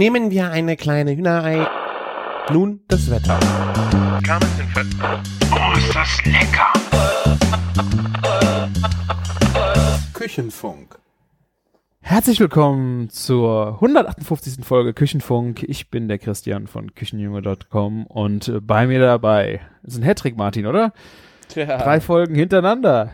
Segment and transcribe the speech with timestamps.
[0.00, 1.66] Nehmen wir eine kleine Hühnerei.
[2.50, 3.38] Nun das Wetter.
[5.52, 6.72] Oh, ist das lecker!
[10.14, 10.98] Küchenfunk.
[12.00, 14.64] Herzlich willkommen zur 158.
[14.64, 15.64] Folge Küchenfunk.
[15.64, 20.94] Ich bin der Christian von Küchenjunge.com und bei mir dabei ist ein Hattrick, Martin, oder?
[21.48, 23.10] Tja, Drei Folgen hintereinander.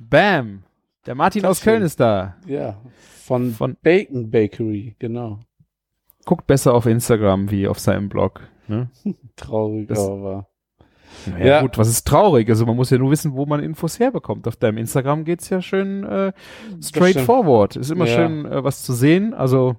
[0.00, 0.64] Bam!
[1.06, 2.34] Der Martin Das aus Köln ist da.
[2.48, 2.80] ja,
[3.24, 5.38] von, Von- Bacon Bakery, genau.
[6.28, 8.42] Guckt besser auf Instagram wie auf seinem Blog.
[8.66, 8.90] Ne?
[9.36, 10.46] Traurig, Das- aber
[11.38, 11.60] Ja, Ja.
[11.62, 12.50] gut, was ist traurig?
[12.50, 14.46] Also man muss ja nur wissen, wo man Infos herbekommt.
[14.46, 16.32] Auf deinem Instagram geht's ja schön äh,
[16.82, 17.76] straightforward.
[17.76, 18.14] Ist immer Ja.
[18.14, 19.32] schön äh, was zu sehen.
[19.32, 19.76] Also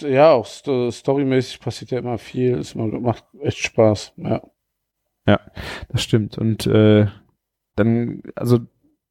[0.00, 2.58] ja, auch sto storymäßig passiert ja immer viel.
[2.58, 4.12] Es macht- echt Spaß.
[4.16, 5.40] Ja,
[5.88, 6.38] Das stimmt.
[6.38, 7.06] Und äh,
[7.76, 8.60] dann, also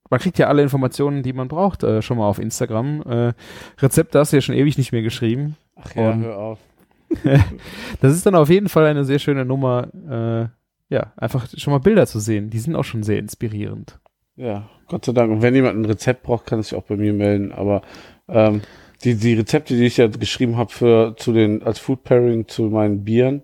[0.09, 3.01] man kriegt ja alle Informationen, die man braucht, äh, schon mal auf Instagram.
[3.03, 3.33] Äh,
[3.81, 5.55] Rezepte hast du ja schon ewig nicht mehr geschrieben.
[5.75, 6.59] ach ja, Und- hör auf.
[8.01, 11.79] Das ist dann auf jeden Fall eine sehr schöne Nummer, äh, ja, einfach schon mal
[11.79, 12.49] Bilder zu sehen.
[12.49, 13.99] Die sind auch schon sehr inspirierend.
[14.35, 15.31] Ja, Gott sei Dank.
[15.31, 17.51] Und wenn jemand ein Rezept braucht, kann es sich auch bei mir melden.
[17.51, 17.81] Aber
[18.27, 18.61] ähm,
[19.03, 22.63] die, die Rezepte, die ich ja geschrieben habe für zu den als Food Pairing zu
[22.63, 23.43] meinen Bieren,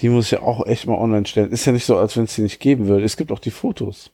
[0.00, 1.50] die muss ich ja auch echt mal online stellen.
[1.50, 3.04] Ist ja nicht so, als wenn es die nicht geben würde.
[3.04, 4.10] Es gibt auch die Fotos.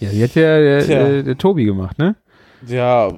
[0.00, 2.16] Ja, die hat ja der, der, der Tobi gemacht, ne?
[2.66, 3.12] Ja,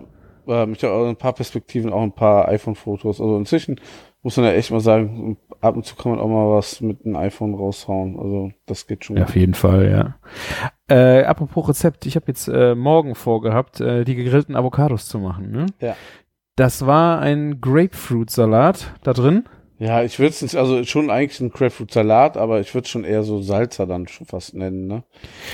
[0.46, 3.20] ähm, ich habe auch ein paar Perspektiven, auch ein paar iPhone-Fotos.
[3.20, 3.80] Also inzwischen
[4.22, 7.04] muss man ja echt mal sagen, ab und zu kann man auch mal was mit
[7.04, 8.18] einem iPhone raushauen.
[8.18, 9.16] Also das geht schon.
[9.16, 10.94] Ja, auf jeden Fall, ja.
[10.94, 15.50] Äh, apropos Rezept, ich habe jetzt äh, morgen vorgehabt, äh, die gegrillten Avocados zu machen,
[15.50, 15.66] ne?
[15.80, 15.96] Ja.
[16.56, 19.44] Das war ein Grapefruit-Salat da drin.
[19.81, 23.05] Ja, ich würde es nicht, also schon eigentlich ein Grapefruit-Salat, aber ich würde es schon
[23.05, 25.05] eher so Salzer dann schon fast nennen, ne?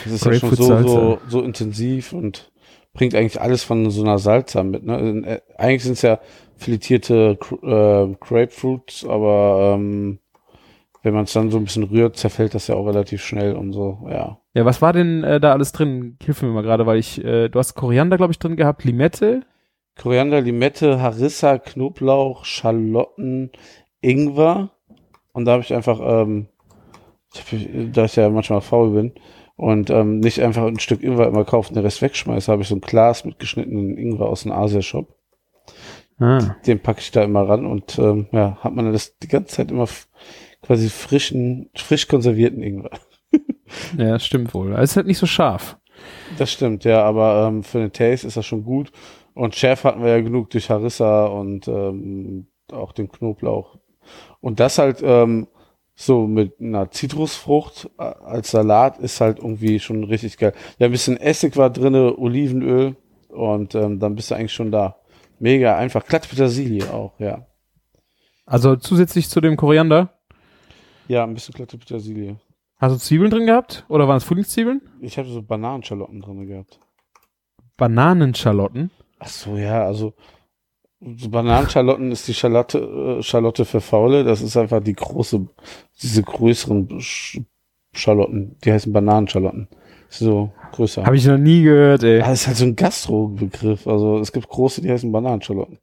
[0.03, 2.51] Das ist ja schon so, so, so intensiv und
[2.93, 5.23] bringt eigentlich alles von so einer Salsa mit, ne?
[5.25, 6.19] Äh, Eigentlich sind es ja
[6.57, 10.19] filetierte äh, Grapefruits, aber ähm,
[11.05, 13.73] wenn man es dann so ein bisschen rührt, zerfällt das ja auch relativ schnell und
[13.73, 14.41] so, ja.
[14.55, 16.19] Ja, was war denn äh, da alles drin?
[16.25, 19.43] Hilf mir mal gerade, weil ich, äh, du hast Koriander, glaube ich, drin gehabt, Limette.
[19.97, 23.53] Koriander, Limette, Harissa, Knoblauch, Schalotten,
[24.01, 24.71] Ingwer.
[25.33, 26.49] Und da habe ich einfach, ähm,
[27.93, 29.13] da ich ja manchmal faul bin
[29.57, 32.77] und ähm, nicht einfach ein Stück Ingwer immer kaufen, den Rest wegschmeiße, habe ich so
[32.77, 35.15] ein Glas mit geschnittenen Ingwer aus dem Asia-Shop.
[36.19, 36.57] Ah.
[36.67, 39.71] Den packe ich da immer ran und ähm, ja, hat man das die ganze Zeit
[39.71, 39.87] immer
[40.63, 42.91] quasi frischen, frisch konservierten Ingwer.
[43.99, 44.73] Ja, das stimmt wohl.
[44.75, 45.77] Es ist halt nicht so scharf.
[46.39, 48.93] Das stimmt, ja, aber ähm, für den Taste ist das schon gut.
[49.35, 53.77] Und Chef hatten wir ja genug durch Harissa und ähm, auch den Knoblauch.
[54.47, 55.49] Und das halt ähm,
[55.97, 60.53] so mit einer Zitrusfrucht äh, als Salat ist halt irgendwie schon richtig geil.
[60.79, 62.95] Ja, ein bisschen Essig war drinne, Olivenöl
[63.29, 65.01] und ähm, dann bist du eigentlich schon da.
[65.41, 66.07] Mega einfach.
[66.07, 67.45] Glatt Petersilie auch, ja.
[68.45, 70.11] Also zusätzlich zu dem Koriander,
[71.09, 72.37] Ja, ein bisschen glatte Petersilie.
[72.77, 73.85] hast du Zwiebeln drin gehabt?
[73.89, 74.81] Oder waren es Frühlingszwiebeln?
[75.01, 76.79] Ich habe so Bananenschalotten drinne gehabt.
[77.77, 78.93] Bananenschalotten.
[79.19, 80.15] Ach so, ja, also so
[81.01, 84.25] Bananenschalotten ist die Schalotte, äh, Schalotte für Faule.
[84.25, 85.47] Das ist einfach die große,
[86.03, 87.41] diese größeren Sch
[87.93, 88.57] Schalotten.
[88.65, 89.69] Die heißen Bananenschalotten.
[90.09, 91.05] So größer.
[91.05, 92.19] Habe ich noch nie gehört, ey.
[92.19, 93.87] Das ist halt so ein Gastro-Begriff.
[93.87, 95.79] Also es gibt große, die heißen Bananenschalotten.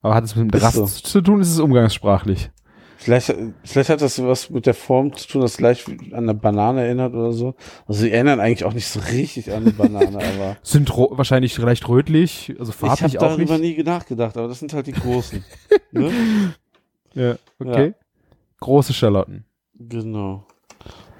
[0.00, 0.86] Aber hat es mit dem Rast so.
[0.86, 1.40] zu tun?
[1.40, 2.50] Ist es umgangssprachlich?
[3.00, 3.32] Vielleicht,
[3.62, 6.82] vielleicht hat das was mit der Form zu tun, das gleich wie an eine Banane
[6.82, 7.54] erinnert oder so.
[7.86, 11.88] Also sie erinnern eigentlich auch nicht so richtig an eine Banane, aber Sind wahrscheinlich leicht
[11.88, 13.78] rötlich, also ich habe farblich auch darüber nicht.
[13.78, 14.36] nie nachgedacht.
[14.36, 15.44] Aber das sind halt die großen.
[15.92, 16.10] ne?
[17.14, 17.94] Ja, okay.
[18.58, 19.44] Große Schalotten.
[19.74, 20.44] Genau.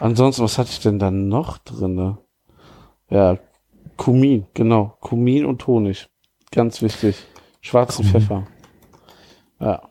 [0.01, 2.19] Ansonsten, was hatte ich denn da noch drinne?
[3.09, 3.39] Ja,
[3.97, 4.97] Kumin, genau.
[5.01, 6.09] Kumin und Honig.
[6.51, 7.17] Ganz wichtig.
[7.61, 8.21] Schwarzen Kumin.
[8.21, 8.47] Pfeffer.
[9.61, 9.88] Ja.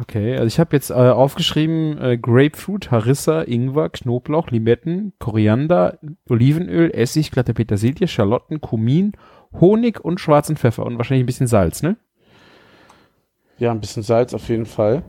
[0.00, 6.90] Okay, also ich habe jetzt äh, aufgeschrieben äh, Grapefruit, Harissa, Ingwer, Knoblauch, Limetten, Koriander, Olivenöl,
[6.90, 9.12] Essig, glatte Petersilie, Schalotten, Kumin,
[9.52, 11.96] Honig und schwarzen Pfeffer und wahrscheinlich ein bisschen Salz, ne?
[13.58, 15.02] Ja, ein bisschen Salz auf jeden Fall.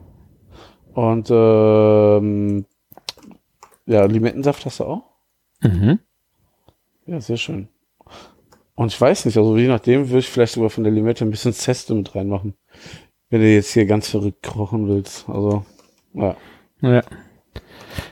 [0.94, 2.66] Und ähm,
[3.86, 5.04] ja, Limettensaft hast du auch?
[5.62, 6.00] Mhm.
[7.06, 7.70] Ja, sehr schön.
[8.76, 11.32] Und ich weiß nicht, also je nachdem würde ich vielleicht sogar von der Limette ein
[11.32, 12.56] bisschen Zeste mit reinmachen.
[13.32, 15.28] Wenn du jetzt hier ganz verrückt kochen willst.
[15.28, 15.66] Also,
[16.14, 16.36] ja.
[16.82, 17.02] Ja.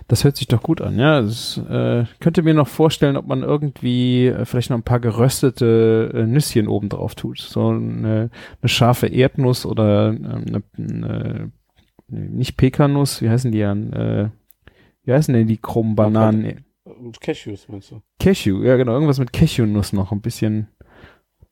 [0.08, 1.22] Das hört sich doch gut an, ja.
[1.22, 6.12] Das, äh, könnte mir noch vorstellen, ob man irgendwie äh, vielleicht noch ein paar geröstete
[6.14, 7.40] äh, Nüsschen oben drauf tut.
[7.40, 8.32] So eine,
[8.62, 11.52] eine scharfe Erdnuss oder ähm, eine, eine
[12.08, 13.94] nicht Pekanuss, wie heißen die an?
[13.94, 14.30] Äh,
[15.04, 16.66] wie heißen denn die krummen Bananen?
[16.84, 18.02] Und Cashews meinst du?
[18.20, 20.68] Cashew, ja genau, irgendwas mit Cashewnuss noch ein bisschen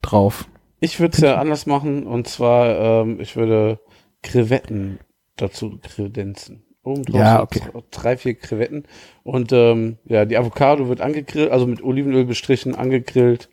[0.02, 0.48] drauf.
[0.80, 3.80] Ich würde es ja anders machen und zwar, ähm, ich würde
[4.22, 4.98] Krevetten
[5.36, 6.64] dazu kredenzen.
[6.82, 7.60] Oben drauf Ja, okay.
[7.72, 8.84] dr- drei, vier Krevetten.
[9.22, 13.48] Und ähm, ja, die Avocado wird angegrillt, also mit Olivenöl bestrichen, angegrillt.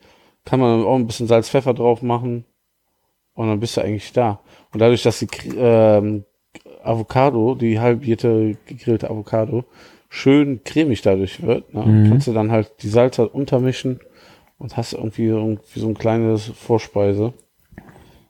[0.46, 2.46] Kann man auch ein bisschen Salz, Pfeffer drauf machen.
[3.34, 4.40] Und dann bist du eigentlich da.
[4.72, 5.28] Und dadurch, dass die
[5.58, 6.24] ähm,
[6.84, 9.66] Avocado, die halbierte gegrillte Avocado,
[10.10, 11.84] schön cremig dadurch wird, ne?
[11.86, 12.10] Mhm.
[12.10, 14.00] kannst du dann halt die Salze untermischen
[14.58, 17.34] und hast irgendwie, irgendwie so ein kleines Vorspeise.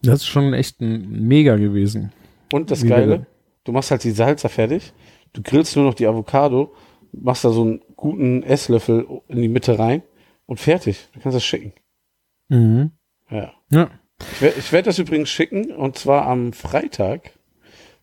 [0.01, 2.11] Das ist schon echt ein Mega gewesen.
[2.51, 3.25] Und das Wie Geile,
[3.63, 4.93] du machst halt die Salsa fertig,
[5.33, 6.73] du grillst nur noch die Avocado,
[7.11, 10.03] machst da so einen guten Esslöffel in die Mitte rein
[10.45, 11.09] und fertig.
[11.13, 11.73] Du kannst das schicken.
[12.49, 12.91] Mhm.
[13.29, 13.53] Ja.
[13.71, 13.89] Ja.
[14.21, 17.31] Ich werde werd das übrigens schicken und zwar am Freitag.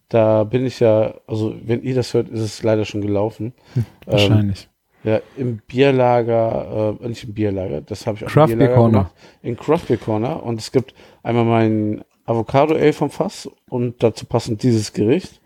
[0.09, 3.55] Da bin ich ja, also wenn ihr das hört, ist es leider schon gelaufen.
[3.77, 4.69] Ähm, Wahrscheinlich.
[5.05, 8.75] Ja, im Bierlager, äh, nicht im Bierlager, das habe ich auch Craft im Beer Bierlager
[8.75, 8.99] Corner.
[8.99, 9.15] gemacht.
[9.43, 10.43] In Craft Beer Corner.
[10.43, 15.41] Und es gibt einmal mein Avocado Ale vom Fass und dazu passend dieses Gericht.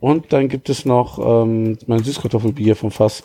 [0.00, 3.24] Und dann gibt es noch ähm, mein Süßkartoffelbier vom Fass.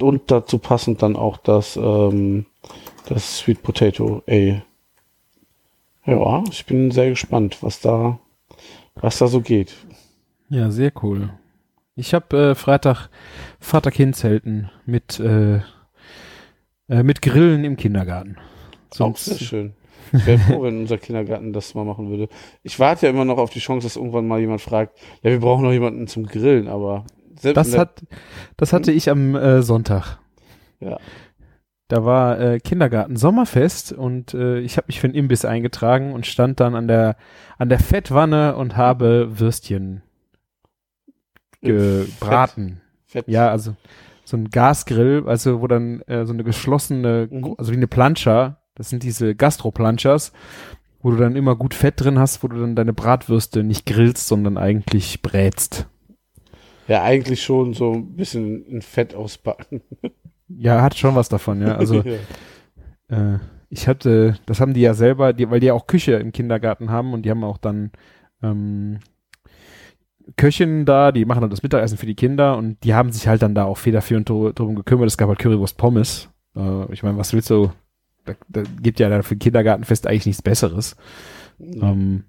[0.00, 2.46] Und dazu passend dann auch das, ähm,
[3.06, 4.62] das Sweet Potato Ale.
[6.06, 8.18] Ja, ich bin sehr gespannt, was da,
[8.94, 9.74] was da so geht.
[10.48, 11.30] Ja, sehr cool.
[12.00, 13.10] Ich habe äh, Freitag
[13.60, 15.56] Vater-Kind-Zelten mit, äh,
[16.88, 18.38] äh, mit Grillen im Kindergarten.
[18.98, 19.74] Auch sehr schön.
[20.10, 22.28] Ich wäre froh, wenn unser Kindergarten das mal machen würde.
[22.62, 25.40] Ich warte ja immer noch auf die Chance, dass irgendwann mal jemand fragt, ja, wir
[25.40, 27.04] brauchen noch jemanden zum Grillen, aber
[27.38, 28.02] selbst Das hat,
[28.56, 30.18] das hatte ich am äh, Sonntag.
[30.80, 30.98] Ja.
[31.88, 36.26] Da war äh, Kindergarten Sommerfest und äh, ich habe mich für einen Imbiss eingetragen und
[36.26, 37.16] stand dann an der
[37.58, 40.02] an der Fettwanne und habe Würstchen
[41.62, 42.80] gebraten.
[43.06, 43.28] Fett, Fett.
[43.28, 43.74] Ja, also
[44.24, 47.54] so ein Gasgrill, also wo dann äh, so eine geschlossene, Mhm.
[47.58, 50.32] also wie eine Plancha, das sind diese Gastro-Planchas,
[51.02, 54.28] wo du dann immer gut Fett drin hast, wo du dann deine Bratwürste nicht grillst,
[54.28, 55.86] sondern eigentlich brätst.
[56.88, 59.80] ja, eigentlich schon so ein bisschen in Fett ausbacken.
[60.52, 61.76] Ja, hat schon was davon, ja.
[61.76, 62.02] Also
[63.08, 63.34] Ja.
[63.34, 66.32] äh, ich hatte, das haben die ja selber, die, weil die ja auch Küche im
[66.32, 67.92] Kindergarten haben und die haben auch dann
[68.42, 68.98] ähm,
[70.36, 73.42] Köchinnen da, die machen dann das Mittagessen für die Kinder und die haben sich halt
[73.42, 75.06] dann da auch federführend dr- drum gekümmert.
[75.08, 76.28] Es gab halt Currywurst Pommes.
[76.56, 77.70] Äh, ich meine, was willst du?
[78.24, 80.96] Da, da gibt ja da für Kindergartenfest eigentlich nichts Besseres.
[81.60, 82.24] Ähm,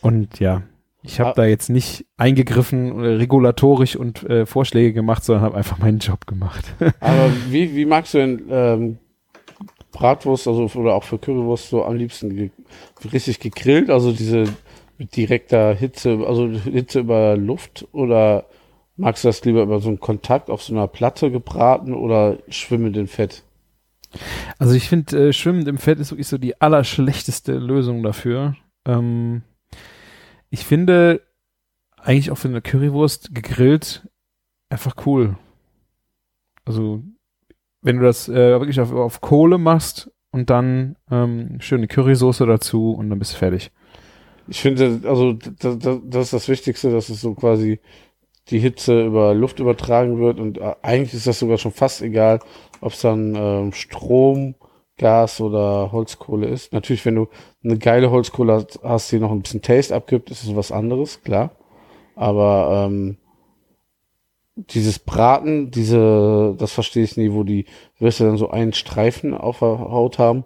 [0.00, 0.62] und ja,
[1.02, 1.34] ich habe Ah.
[1.34, 6.64] da jetzt nicht eingegriffen, regulatorisch und äh, Vorschläge gemacht, sondern habe einfach meinen Job gemacht.
[7.00, 8.98] Aber wie, wie magst du denn ähm,
[9.92, 12.50] Bratwurst, also oder auch für Currywurst so am liebsten ge
[13.12, 14.44] richtig gegrillt, also diese
[15.00, 18.44] mit direkter Hitze, also Hitze über Luft oder
[18.96, 22.98] magst du das lieber über so einen Kontakt auf so einer Platte gebraten oder schwimmend
[22.98, 23.42] in Fett?
[24.58, 28.56] Also ich finde, äh, schwimmend im Fett ist wirklich so die allerschlechteste Lösung dafür.
[28.86, 29.40] Ähm,
[30.50, 31.22] ich finde
[31.96, 34.06] eigentlich auch für eine Currywurst gegrillt
[34.68, 35.38] einfach cool.
[36.66, 37.02] Also
[37.80, 42.92] wenn du das äh, wirklich auf, auf Kohle machst und dann ähm, schöne Currysoße dazu
[42.92, 43.72] und dann bist du fertig.
[44.50, 47.78] Ich finde, also das, das, das ist das Wichtigste, dass es so quasi
[48.48, 52.40] die Hitze über Luft übertragen wird und äh, eigentlich ist das sogar schon fast egal,
[52.80, 54.56] ob es dann ähm, Strom,
[54.98, 56.72] Gas oder Holzkohle ist.
[56.72, 57.28] Natürlich, wenn du
[57.62, 61.52] eine geile Holzkohle hast, die noch ein bisschen Taste abgibt, ist es was anderes, klar.
[62.16, 63.18] Aber ähm,
[64.56, 67.66] dieses Braten, diese, das verstehe ich nie, wo die
[68.00, 70.44] Würste dann so einen Streifen auf der Haut haben,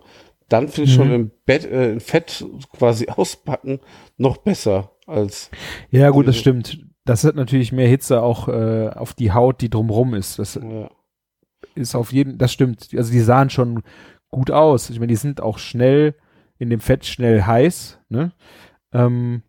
[0.48, 1.14] dann finde ich schon Mhm.
[1.14, 2.44] im Bett, äh, im Fett
[2.76, 3.80] quasi auspacken
[4.16, 5.50] noch besser als
[5.90, 6.84] Ja gut, das stimmt.
[7.06, 10.38] Das hat natürlich mehr Hitze auch äh, auf die Haut, die drumrum ist.
[10.38, 10.90] Das ja.
[11.74, 12.88] ist auf jeden, das stimmt.
[12.96, 13.82] Also die sahen schon
[14.30, 14.88] gut aus.
[14.90, 16.14] Ich meine, die sind auch schnell
[16.58, 17.98] in dem Fett schnell heiß.
[18.08, 18.32] Ne?
[18.92, 19.42] Ähm,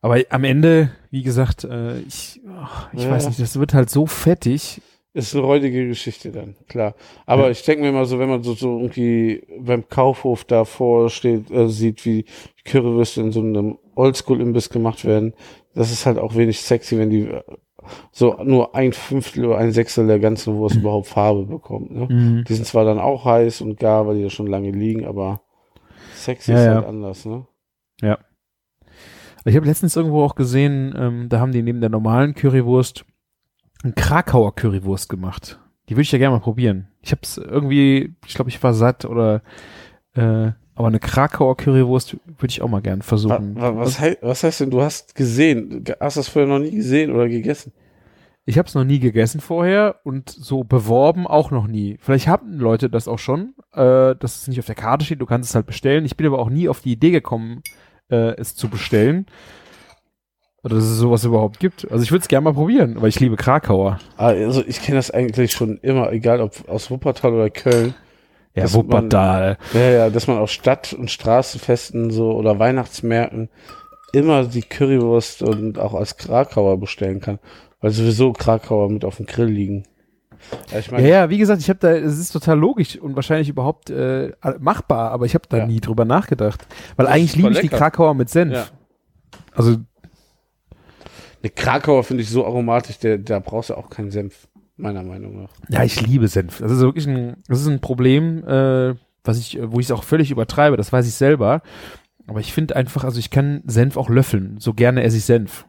[0.00, 3.10] aber am Ende, wie gesagt, äh, ich, ach, ich Ja.
[3.10, 4.82] weiß nicht, das wird halt so fettig.
[5.14, 6.94] Ist eine räudige Geschichte dann, klar.
[7.26, 7.50] Aber Ja.
[7.50, 11.68] ich denke mir mal so, wenn man so, so irgendwie beim Kaufhof davor steht, äh,
[11.68, 12.24] sieht, wie
[12.64, 15.34] Currywürste in so einem Oldschool-Imbiss gemacht werden,
[15.74, 17.42] das ist halt auch wenig sexy, wenn die äh,
[18.10, 21.90] so nur ein Fünftel oder ein Sechstel der ganzen Wurst überhaupt Farbe bekommt.
[21.90, 22.06] Ne?
[22.08, 22.44] Mhm.
[22.48, 25.42] Die sind zwar dann auch heiß und gar, weil die ja schon lange liegen, aber
[26.14, 26.74] sexy Ja, ist ja.
[26.76, 27.46] halt anders, ne?
[29.44, 33.04] Ich habe letztens irgendwo auch gesehen, ähm, da haben die neben der normalen Currywurst
[33.82, 35.58] ein Krakauer Currywurst gemacht.
[35.88, 36.88] Die würde ich ja gerne mal probieren.
[37.00, 39.42] Ich habe es irgendwie, ich glaube, ich war satt oder
[40.14, 43.56] äh, aber eine Krakauer Currywurst würde ich auch mal gern Wa versuchen.
[43.56, 47.12] wa was, hei was heißt denn, du hast gesehen, hast das vorher noch nie gesehen
[47.12, 47.72] oder gegessen?
[48.44, 51.98] Ich habe es noch nie gegessen vorher und so beworben auch noch nie.
[52.00, 55.26] Vielleicht haben Leute das auch schon, äh, dass es nicht auf der Karte steht, du
[55.26, 56.04] kannst es halt bestellen.
[56.04, 57.62] Ich bin aber auch nie auf die Idee gekommen,
[58.10, 59.26] äh, es zu bestellen.
[60.64, 61.90] Oder dass es sowas überhaupt gibt.
[61.90, 63.98] Also ich würde es gerne mal probieren, weil ich liebe Krakauer.
[64.16, 67.94] Also ich kenne das eigentlich schon immer, egal ob aus Wuppertal oder Köln.
[68.54, 69.56] Ja, Wuppertal.
[69.74, 73.48] Ja, ja, dass man auf Stadt- und Straßenfesten so oder Weihnachtsmärkten
[74.12, 77.38] immer die Currywurst und auch als Krakauer bestellen kann,
[77.80, 79.84] weil sowieso Krakauer mit auf dem Grill liegen.
[80.70, 83.16] Ja, ich Ja, meine, ja, wie gesagt, ich habe da, es ist total logisch und
[83.16, 85.66] wahrscheinlich überhaupt äh, machbar, aber ich habe da Ja.
[85.66, 86.66] nie drüber nachgedacht.
[86.96, 87.68] Weil Das eigentlich liebe ich die.
[87.68, 88.52] Krakauer mit Senf.
[88.52, 88.64] Ja.
[89.54, 89.76] Also,
[91.42, 95.42] eine Krakauer finde ich so aromatisch, der, da brauchst du auch keinen Senf, meiner Meinung
[95.42, 95.50] nach.
[95.68, 96.58] ja, ich liebe Senf.
[96.58, 98.94] Das ist wirklich ein, das ist ein Problem, äh,
[99.24, 101.62] was ich, wo ich es auch völlig übertreibe, das weiß ich selber.
[102.26, 104.56] Aber ich finde einfach, also ich kann Senf auch löffeln.
[104.58, 105.66] So gerne esse ich Senf.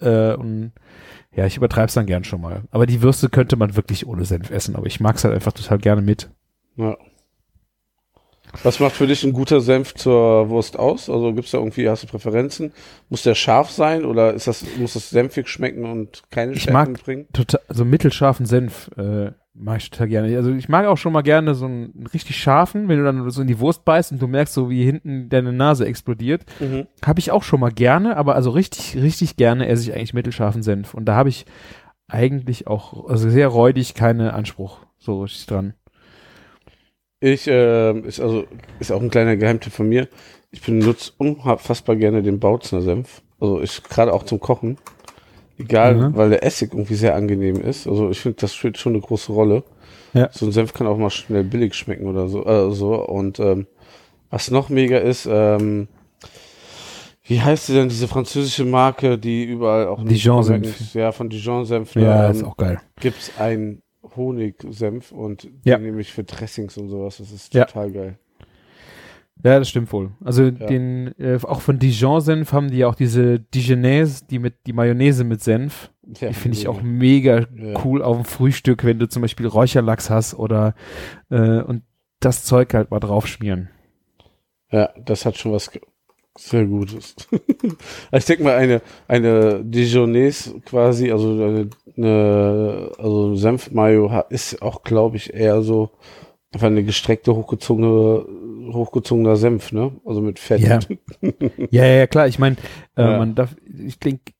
[0.00, 0.72] Äh, und
[1.34, 2.62] ja, ich übertreibe es dann gern schon mal.
[2.70, 5.52] Aber die Würste könnte man wirklich ohne Senf essen, aber ich mag es halt einfach
[5.52, 6.30] total gerne mit.
[6.76, 6.96] Ja.
[8.62, 11.10] Was macht für dich ein guter Senf zur Wurst aus?
[11.10, 12.72] Also gibt's da irgendwie, hast du Präferenzen?
[13.10, 16.72] Muss der scharf sein oder ist das, muss das senfig schmecken und keine Ich Schärfe
[16.72, 17.26] mag- mitbringen?
[17.32, 20.36] total, also mittelscharfen Senf äh, mag ich total gerne.
[20.36, 23.42] Also ich mag auch schon mal gerne so einen, richtig scharfen, wenn du dann so
[23.42, 26.44] in die Wurst beißt und du merkst so, wie hinten deine Nase explodiert.
[26.60, 26.86] Mhm.
[27.04, 30.62] Habe ich auch schon mal gerne, aber also richtig, richtig gerne esse ich eigentlich mittelscharfen
[30.62, 30.94] Senf.
[30.94, 31.44] Und da habe ich
[32.08, 35.74] eigentlich auch, also sehr räudig, keinen Anspruch so richtig dran.
[37.24, 38.44] Ich, äh, ist also,
[38.80, 40.08] ist auch ein kleiner Geheimtipp von mir.
[40.50, 43.22] Ich benutze unfassbar gerne den Bautzner Senf.
[43.40, 44.76] Also ich, gerade auch zum Kochen.
[45.58, 46.16] Egal, Mhm.
[46.16, 47.86] weil der Essig irgendwie sehr angenehm ist.
[47.86, 49.62] Also ich finde, das spielt schon eine große Rolle.
[50.12, 50.28] Ja.
[50.32, 52.44] So ein Senf kann auch mal schnell billig schmecken oder so.
[52.44, 52.94] Äh, so.
[52.94, 53.66] Und ähm,
[54.30, 55.88] was noch mega ist, ähm,
[57.22, 60.94] wie heißt sie denn, diese französische Marke, die überall auch Dijon-Senf.
[60.94, 61.94] Ja, von Dijon-Senf.
[61.94, 62.80] Ja, ähm, ist auch geil.
[63.00, 63.80] gibt's einen
[64.16, 65.76] Honigsenf und Ja.
[65.76, 67.18] den nehme ich für Dressings und sowas.
[67.18, 67.64] Das ist Ja.
[67.64, 68.18] total geil.
[69.42, 70.12] Ja, das stimmt wohl.
[70.24, 74.72] Also den, äh, auch von Dijon-Senf haben die ja auch diese Dijonaise, die mit, die
[74.72, 75.90] Mayonnaise mit Senf.
[76.20, 77.84] Ja, Die finde ich auch mega Ja.
[77.84, 80.74] cool auf dem Frühstück, wenn du zum Beispiel Räucherlachs hast oder
[81.30, 81.82] äh, und
[82.20, 83.70] das Zeug halt mal draufschmieren.
[84.70, 85.70] Ja, das hat schon was
[86.36, 87.14] sehr Gutes.
[88.12, 95.16] ich denke mal, eine, eine Dijonaise quasi, also eine, eine also Senfmayo ist auch, glaube
[95.16, 95.90] ich, eher so
[96.52, 98.26] einfach eine gestreckte, hochgezogene,
[98.72, 99.92] hochgezogener Senf, ne?
[100.04, 100.60] Also mit Fett.
[100.60, 100.78] Ja.
[101.70, 102.26] Ja, ja, klar.
[102.28, 102.56] Ich meine,
[102.96, 103.18] äh, Ja.
[103.18, 104.32] man darf, ich denke,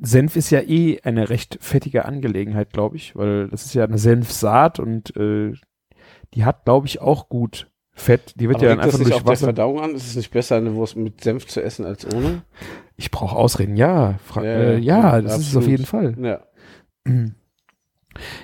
[0.00, 3.98] Senf ist ja eh eine recht fettige Angelegenheit, glaube ich, weil das ist ja eine
[3.98, 5.52] Senfsaat und äh,
[6.34, 7.69] die hat, glaube ich, auch gut
[8.00, 8.34] Fett.
[8.36, 9.46] Die wird Aber ja dann liegt das einfach nicht durch auf der Wasser.
[9.46, 9.94] Verdauung an?
[9.94, 12.42] Ist es nicht besser, eine Wurst mit Senf zu essen als ohne?
[12.96, 14.18] Ich brauche Ausreden, ja.
[14.24, 15.68] Fra Ja, äh, ja, ja, das ist es auf absolut.
[15.68, 16.16] jeden Fall.
[16.20, 16.40] Ja.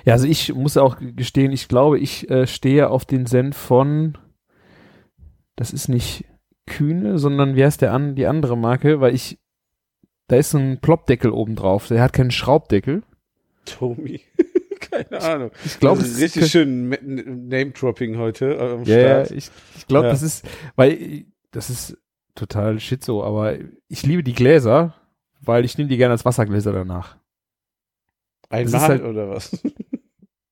[0.05, 4.17] Ja, also ich muss auch gestehen, ich glaube, ich äh, stehe auf den Senf von,
[5.55, 6.25] das ist nicht
[6.65, 9.39] Kühne, sondern wie heißt der an, die andere Marke, weil ich,
[10.27, 13.03] da ist so ein Plopdeckel oben drauf, der hat keinen Schraubdeckel.
[13.65, 14.21] Tommy.
[14.91, 15.51] Keine Ahnung.
[15.65, 16.89] Ich glaube, das es ist richtig schön
[17.49, 19.31] Name-Dropping heute am Ja, ja, Start.
[19.31, 20.11] ich, ich glaube, Ja.
[20.13, 21.97] das ist, weil das ist
[22.35, 23.55] total shit so, aber
[23.87, 24.93] ich liebe die Gläser,
[25.41, 27.17] weil ich nehme die gerne als Wassergläser danach.
[28.49, 29.57] Einmal halt- oder was?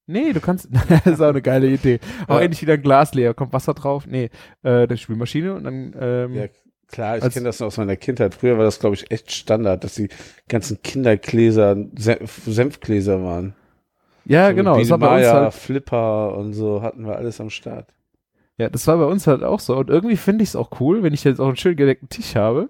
[0.07, 1.99] Nee, du kannst, das ist auch eine geile Idee.
[2.27, 2.41] Aber Ja.
[2.45, 4.05] endlich wieder ein Glas leer, kommt Wasser drauf.
[4.05, 4.29] Nee,
[4.61, 6.45] äh, der Spülmaschine und dann, ähm, Ja,
[6.87, 8.35] klar, ich kenne das noch aus meiner Kindheit.
[8.35, 10.09] Früher war das, glaube ich, echt Standard, dass die
[10.47, 13.55] ganzen Kindergläser Senf Senfgläser waren.
[14.25, 14.77] Ja, So genau.
[14.77, 17.87] Das war bei uns halt, Flipper und so hatten wir alles am Start.
[18.57, 19.75] ja, das war bei uns halt auch so.
[19.77, 22.35] Und irgendwie finde ich es auch cool, wenn ich jetzt auch einen schön gedeckten Tisch
[22.35, 22.69] habe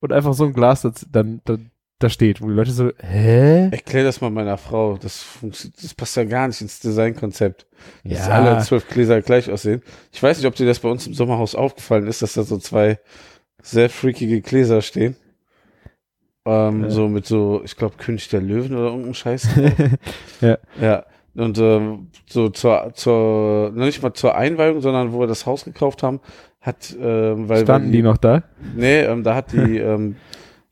[0.00, 3.70] und einfach so ein Glas das, dann, dann da steht, wo die Leute so, hä?
[3.72, 4.96] Erklär das mal meiner Frau.
[4.98, 5.24] Das,
[5.82, 7.66] das passt ja gar nicht ins Designkonzept.
[8.04, 8.34] Dass Ja.
[8.34, 9.82] alle zwölf Gläser gleich aussehen.
[10.12, 12.58] Ich weiß nicht, ob dir das bei uns im Sommerhaus aufgefallen ist, dass da so
[12.58, 13.00] zwei
[13.62, 15.16] sehr freakige Gläser stehen.
[16.48, 16.90] Ähm, Ja.
[16.90, 19.48] So mit so, ich glaube, König der Löwen oder irgendeinem Scheiß.
[20.40, 20.58] Ja.
[20.80, 21.04] Ja.
[21.34, 25.64] Und ähm, so zur, zur, noch nicht mal zur Einweihung, sondern wo wir das Haus
[25.64, 26.20] gekauft haben,
[26.60, 28.42] hat, ähm, weil Standen weil die noch da?
[28.76, 30.16] Nee, ähm, da hat die, ähm,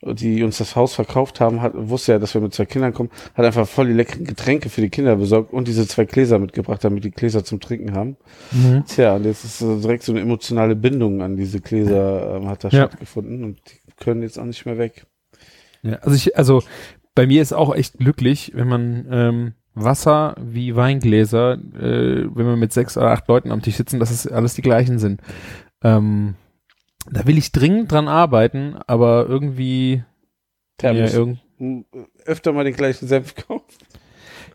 [0.02, 3.11] die uns das Haus verkauft haben, hat, wusste ja, dass wir mit zwei Kindern kommen,
[3.35, 6.83] hat einfach voll die leckeren Getränke für die Kinder besorgt und diese zwei Gläser mitgebracht,
[6.83, 8.16] damit die Gläser zum Trinken haben.
[8.50, 8.85] Mhm.
[8.87, 12.64] Tja, und jetzt ist so direkt so eine emotionale Bindung an diese Gläser, ähm, hat
[12.64, 12.87] da Ja.
[12.88, 15.06] stattgefunden und die können jetzt auch nicht mehr weg.
[15.83, 16.62] Ja, also ich, also
[17.14, 22.56] bei mir ist auch echt glücklich, wenn man ähm, Wasser wie Weingläser, äh, wenn wir
[22.56, 25.21] mit sechs oder acht Leuten am Tisch sitzen, dass es alles die gleichen sind.
[25.83, 26.35] Ähm,
[27.11, 30.02] da will ich dringend dran arbeiten, aber irgendwie,
[30.83, 31.85] ja, irgend, m-
[32.25, 33.83] öfter mal den gleichen Senf kauft.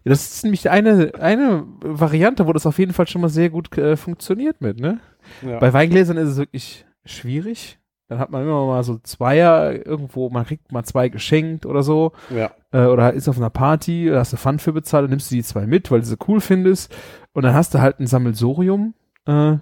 [0.03, 3.49] Ja, das ist nämlich eine, eine Variante, wo das auf jeden Fall schon mal sehr
[3.51, 4.99] gut äh, funktioniert mit, ne?
[5.45, 5.59] Ja.
[5.59, 7.77] Bei Weingläsern ist es wirklich schwierig.
[8.11, 12.11] Dann hat man immer mal so Zweier irgendwo, man kriegt mal zwei geschenkt oder so.
[12.29, 12.51] ja.
[12.73, 15.43] Äh, oder ist auf einer Party, hast du Pfand für bezahlt, dann nimmst du die
[15.43, 16.93] zwei mit, weil du sie cool findest.
[17.31, 18.95] Und dann hast du halt ein Sammelsurium
[19.27, 19.61] äh, an,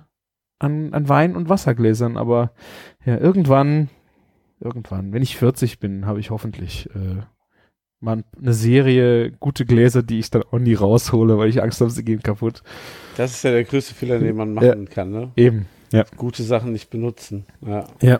[0.57, 2.17] an Wein und Wassergläsern.
[2.17, 2.53] Aber
[3.05, 3.89] ja, irgendwann,
[4.59, 7.21] irgendwann, wenn ich 40 bin, habe ich hoffentlich äh,
[7.99, 11.91] mal eine Serie gute Gläser, die ich dann auch nie raushole, weil ich Angst habe,
[11.91, 12.63] sie gehen kaputt.
[13.15, 15.31] Das ist ja der größte Fehler, den man machen kann, ne?
[15.35, 15.67] Eben.
[15.91, 16.05] Ja.
[16.17, 17.45] Gute Sachen nicht benutzen.
[17.65, 17.85] Ja.
[18.01, 18.19] Ja.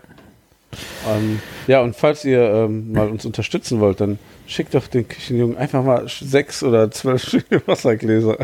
[1.10, 5.58] Ähm, ja, und falls ihr ähm, mal uns unterstützen wollt, dann schickt doch den Küchenjungen
[5.58, 8.38] einfach mal sechs oder zwölf Stücke Wassergläser.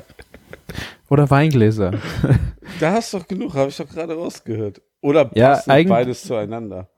[1.09, 1.91] Oder Weingläser.
[2.79, 4.81] Da hast du doch genug, habe ich doch gerade rausgehört.
[5.01, 6.89] Oder Ja, passen eigentlich- beides zueinander.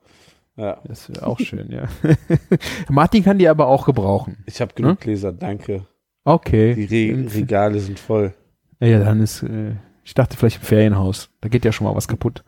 [0.56, 1.84] Ja, Das wäre auch schön, ja.
[2.88, 4.38] Martin kann die aber auch gebrauchen.
[4.46, 4.98] ich habe genug Hm?
[5.00, 5.86] Gläser, danke.
[6.24, 6.74] Okay.
[6.74, 8.32] Die Re Regale sind voll.
[8.80, 9.76] Ja, dann ist, äh,
[10.08, 11.28] ich dachte vielleicht im Ferienhaus.
[11.42, 12.42] Da geht ja schon mal was kaputt.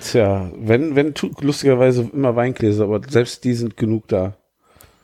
[0.00, 4.34] Tja, wenn, wenn, lustigerweise immer Weingläser, aber selbst die sind genug da.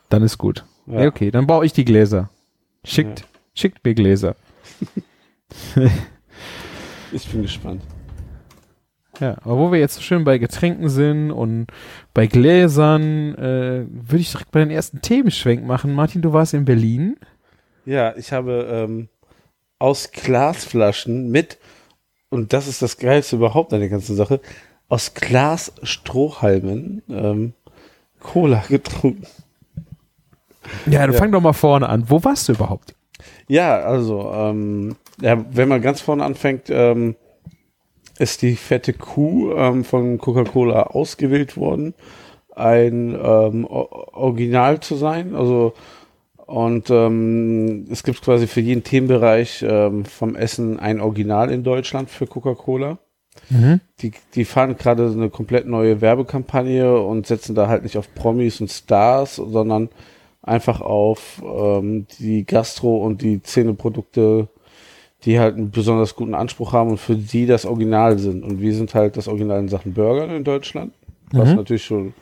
[0.09, 0.65] Dann ist gut.
[0.87, 1.03] Ja.
[1.03, 1.09] Ja.
[1.09, 2.31] okay, dann baue ich die Gläser.
[2.85, 4.37] Schickt, schickt mir Gläser.
[7.13, 7.83] Ich bin gespannt.
[9.21, 11.69] Ja, aber wo wir jetzt so schön bei Getränken sind und
[12.13, 15.95] bei Gläsern, äh, würde ich direkt bei den ersten Themenschwenk machen.
[15.95, 17.17] Martin, du warst in Berlin.
[17.87, 19.09] Ja, ich habe ähm,
[19.79, 21.59] aus Glasflaschen mit,
[22.31, 24.41] und das ist das Geilste überhaupt an der ganzen Sache,
[24.89, 27.53] aus Glasstrohhalmen ähm,
[28.21, 29.27] Cola getrunken.
[30.87, 31.19] Ja, dann Ja.
[31.19, 32.05] fang doch mal vorne an.
[32.09, 32.95] Wo warst du überhaupt?
[33.49, 37.15] Ja, also, ähm, ja, wenn man ganz vorne anfängt, ähm,
[38.19, 41.95] ist die fette Kuh ähm, von Coca-Cola ausgewählt worden,
[42.55, 45.35] ein ähm, Original zu sein.
[45.35, 45.75] Also
[46.47, 52.09] und ähm, es gibt quasi für jeden Themenbereich ähm, vom Essen ein Original in Deutschland
[52.09, 52.99] für Coca-Cola.
[54.01, 58.61] Die, die fahren gerade eine komplett neue Werbekampagne und setzen da halt nicht auf Promis
[58.61, 59.89] und Stars, sondern
[60.43, 64.49] einfach auf ähm, die Gastro- und die Szeneprodukte,
[65.25, 68.43] die halt einen besonders guten Anspruch haben und für die das Original sind.
[68.45, 70.93] Und wir sind halt das Original in Sachen Burger in Deutschland,
[71.33, 71.57] was Mhm.
[71.57, 72.15] natürlich schon,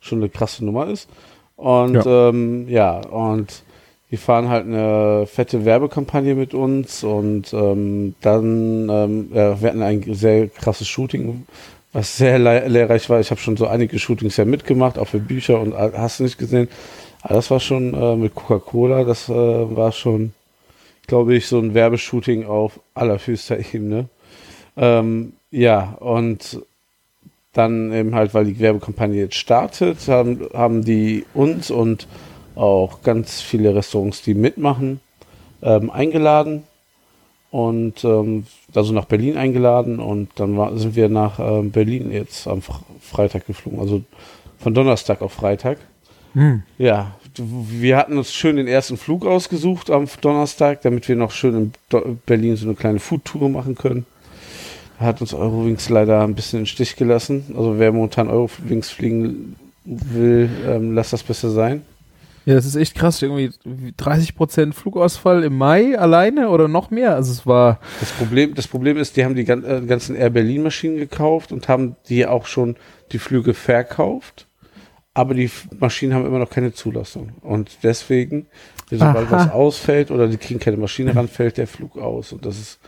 [0.00, 1.08] schon eine krasse Nummer ist.
[1.56, 3.64] Und ja, ähm, ja und
[4.10, 9.82] die fahren halt eine fette Werbekampagne mit uns und ähm, dann, ähm, ja, wir hatten
[9.82, 11.46] ein sehr krasses Shooting,
[11.92, 13.20] was sehr le lehrreich war.
[13.20, 16.38] Ich habe schon so einige Shootings ja mitgemacht, auch für Bücher und hast du nicht
[16.38, 16.68] gesehen.
[17.22, 20.32] Aber das war schon äh, mit Coca-Cola, das äh, war schon,
[21.06, 24.08] glaube ich, so ein Werbeshooting auf allerhöchster Ebene.
[24.76, 26.60] Ähm, ja, und
[27.52, 32.06] dann eben halt, weil die Werbekampagne jetzt startet, haben, haben die uns und
[32.56, 35.00] auch ganz viele Restaurants, die mitmachen,
[35.62, 36.64] ähm, eingeladen
[37.50, 42.46] und ähm, also nach Berlin eingeladen und dann war, sind wir nach ähm, Berlin jetzt
[42.46, 44.02] am Fre- Freitag geflogen, also
[44.58, 45.78] von Donnerstag auf Freitag.
[46.78, 51.32] Ja, d- wir hatten uns schön den ersten Flug ausgesucht am Donnerstag, damit wir noch
[51.32, 54.06] schön in Do Berlin so eine kleine Foodtour machen können.
[55.00, 57.46] Hat uns Eurowings leider ein bisschen in den Stich gelassen.
[57.56, 61.82] Also wer momentan Eurowings fliegen will, ähm, lasst das besser sein.
[62.46, 63.20] Ja, das ist echt krass.
[63.20, 63.50] Irgendwie
[63.98, 67.14] 30% Flugausfall im Mai alleine oder noch mehr.
[67.14, 70.62] Also es war, Das Problem, das Problem ist, die haben die äh, ganzen Air Berlin
[70.62, 72.76] Maschinen gekauft und haben die auch schon
[73.12, 74.46] die Flüge verkauft.
[75.12, 77.32] Aber die Maschinen haben immer noch keine Zulassung.
[77.42, 78.46] Und deswegen,
[78.90, 79.30] sobald Aha.
[79.30, 82.32] was ausfällt oder die kriegen keine Maschine ran, fällt der Flug aus.
[82.32, 82.80] Und das ist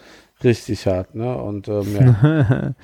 [0.44, 1.36] richtig hart, ne?
[1.36, 2.74] Und ähm, ja.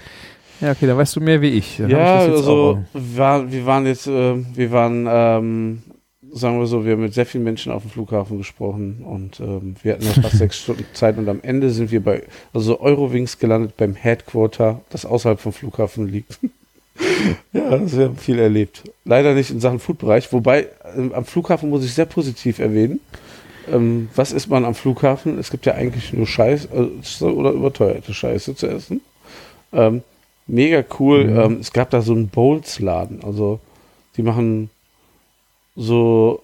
[0.60, 1.76] ja, okay, da weißt du mehr wie ich.
[1.78, 5.82] Dann Ja, ich also waren, wir waren jetzt, äh, wir waren, ähm,
[6.32, 9.76] sagen wir so, wir haben mit sehr vielen Menschen auf dem Flughafen gesprochen und ähm,
[9.82, 13.38] wir hatten ja fast sechs Stunden Zeit und am Ende sind wir bei, also Eurowings
[13.38, 16.38] gelandet beim Headquarter, das außerhalb vom Flughafen liegt.
[17.52, 18.82] ja, also wir haben viel erlebt.
[19.04, 23.00] Leider nicht in Sachen Foodbereich, wobei ähm, am Flughafen muss ich sehr positiv erwähnen.
[23.72, 25.38] Ähm, was isst man am Flughafen?
[25.38, 29.00] Es gibt ja eigentlich nur Scheiß äh, oder überteuerte Scheiße zu essen.
[29.72, 30.02] Ähm,
[30.46, 31.24] mega cool.
[31.24, 31.38] Mhm.
[31.38, 33.22] Ähm, es gab da so einen Bowls-Laden.
[33.24, 33.60] Also,
[34.16, 34.70] die machen
[35.78, 36.42] so,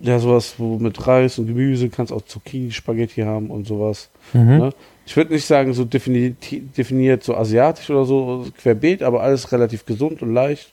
[0.00, 4.10] ja, sowas, wo mit Reis und Gemüse kannst auch Zucchini, Spaghetti haben und sowas.
[4.32, 4.58] Mhm.
[4.58, 4.70] Ne?
[5.06, 6.36] Ich würde nicht sagen, so definiert,
[6.76, 10.70] definiert so asiatisch oder so querbeet, aber alles relativ gesund und leicht.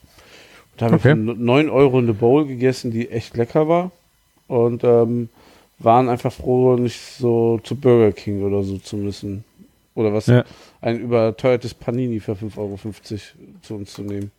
[0.72, 1.16] Und da haben Okay.
[1.16, 3.92] wir für 9 Euro eine Bowl gegessen, die echt lecker war.
[4.48, 5.28] Und ähm,
[5.78, 9.44] waren einfach froh, nicht so zu Burger King oder so zu müssen.
[9.94, 10.44] Oder was Ja.
[10.82, 12.78] ein überteuertes Panini für 5,50 Euro
[13.62, 14.30] zu uns zu nehmen.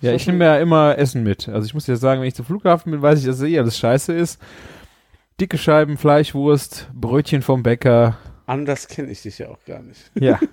[0.00, 1.48] Ja, ich nehme ja immer Essen mit.
[1.48, 3.78] Also ich muss dir sagen, wenn ich zum Flughafen bin, weiß ich, dass eh alles
[3.78, 4.40] scheiße ist.
[5.40, 8.16] Dicke Scheiben, Fleischwurst, Brötchen vom Bäcker.
[8.46, 10.10] Anders kenne ich dich ja auch gar nicht.
[10.18, 10.38] Ja.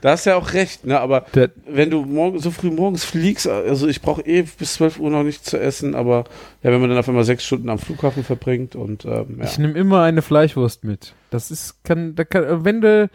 [0.00, 0.98] Da hast du ja auch recht, ne?
[0.98, 4.98] Aber Der- wenn du morgen, so früh morgens fliegst, also ich brauche eh bis 12
[4.98, 6.24] Uhr noch nichts zu essen, aber
[6.64, 9.44] ja, wenn man dann auf einmal sechs Stunden am Flughafen verbringt und ähm, ja.
[9.44, 11.14] Ich nehme immer eine Fleischwurst mit.
[11.30, 13.08] Das ist, kann, da kann, wenn du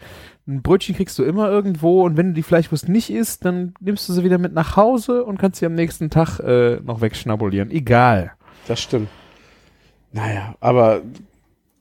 [0.48, 4.08] ein Brötchen kriegst du immer irgendwo und wenn du die Fleischwurst nicht isst, dann nimmst
[4.08, 7.70] du sie wieder mit nach Hause und kannst sie am nächsten Tag äh, noch wegschnabulieren.
[7.70, 8.32] Egal.
[8.66, 9.08] Das stimmt.
[10.10, 11.02] Naja, aber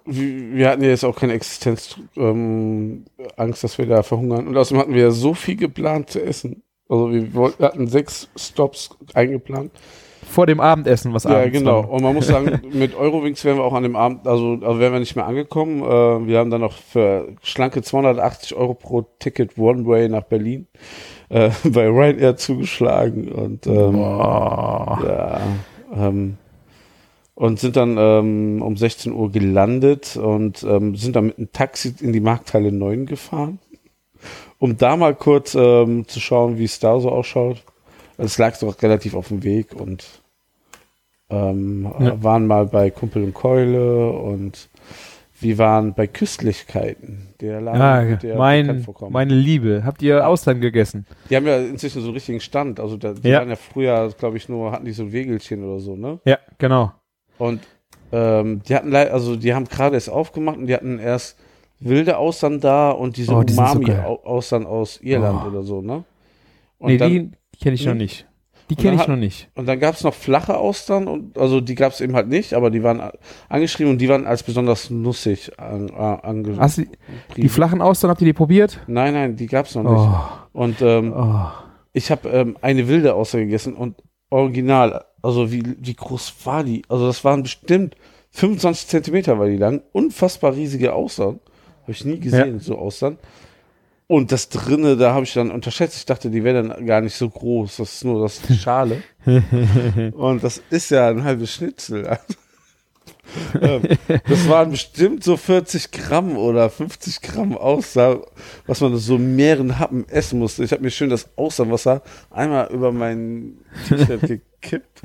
[0.05, 3.05] wir, hatten ja jetzt auch keine Existenzangst, ähm,
[3.37, 4.47] dass wir da verhungern.
[4.47, 6.63] Und außerdem hatten wir ja so viel geplant zu essen.
[6.89, 9.71] Also wir wollten, hatten sechs Stops eingeplant.
[10.29, 11.83] Vor dem Abendessen, was Ja, abends genau.
[11.83, 11.89] war.
[11.89, 14.93] Und man muss sagen, mit Eurowings wären wir auch an dem Abend, also, also wären
[14.93, 15.81] wir nicht mehr angekommen.
[15.81, 20.67] Äh, wir haben dann noch für schlanke 280 Euro pro Ticket One-Way nach Berlin
[21.29, 24.99] äh, bei Ryanair zugeschlagen und ähm, Boah.
[25.05, 26.37] ja, ähm,
[27.35, 31.93] und sind dann ähm, um 16 Uhr gelandet und ähm, sind dann mit einem Taxi
[31.99, 33.59] in die Markthalle 9 gefahren,
[34.57, 37.63] um da mal kurz ähm, zu schauen, wie es da so ausschaut.
[38.17, 40.21] Es lag doch relativ auf dem Weg und
[41.29, 42.23] ähm, Ja.
[42.23, 44.69] waren mal bei Kumpel und Keule und
[45.39, 47.27] wir waren bei Köstlichkeiten.
[47.41, 49.83] Der Laden, Ah, der mein, meine Liebe.
[49.85, 51.05] Habt ihr Austern gegessen?
[51.29, 52.79] Die haben ja inzwischen so einen richtigen Stand.
[52.79, 53.39] Also da, die Ja.
[53.39, 56.19] waren ja früher, glaube ich, nur, hatten die so ein Wegelchen oder so, ne?
[56.25, 56.91] Ja, genau.
[57.37, 57.61] Und
[58.11, 61.37] ähm, die hatten leider, also die haben gerade erst aufgemacht und die hatten erst
[61.79, 65.47] wilde Austern da und diese Oh, die sind so aus Irland Oh.
[65.49, 66.03] oder so, ne?
[66.79, 68.03] Und nee, dann, die kenne ich noch Nee.
[68.03, 68.27] nicht.
[68.69, 69.49] Die kenne ich hat- noch nicht.
[69.55, 72.53] und dann gab es noch flache Austern und also die gab es eben halt nicht,
[72.53, 73.01] aber die waren
[73.47, 76.59] angeschrieben und die waren als besonders nussig an, an, angeschrieben.
[76.61, 76.83] Hast du
[77.37, 78.81] die flachen Austern, habt ihr die probiert?
[78.87, 79.93] Nein, nein, die gab es noch nicht.
[79.93, 81.45] Oh, Und ähm, oh.
[81.93, 83.95] ich habe ähm, eine wilde Auster gegessen und
[84.29, 86.81] original, also wie, wie groß war die?
[86.89, 87.95] Also das waren bestimmt
[88.31, 91.39] 25 Zentimeter war die lang, unfassbar riesige Austern.
[91.83, 93.17] Habe ich nie gesehen, so Austern.
[94.07, 95.97] Und das drinne, da habe ich dann unterschätzt.
[95.97, 97.77] Ich dachte, die wäre dann gar nicht so groß.
[97.77, 99.03] Das ist nur das die Schale.
[100.15, 102.17] Und das ist ja ein halbes Schnitzel.
[103.61, 108.21] Ähm, das waren bestimmt so 40 Gramm oder 50 Gramm Austern,
[108.65, 110.63] was man so mehreren Happen essen musste.
[110.63, 113.57] Ich habe mir schön das Austernwasser einmal über mein
[113.89, 114.21] T-Shirt
[114.61, 115.01] gekippt,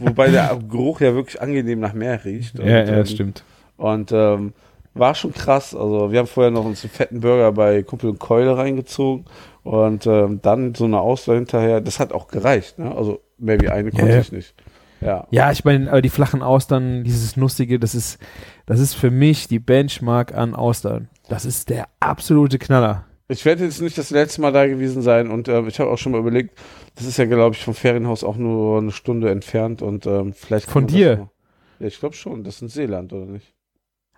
[0.00, 2.58] wobei der Geruch ja wirklich angenehm nach Meer riecht.
[2.58, 3.44] Und, Ja, ja, ähm, stimmt.
[3.76, 4.52] und ähm,
[4.94, 5.74] war schon krass.
[5.74, 9.26] Also wir haben vorher noch uns einen fetten Burger bei Kumpel und Keule reingezogen
[9.62, 11.80] und ähm, dann so eine Austern hinterher.
[11.80, 12.78] Das hat auch gereicht.
[12.78, 12.94] Ne?
[12.94, 14.20] Also mehr wie eine konnte ja.
[14.20, 14.54] ich nicht.
[15.00, 15.26] Ja.
[15.30, 18.18] Ja, ich meine, aber die flachen Austern, dieses Nussige, das ist,
[18.64, 21.08] das ist für mich die Benchmark an Austern.
[21.28, 23.04] Das ist der absolute Knaller.
[23.28, 25.98] Ich werde jetzt nicht das letzte Mal da gewesen sein und ähm, ich habe auch
[25.98, 26.58] schon mal überlegt,
[26.94, 30.70] das ist ja, glaube ich, vom Ferienhaus auch nur eine Stunde entfernt und ähm, vielleicht.
[30.70, 31.30] Von dir?
[31.78, 32.44] Ja, ich glaube schon.
[32.44, 33.53] Das ist in Seeland, oder nicht?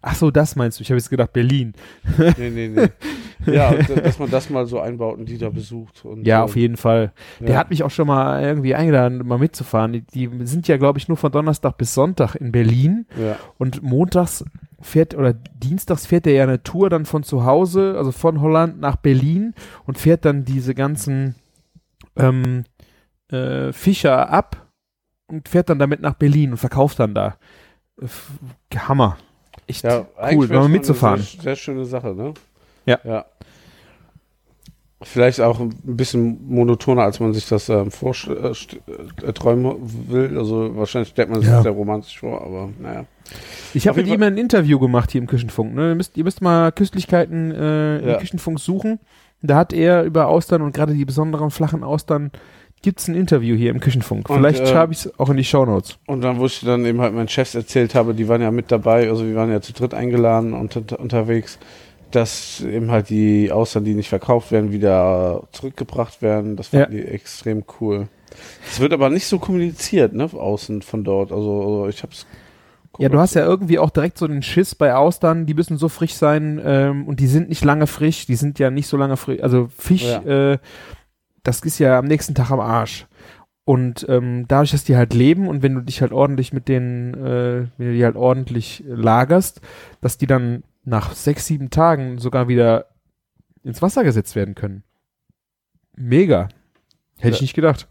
[0.08, 0.82] Ach so, das meinst du?
[0.82, 1.72] Ich habe jetzt gedacht Berlin.
[2.38, 3.52] Nee, nee, nee.
[3.52, 6.04] ja, dass man das mal so einbaut und die da besucht.
[6.04, 7.12] Und, Ja, ähm, auf jeden Fall.
[7.40, 7.56] Der ja.
[7.56, 9.92] hat mich auch schon mal irgendwie eingeladen, mal mitzufahren.
[9.92, 13.36] Die, die sind ja, glaube ich, nur von Donnerstag bis Sonntag in Berlin Ja.
[13.58, 14.44] und montags
[14.80, 18.78] fährt oder dienstags fährt er ja eine Tour dann von zu Hause, also von Holland
[18.78, 19.54] nach Berlin
[19.86, 21.34] und fährt dann diese ganzen
[22.14, 22.62] ähm,
[23.32, 24.68] äh, Fischer ab
[25.26, 27.36] und fährt dann damit nach Berlin und verkauft dann da.
[28.00, 28.30] F-
[28.76, 29.16] Hammer.
[29.66, 31.16] Echt Ja, cool, wäre es mitzufahren.
[31.20, 32.34] Eine sehr, sehr schöne Sache, ne?
[32.86, 32.98] Ja.
[33.04, 33.24] Ja.
[35.02, 39.76] Vielleicht auch ein bisschen monotoner, als man sich das ähm, vorträumen
[40.08, 40.38] will.
[40.38, 41.56] Also wahrscheinlich stellt man sich Ja.
[41.56, 43.04] das sehr romantisch vor, aber naja.
[43.74, 45.74] Ich habe mit ihm ein Interview gemacht hier im Küchenfunk.
[45.74, 45.90] Ne?
[45.90, 48.14] Ihr, müsst, ihr müsst mal Köstlichkeiten äh, Ja.
[48.14, 48.98] im Küchenfunk suchen.
[49.42, 52.30] Da hat er über Austern und gerade die besonderen flachen Austern
[52.86, 54.30] gibt's ein Interview hier im Küchenfunk.
[54.30, 55.98] Und, Vielleicht äh, schreibe ich es auch in die Shownotes.
[56.06, 58.70] Und dann, wo ich dann eben halt meinen Chefs erzählt habe, die waren ja mit
[58.70, 61.58] dabei, also wir waren ja zu dritt eingeladen und unter, unterwegs,
[62.12, 66.54] dass eben halt die Austern, die nicht verkauft werden, wieder zurückgebracht werden.
[66.54, 68.06] Das fanden die extrem cool.
[68.70, 71.32] Es wird aber nicht so kommuniziert, ne, außen von dort.
[71.32, 72.24] Also, also ich hab's.
[73.00, 75.88] Ja, du hast ja irgendwie auch direkt so den Schiss bei Austern, die müssen so
[75.88, 79.16] frisch sein ähm, und die sind nicht lange frisch, die sind ja nicht so lange
[79.16, 79.42] frisch.
[79.42, 80.52] Also Fisch, Ja.
[80.52, 80.58] äh,
[81.46, 83.06] das ist ja am nächsten Tag am Arsch.
[83.64, 87.14] Und ähm, dadurch, dass die halt leben und wenn du dich halt ordentlich mit denen,
[87.14, 89.60] äh, wenn du die halt ordentlich lagerst,
[90.00, 92.86] dass die dann nach sechs, sieben Tagen sogar wieder
[93.64, 94.84] ins Wasser gesetzt werden können.
[95.96, 96.48] Mega.
[97.18, 97.44] Hätte ich Ja.
[97.44, 97.88] nicht gedacht.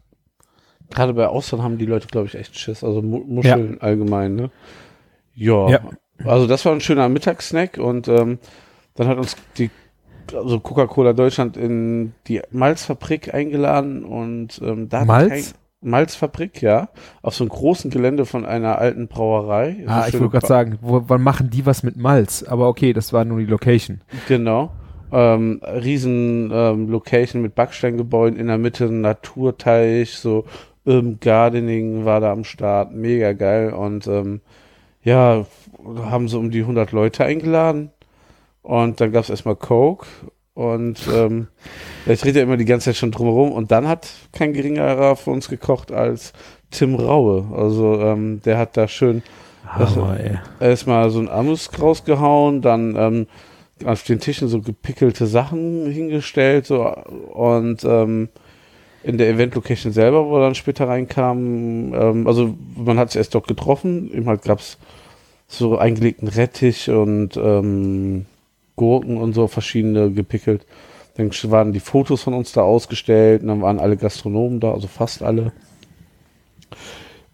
[0.91, 2.83] Gerade bei Austern haben die Leute, glaube ich, echt Schiss.
[2.83, 4.51] Also Mu Muscheln allgemein, ne?
[5.33, 5.69] Ja.
[5.69, 5.81] Ja.
[6.23, 8.39] Also das war ein schöner Mittagssnack und ähm,
[8.93, 9.69] dann hat uns die
[10.33, 15.53] also Coca-Cola Deutschland in die Malzfabrik eingeladen und ähm, da Malz?
[15.81, 16.89] Malzfabrik, ja,
[17.21, 19.77] auf so einem großen Gelände von einer alten Brauerei.
[19.83, 22.43] So Ah, ich wollte gerade sagen, wo, wann machen die was mit Malz?
[22.43, 24.01] Aber okay, das war nur die Location.
[24.27, 24.71] Genau.
[25.11, 30.45] Ähm, riesen ähm, Location mit Backsteingebäuden in der Mitte, Naturteich, so
[30.85, 34.41] Urban Gardening war da am Start, mega geil und ähm,
[35.03, 35.45] ja,
[36.03, 37.91] haben so um die 100 Leute eingeladen
[38.65, 40.07] und dann gab es erstmal Coke
[40.55, 41.47] und ähm,
[42.07, 43.51] ich rede ja immer die ganze Zeit schon drumherum.
[43.51, 46.33] Und dann hat kein geringerer für uns gekocht als
[46.71, 49.21] Tim Raue, also ähm, der hat da schön
[49.67, 50.39] Hammer, ey.
[50.59, 53.27] erstmal so ein Amüs rausgehauen, dann ähm,
[53.85, 58.29] auf den Tischen so gepickelte Sachen hingestellt so, und ähm,
[59.03, 63.35] in der Event-Location selber, wo er dann später reinkam, ähm, also man hat sich erst
[63.35, 64.77] dort getroffen, eben halt gab's
[65.47, 68.25] so eingelegten Rettich und ähm,
[68.75, 70.65] Gurken und so verschiedene gepickelt.
[71.15, 74.87] Dann waren die Fotos von uns da ausgestellt und dann waren alle Gastronomen da, also
[74.87, 75.53] fast alle.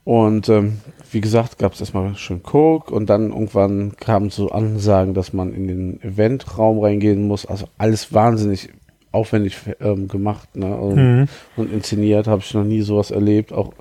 [0.04, 0.80] Und ähm,
[1.12, 5.54] wie gesagt, gab es erstmal schön Coke und dann irgendwann kamen so Ansagen, dass man
[5.54, 7.46] in den Eventraum reingehen muss.
[7.46, 8.70] Also alles wahnsinnig
[9.12, 10.76] aufwendig ähm, gemacht ne?
[10.76, 11.28] und, Mhm.
[11.58, 12.28] und inszeniert.
[12.28, 13.52] Habe ich noch nie sowas erlebt.
[13.52, 13.74] Auch,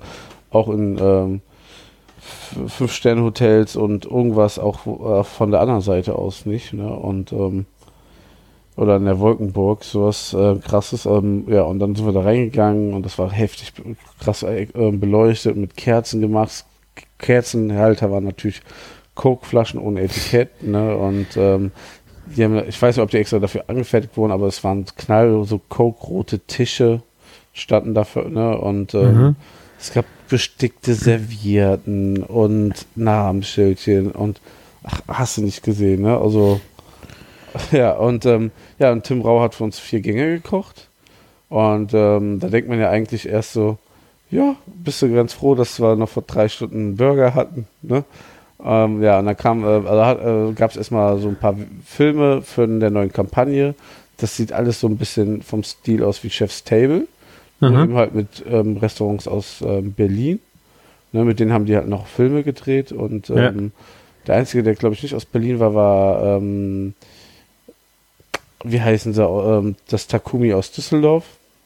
[0.51, 1.41] auch in ähm,
[2.67, 6.73] Fünf-Sterne-Hotels und irgendwas auch äh, von der anderen Seite aus nicht.
[6.73, 6.89] Ne?
[6.89, 7.65] Und ähm,
[8.77, 11.05] oder in der Wolkenburg, sowas äh, krasses.
[11.05, 13.73] Ähm, ja, und dann sind wir da reingegangen und das war heftig
[14.19, 16.65] krass äh, äh, beleuchtet, mit Kerzen gemacht.
[17.19, 18.61] Kerzenhalter waren natürlich
[19.15, 20.95] Coke-Flaschen ohne Etikett, ne?
[20.95, 21.71] Und ähm,
[22.25, 25.43] die haben, ich weiß nicht, ob die extra dafür angefertigt wurden, aber es waren knall
[25.43, 27.01] so Coke-rote Tische
[27.53, 28.57] standen dafür, ne?
[28.57, 29.35] Und ähm, Mhm.
[29.79, 34.39] es gab bestickte Servietten und Namensschildchen und
[34.81, 36.17] ach, hast du nicht gesehen, ne?
[36.17, 36.61] Also
[37.71, 40.87] ja, und ähm, ja, und Tim Rau hat für uns vier Gänge gekocht.
[41.49, 43.77] Und ähm, da denkt man ja eigentlich erst so,
[44.29, 48.05] ja, bist du ganz froh, dass wir noch vor drei Stunden einen Burger hatten, ne?
[48.63, 52.41] Ähm, ja, und dann kam, äh, also äh, gab es erstmal so ein paar Filme
[52.41, 53.75] von der neuen Kampagne.
[54.15, 57.05] Das sieht alles so ein bisschen vom Stil aus wie Chef's Table.
[57.61, 57.83] Mhm.
[57.83, 60.39] eben halt mit ähm, Restaurants aus ähm, Berlin.
[61.13, 63.49] Ne, mit denen haben die halt noch Filme gedreht und Ja.
[63.49, 63.71] ähm,
[64.27, 66.93] der einzige, der glaube ich nicht aus Berlin war, war ähm,
[68.63, 71.25] wie heißen sie, ähm, das Takumi aus Düsseldorf.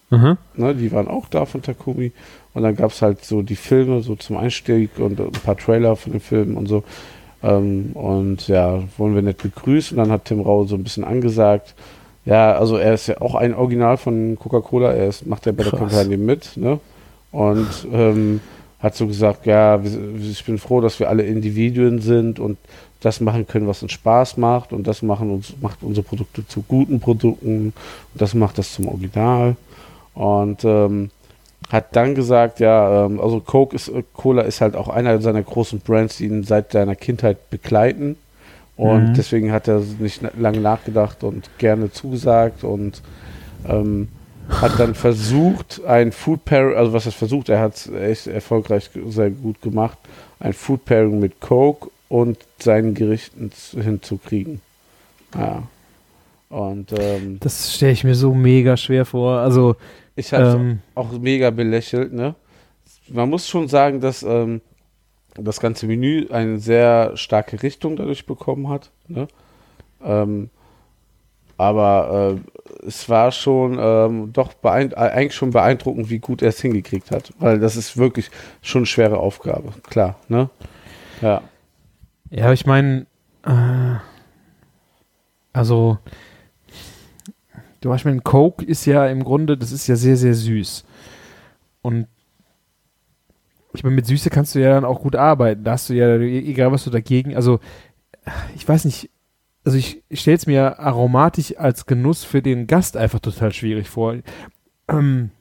[0.09, 0.37] Mhm.
[0.55, 2.11] Ne, die waren auch da von Takumi.
[2.53, 5.95] Und dann gab es halt so die Filme so zum Einstieg und ein paar Trailer
[5.95, 6.83] von den Filmen und so.
[7.43, 11.03] Ähm, und ja, wurden wir nett begrüßt und dann hat Tim Rau so ein bisschen
[11.03, 11.75] angesagt.
[12.25, 15.63] Ja, also er ist ja auch ein Original von Coca-Cola, er ist, macht ja bei
[15.63, 15.73] der.
[15.73, 16.79] Kampagne mit, ne?
[17.31, 18.41] Und ähm,
[18.79, 19.79] hat so gesagt, ja,
[20.19, 22.57] ich bin froh, dass wir alle Individuen sind und
[23.01, 26.63] das machen können, was uns Spaß macht und das machen uns, macht unsere Produkte zu
[26.63, 27.73] guten Produkten
[28.13, 29.55] und das macht das zum Original.
[30.13, 31.11] Und ähm,
[31.69, 35.43] hat dann gesagt, ja, ähm, also Coke ist, äh, Cola ist halt auch einer seiner
[35.43, 38.17] großen Brands, die ihn seit seiner Kindheit begleiten.
[38.77, 39.13] Und Mhm.
[39.13, 43.01] deswegen hat er nicht lange nachgedacht und gerne zugesagt und
[43.67, 44.09] ähm,
[44.49, 48.89] hat dann versucht, ein Food Pairing, also was er versucht, er hat es echt erfolgreich
[49.07, 49.97] sehr gut gemacht,
[50.39, 54.61] ein Food Pairing mit Coke und seinen Gerichten zu- hinzukriegen.
[55.33, 55.63] Ja.
[56.49, 59.39] Und ähm, Das stelle ich mir so mega schwer vor.
[59.39, 59.75] Also,
[60.15, 62.35] ich habe ähm, auch mega belächelt, ne?
[63.09, 64.61] Man muss schon sagen, dass ähm,
[65.35, 69.27] das ganze Menü eine sehr starke Richtung dadurch bekommen hat, ne?
[70.03, 70.49] Ähm,
[71.57, 76.61] aber äh, es war schon ähm, doch äh, eigentlich schon beeindruckend, wie gut er es
[76.61, 78.29] hingekriegt hat, weil das ist wirklich
[78.61, 80.49] schon eine schwere Aufgabe, klar, ne?
[81.21, 81.41] Ja.
[82.29, 83.05] ja, ich meine,
[83.43, 83.95] äh,
[85.53, 85.97] also,
[87.79, 90.83] du ich meine, Coke ist ja im Grunde, das ist ja sehr, sehr süß.
[91.81, 92.07] Und
[93.75, 95.63] ich meine, mit Süße kannst du ja dann auch gut arbeiten.
[95.63, 97.59] Da hast du ja, egal was du dagegen, also,
[98.55, 99.09] ich weiß nicht,
[99.63, 103.89] also ich, ich stelle es mir aromatisch als Genuss für den Gast einfach total schwierig
[103.89, 104.15] vor.
[104.87, 105.31] Ähm,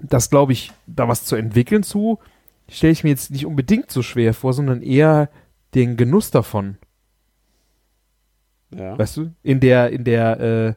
[0.00, 2.18] das glaube ich, da was zu entwickeln zu,
[2.68, 5.30] stelle ich mir jetzt nicht unbedingt so schwer vor, sondern eher
[5.74, 6.78] den Genuss davon.
[8.74, 8.98] Ja.
[8.98, 9.32] Weißt du?
[9.42, 10.74] In der, in der, äh,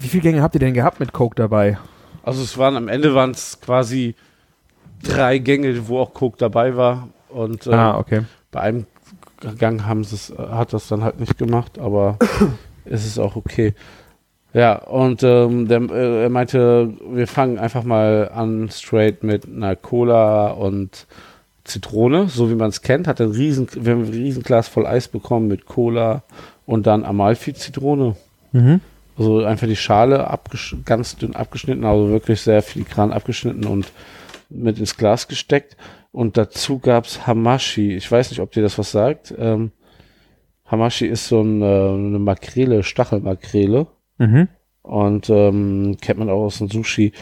[0.00, 1.78] wie viele Gänge habt ihr denn gehabt mit Coke dabei?
[2.22, 4.14] Also es waren am Ende waren es quasi
[5.08, 8.22] drei Gänge, wo auch Coke dabei war und äh, ah, okay.
[8.50, 8.86] Bei einem
[9.58, 12.18] Gang haben sie hat das dann halt nicht gemacht, aber
[12.84, 13.74] es ist auch okay.
[14.54, 19.76] Ja, und ähm, der, äh, er meinte, wir fangen einfach mal an straight mit einer
[19.76, 21.06] Cola und
[21.64, 23.06] Zitrone, so wie man es kennt.
[23.06, 26.22] Hat ein riesen, wir haben ein riesen Glas voll Eis bekommen mit Cola
[26.64, 28.16] und dann Amalfi-Zitrone.
[28.52, 28.80] Mhm.
[29.18, 30.26] Also einfach die Schale
[30.84, 33.92] ganz dünn abgeschnitten, also wirklich sehr filigran abgeschnitten und
[34.48, 35.76] mit ins Glas gesteckt.
[36.12, 37.94] Und dazu gab's Hamashi.
[37.94, 39.34] Ich weiß nicht, ob dir das was sagt.
[39.36, 39.72] Ähm,
[40.64, 43.86] Hamashi ist so ein, äh, eine Makrele, Stachelmakrele.
[44.18, 44.48] Mhm.
[44.82, 47.12] Und ähm, kennt man auch aus dem Sushi.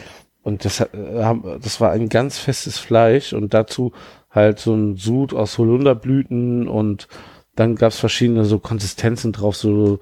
[0.43, 3.91] Und das, hat, äh, das war ein ganz festes Fleisch und dazu
[4.29, 7.07] halt so ein Sud aus Holunderblüten und
[7.55, 9.99] dann gab's verschiedene so Konsistenzen drauf, so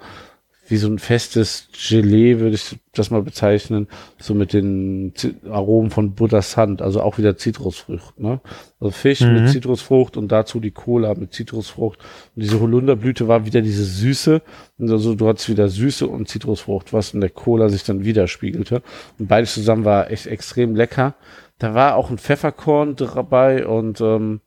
[0.66, 5.14] wie so ein festes Gelee, würde ich das mal bezeichnen, so mit den
[5.50, 8.40] Aromen von Buddhas Hand, also auch wieder Zitrusfrucht, ne?
[8.80, 9.34] Also Fisch Mhm.
[9.34, 12.00] mit Zitrusfrucht und dazu die Cola mit Zitrusfrucht.
[12.36, 14.42] Und diese Holunderblüte war wieder diese Süße,
[14.78, 18.82] und also du hattest wieder Süße und Zitrusfrucht, was in der Cola sich dann widerspiegelte.
[19.20, 21.16] Und beides zusammen war echt extrem lecker.
[21.60, 24.42] Da war auch ein Pfefferkorn dabei und ähm,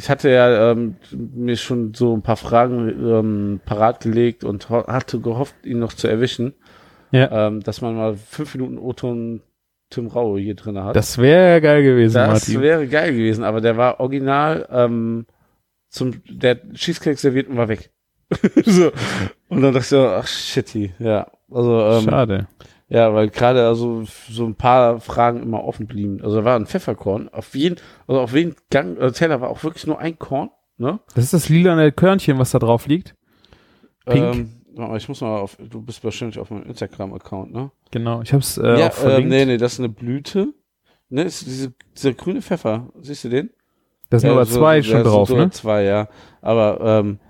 [0.00, 5.20] ich hatte ja ähm, mir schon so ein paar Fragen ähm, parat gelegt und hatte
[5.20, 6.54] gehofft, ihn noch zu erwischen,
[7.10, 7.48] Ja.
[7.48, 9.42] ähm, dass man mal fünf Minuten Oton
[9.90, 10.96] Tim Raue hier drin hat.
[10.96, 12.62] Das wäre geil gewesen, Das Martin.
[12.62, 15.26] wäre geil gewesen, aber der war original ähm,
[15.90, 17.90] zum der Cheesecake serviert und war weg.
[18.64, 18.92] so.
[19.48, 21.26] Und dann dachte ich so, ach shitty, ja.
[21.50, 22.46] Also ähm, Schade.
[22.90, 26.20] Ja, weil gerade also so ein paar Fragen immer offen blieben.
[26.22, 27.28] Also da war ein Pfefferkorn.
[27.30, 27.76] Auf jeden,
[28.06, 30.98] also auf jeden Gang, äh, Teller war auch wirklich nur ein Korn, ne?
[31.14, 33.14] Das ist das lilane Körnchen, was da drauf liegt.
[34.06, 34.34] Pink?
[34.76, 37.70] Ähm, ich muss mal auf, du bist wahrscheinlich auf meinem Instagram-Account, ne?
[37.90, 38.22] Genau.
[38.22, 39.22] Ich hab's äh, ja, auch verlinkt.
[39.24, 40.52] ähm, nee, nee, das ist eine Blüte.
[41.08, 42.88] Ne, ist diese, dieser grüne Pfeffer.
[43.00, 43.50] Siehst du den?
[44.10, 45.50] da sind Ja, aber so- zwei schon drauf, sogar ne?
[45.52, 46.08] Zwei, ja.
[46.40, 47.29] Aber ähm, äh,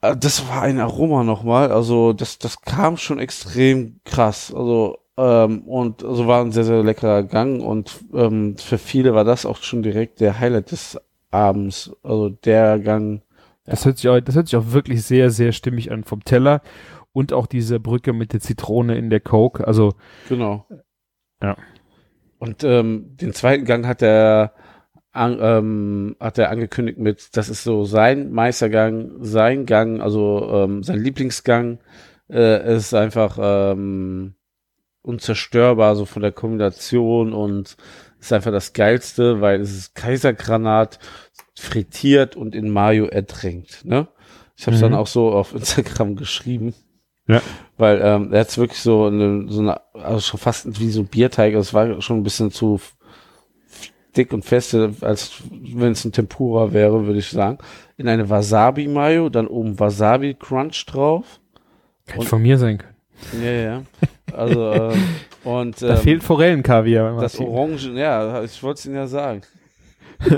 [0.00, 1.72] das war ein Aroma nochmal.
[1.72, 4.52] Also das, das kam schon extrem krass.
[4.54, 9.24] Also ähm, und also war ein sehr, sehr leckerer Gang und ähm, für viele war
[9.24, 11.90] das auch schon direkt der Highlight des Abends.
[12.02, 13.22] Also der Gang.
[13.64, 16.62] Das hört sich auch, das hört sich auch wirklich sehr, sehr stimmig an vom Teller
[17.12, 19.66] und auch diese Brücke mit der Zitrone in der Coke.
[19.66, 19.94] Also
[20.28, 20.66] Genau.
[21.42, 21.56] Ja.
[22.38, 24.52] Und ähm, den zweiten Gang hat er
[25.16, 30.82] an, ähm, hat er angekündigt mit, das ist so sein Meistergang, sein Gang, also ähm,
[30.82, 31.78] sein Lieblingsgang.
[32.28, 34.34] Äh, ist einfach ähm,
[35.02, 37.76] unzerstörbar, so von der Kombination und
[38.18, 40.98] ist einfach das Geilste, weil es ist Kaisergranat
[41.54, 43.84] frittiert und in Mayo ertränkt.
[43.84, 44.08] Ne?
[44.56, 44.86] Ich habe es Mhm.
[44.86, 46.74] dann auch so auf Instagram geschrieben.
[47.28, 47.42] Ja.
[47.76, 51.06] Weil ähm, er hat wirklich so eine, so eine, also schon fast wie so ein
[51.08, 52.80] Bierteig, es war schon ein bisschen zu
[54.16, 57.58] dick und feste, als wenn es ein Tempura wäre, würde ich sagen.
[57.96, 61.40] In eine Wasabi-Mayo, dann oben Wasabi-Crunch drauf.
[62.06, 62.96] kann Und- von mir sein können.
[63.42, 63.82] Ja, ja.
[64.32, 65.02] Also, ähm,
[65.44, 67.18] und Da ähm, fehlt Forellenkaviar.
[67.20, 67.54] das Martin.
[67.54, 69.40] Orange, ja, ich wollte es Ihnen ja sagen.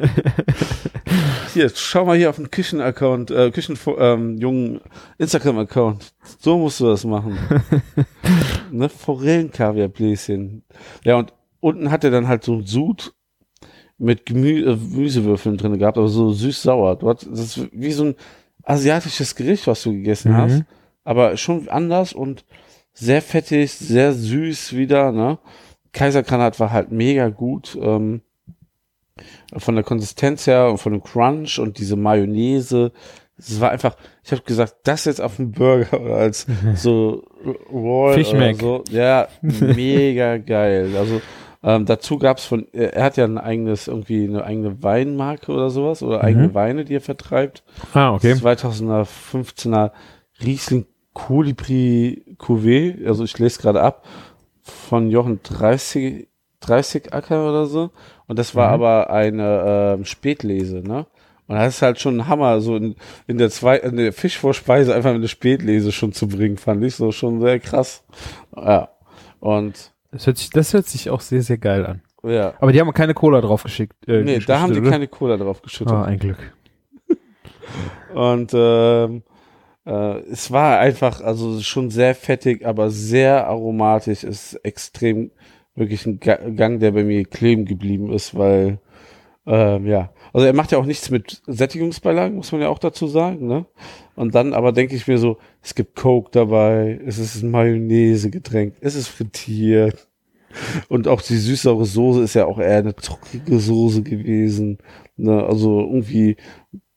[1.54, 4.80] hier, schau mal hier auf den Küchen-Account, äh, Küchen, ähm,
[5.18, 6.12] Instagram-Account.
[6.40, 7.38] So musst du das machen.
[8.70, 10.64] ne, Forellenkaviar-Bläschen.
[11.04, 13.12] Ja, und unten hat er dann halt so ein Sud
[13.98, 16.96] mit Gemü äh, Gemüsewürfeln drin gehabt, aber so süß-sauer.
[16.96, 18.14] Du hast- Das ist wie so ein
[18.64, 20.36] asiatisches Gericht, was du gegessen Mhm.
[20.36, 20.64] hast,
[21.04, 22.44] aber schon anders und
[22.92, 25.38] sehr fettig, sehr süß wieder, ne?
[25.92, 28.20] Kaisergranat war halt mega gut, ähm,
[29.56, 32.92] von der Konsistenz her und von dem Crunch und diese Mayonnaise.
[33.36, 37.24] Es war einfach, ich habe gesagt, das jetzt auf dem Burger oder als so
[37.72, 38.56] Roll Fish oder Mac.
[38.60, 38.84] so.
[38.90, 40.90] Ja, mega geil.
[40.96, 41.20] Also
[41.62, 45.70] ähm, dazu gab's von, er er hat ja ein eigenes, irgendwie eine eigene Weinmarke oder
[45.70, 46.54] sowas oder eigene Mhm.
[46.54, 47.62] Weine, die er vertreibt.
[47.94, 48.32] Ah, okay.
[48.32, 49.90] 2015er
[50.42, 54.04] Riesling Colibri Cuvée, also ich lese gerade ab,
[54.62, 56.28] von Jochen 30,
[56.60, 57.90] 30 Acker oder so.
[58.26, 58.74] Und das war Mhm.
[58.74, 61.06] aber eine ähm, Spätlese, ne?
[61.48, 62.94] Und das ist halt schon ein Hammer, so in,
[63.26, 67.10] in der zwei, in der Fischvorspeise einfach eine Spätlese schon zu bringen, fand ich so
[67.10, 68.04] schon sehr krass.
[68.54, 68.90] Ja.
[69.40, 72.02] Und Das hört, sich, das hört sich auch sehr, sehr geil an.
[72.22, 72.54] ja.
[72.60, 73.94] Aber die haben keine Cola drauf geschickt.
[74.08, 74.90] Äh, Nee, da haben die oder?
[74.90, 75.92] keine Cola drauf geschüttet.
[75.92, 76.38] Ah, ein Glück.
[78.14, 79.22] Und ähm,
[79.84, 84.24] äh, es war einfach, also schon sehr fettig, aber sehr aromatisch.
[84.24, 85.30] Ist extrem
[85.74, 88.78] wirklich ein Ga Gang, der bei mir kleben geblieben ist, weil
[89.48, 93.06] ähm, ja, also er macht ja auch nichts mit Sättigungsbeilagen, muss man ja auch dazu
[93.06, 93.64] sagen, ne?
[94.14, 98.74] Und dann aber denke ich mir so, es gibt Coke dabei, es ist ein Mayonnaise-Getränk,
[98.80, 100.08] es ist frittiert.
[100.88, 104.78] Und auch die süß-saure Soße ist ja auch eher eine zuckrige Soße gewesen.
[105.16, 105.42] Ne?
[105.44, 106.36] Also irgendwie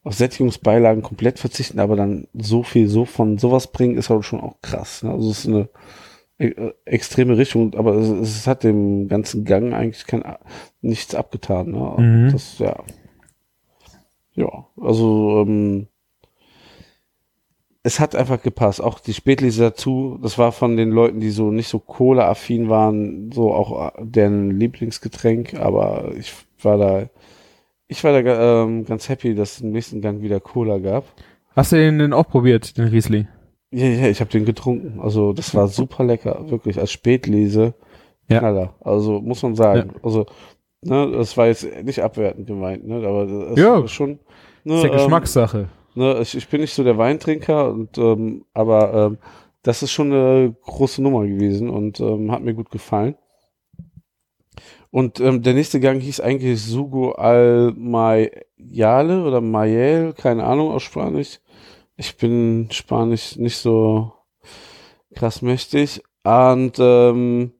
[0.03, 4.41] auf Sättigungsbeilagen komplett verzichten, aber dann so viel so von sowas bringen, ist halt schon
[4.41, 5.03] auch krass.
[5.03, 5.11] Ne?
[5.11, 5.69] Also es ist eine
[6.85, 10.23] extreme Richtung, aber es, es hat dem ganzen Gang eigentlich kein,
[10.81, 11.71] nichts abgetan.
[11.71, 11.95] Ne?
[11.97, 12.31] Mhm.
[12.31, 12.83] Das, ja.
[14.33, 15.87] Ja, also ähm,
[17.83, 18.81] es hat einfach gepasst.
[18.81, 23.31] Auch die Spätlese dazu, das war von den Leuten, die so nicht so Cola-affin waren,
[23.31, 27.09] so auch äh, deren Lieblingsgetränk, aber ich war da,
[27.87, 31.05] ich war da ähm, ganz happy, dass es im nächsten Gang wieder Cola gab.
[31.55, 33.27] Hast du den denn auch probiert, den Riesling?
[33.71, 34.99] Ja, ja, ich habe den getrunken.
[34.99, 37.73] Also das war super lecker, wirklich als Spätlese.
[38.27, 38.39] Ja.
[38.39, 38.75] Knaller.
[38.81, 39.91] Also muss man sagen.
[39.93, 39.99] Ja.
[40.03, 40.25] Also
[40.81, 43.79] ne, das war jetzt nicht abwertend gemeint, ne, aber das Ja.
[43.79, 44.19] ist schon.
[44.63, 45.69] Ne, ist ja ähm, Geschmackssache.
[45.95, 49.17] Ne, ich, ich bin nicht so der Weintrinker, und, ähm, aber ähm,
[49.63, 53.15] das ist schon eine große Nummer gewesen und ähm, hat mir gut gefallen.
[54.89, 60.83] Und ähm, der nächste Gang hieß eigentlich Sugo al Mayale oder Mayel, keine Ahnung aus
[60.83, 61.39] Spanisch.
[62.01, 64.11] Ich bin Spanisch nicht so
[65.13, 66.01] krass mächtig.
[66.23, 67.53] Und ähm,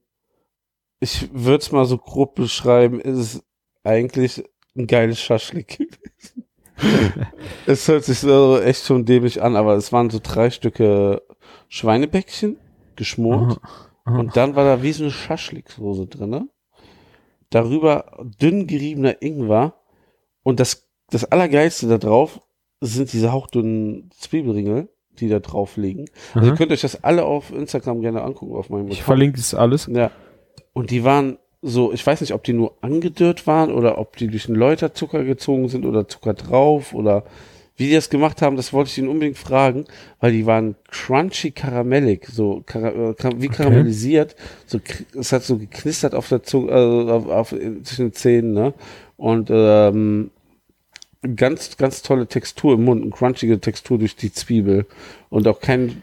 [0.98, 3.44] ich würde es mal so grob beschreiben, ist es
[3.84, 4.42] eigentlich
[4.76, 6.48] ein geiles Schaschlik gewesen.
[7.66, 11.22] es hört sich so echt schon dämlich an, aber es waren so drei Stücke
[11.68, 12.58] Schweinebäckchen
[12.96, 13.60] geschmort.
[14.04, 14.18] Aha.
[14.18, 16.48] Und dann war da wie so eine Schaschliksoße drinne.
[17.50, 19.74] Darüber dünn geriebener Ingwer.
[20.42, 22.40] Und das, das Allergeilste da drauf
[22.90, 26.06] sind diese hauchdünnen Zwiebelringel, die da drauf liegen.
[26.34, 26.56] Also ihr Aha.
[26.58, 29.04] könnt euch das alle auf Instagram gerne angucken, auf meinem Ich Account.
[29.06, 29.88] verlinke das alles.
[29.92, 30.10] Ja.
[30.72, 34.26] Und die waren so, ich weiß nicht, ob die nur angedörrt waren oder ob die
[34.26, 37.24] durch einen Läuterzucker gezogen sind oder Zucker drauf oder
[37.76, 39.86] wie die das gemacht haben, das wollte ich ihnen unbedingt fragen,
[40.20, 44.78] weil die waren crunchy karamellig, so kara äh, kar- wie karamellisiert, so
[45.18, 48.74] es hat so geknistert auf der Zunge, äh, auf, auf, zwischen den Zähnen, ne?
[49.16, 50.30] Und ähm,
[51.36, 54.86] ganz, ganz tolle Textur im Mund, eine crunchige Textur durch die Zwiebel
[55.30, 56.02] und auch kein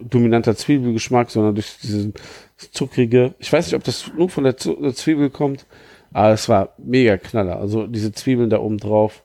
[0.00, 2.14] dominanter Zwiebelgeschmack, sondern durch diesen
[2.56, 3.34] zuckrige.
[3.38, 5.66] Ich weiß nicht, ob das nur von der, Zwiebel kommt,
[6.12, 7.58] aber es war mega Knaller.
[7.58, 9.22] Also diese Zwiebeln da oben drauf,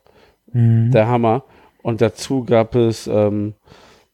[0.53, 0.91] Mhm.
[0.91, 1.43] der Hammer.
[1.81, 3.53] Und dazu gab es, ähm,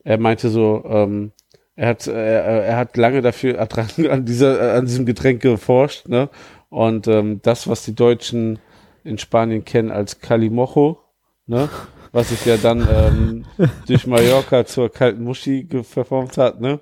[0.04, 1.32] er meinte so, ähm,
[1.76, 3.60] er hat, er, er hat lange dafür
[4.12, 6.30] an dieser, an diesem Getränk geforscht, ne?
[6.70, 8.60] Und ähm, das, was die Deutschen
[9.04, 10.99] in Spanien kennen als Calimocho,
[11.47, 11.70] ne?
[12.12, 13.45] Was sich ja dann ähm,
[13.88, 16.80] durch Mallorca zur kalten Muschi verformt hat, ne?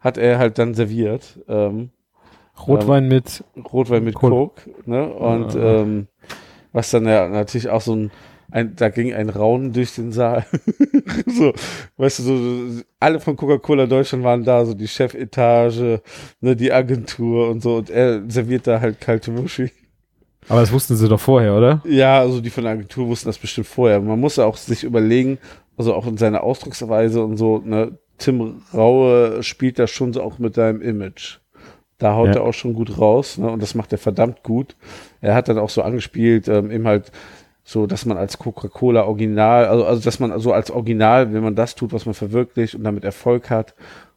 [0.00, 1.40] Hat er halt dann serviert.
[1.48, 1.90] Ähm,
[2.66, 3.44] Rotwein mit.
[3.72, 4.14] Rotwein mit.
[4.14, 5.06] Coke, ne?
[5.08, 5.82] Und Ah.
[5.82, 6.06] ähm,
[6.72, 8.10] was dann ja natürlich auch so ein,
[8.50, 10.44] ein da ging ein Raunen durch den Saal.
[11.26, 11.52] so,
[11.96, 16.00] weißt du, so, alle von Coca-Cola Deutschland waren da, so die Chefetage,
[16.40, 19.70] ne, die Agentur und so, und er serviert da halt kalte Muschi.
[20.48, 21.82] Aber das wussten sie doch vorher, oder?
[21.84, 24.00] Ja, also die von der Agentur wussten das bestimmt vorher.
[24.00, 25.38] Man muss ja auch sich überlegen,
[25.76, 30.38] also auch in seiner Ausdrucksweise und so, ne, Tim Raue spielt da schon so auch
[30.38, 31.38] mit seinem Image.
[31.98, 32.34] Da haut Ja.
[32.36, 34.76] er auch schon gut raus, ne, und das macht er verdammt gut.
[35.20, 37.12] Er hat dann auch so angespielt, ähm, eben halt
[37.64, 41.54] so, dass man als Coca-Cola Original, also, also dass man so als Original, wenn man
[41.54, 43.74] das tut, was man verwirklicht und damit Erfolg hat,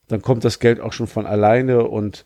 [0.07, 2.23] dann kommt das Geld auch schon von alleine und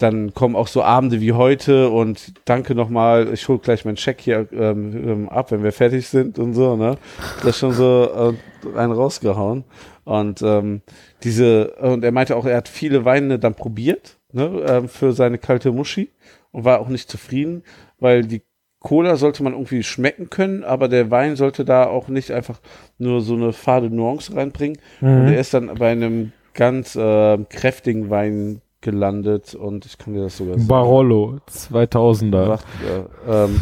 [0.00, 4.20] dann kommen auch so Abende wie heute und danke nochmal, ich hol gleich meinen Scheck
[4.20, 6.96] hier ähm, ähm, ab, wenn wir fertig sind und so, ne?
[7.42, 8.34] Das ist schon so
[8.64, 9.64] äh, einen rausgehauen.
[10.04, 10.80] Und ähm,
[11.22, 15.36] diese, und er meinte auch, er hat viele Weine dann probiert, ne, ähm, für seine
[15.36, 16.10] kalte Muschi
[16.50, 17.62] und war auch nicht zufrieden,
[17.98, 18.42] weil die
[18.80, 22.60] Cola sollte man irgendwie schmecken können, aber der Wein sollte da auch nicht einfach
[22.96, 24.78] nur so eine fade Nuance reinbringen.
[25.02, 30.22] Und er ist dann bei einem ganz ähm, kräftigen Wein gelandet und ich kann dir
[30.22, 30.68] das sogar sagen.
[30.68, 32.46] Barolo, 2000er.
[32.46, 33.60] Macht, äh, ähm,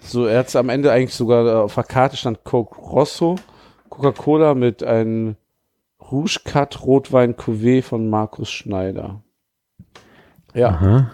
[0.00, 3.36] so, er hat am Ende eigentlich sogar äh, auf der Karte stand Coke Rosso,
[3.88, 5.36] Coca-Cola mit einem
[6.10, 9.22] Rouge Cut Rotwein Cuvée von Markus Schneider.
[10.54, 11.10] Ja,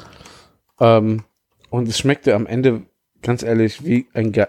[0.80, 1.24] ähm,
[1.70, 2.82] und es schmeckte am Ende,
[3.22, 4.46] ganz ehrlich, wie ein ge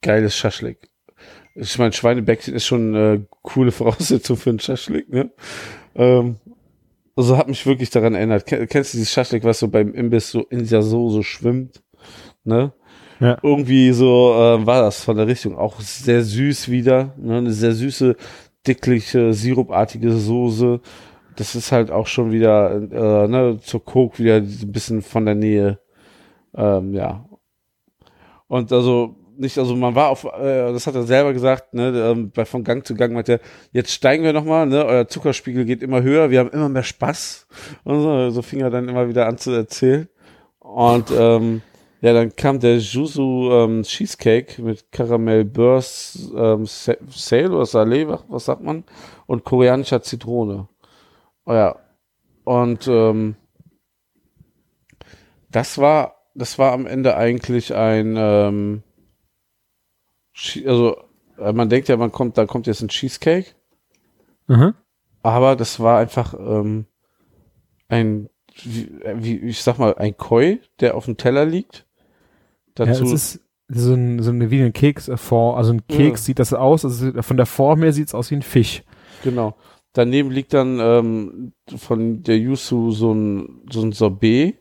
[0.00, 0.90] geiles Schaschlik.
[1.54, 5.30] Ich meine, Schweinebäckchen ist schon eine coole Voraussetzung für einen Schaschlik, ne?
[5.96, 6.36] Ähm,
[7.18, 8.46] also hat mich wirklich daran erinnert.
[8.46, 11.82] Ken- Kennst du dieses Schaschlik, was so beim Imbiss so in dieser Soße schwimmt?
[12.44, 12.72] Ne?
[13.20, 13.36] Ja.
[13.42, 15.58] Irgendwie so äh, war das von der Richtung.
[15.58, 17.14] Auch sehr süß wieder.
[17.18, 17.38] Ne?
[17.38, 18.16] Eine sehr süße,
[18.66, 20.80] dickliche, sirupartige Soße.
[21.36, 25.34] Das ist halt auch schon wieder äh, ne, zur Coke wieder ein bisschen von der
[25.34, 25.80] Nähe.
[26.54, 27.28] Ähm, ja.
[28.46, 32.30] Und also nicht, also man war auf, äh, das hat er selber gesagt, ne, ähm,
[32.30, 33.40] bei von Gang zu Gang meinte er,
[33.72, 37.46] jetzt steigen wir nochmal, ne, euer Zuckerspiegel geht immer höher, wir haben immer mehr Spaß.
[37.84, 40.08] Und so, so fing er dann immer wieder an zu erzählen.
[40.58, 41.62] Und ähm,
[42.00, 48.06] ja, dann kam der Juzu ähm, Cheesecake mit Karamell Burst, ähm, Sa- Sale oder Salé,
[48.06, 48.84] was, was sagt man?
[49.26, 50.68] Und koreanischer Zitrone.
[51.44, 51.76] Oh ja.
[52.44, 53.36] Und ähm,
[55.50, 58.82] das war, das war am Ende eigentlich ein, ähm,
[60.66, 60.96] also
[61.38, 63.54] äh, man denkt ja, man kommt, da kommt jetzt ein Cheesecake,
[64.46, 64.74] Mhm.
[65.22, 66.86] aber das war einfach ähm,
[67.88, 68.28] ein,
[68.64, 71.86] wie, wie ich sag mal, ein Koi, der auf dem Teller liegt.
[72.78, 76.24] Ja, Dazu, es ist so ein, so eine, wie ein Keksform, also ein Keks Ja.
[76.26, 78.82] sieht das aus, also von der Form her sieht es aus wie ein Fisch.
[79.22, 79.56] genau.
[79.94, 84.58] Daneben liegt dann ähm, von der Yuzu so ein, so ein Sorbet.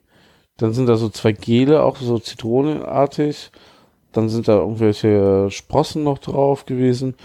[0.56, 3.52] Dann sind da so zwei Gele, auch so zitronenartig.
[4.12, 7.16] Dann sind da irgendwelche Sprossen noch drauf gewesen.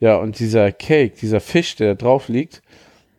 [0.00, 2.62] Ja, und dieser Cake, dieser Fisch, der da drauf liegt,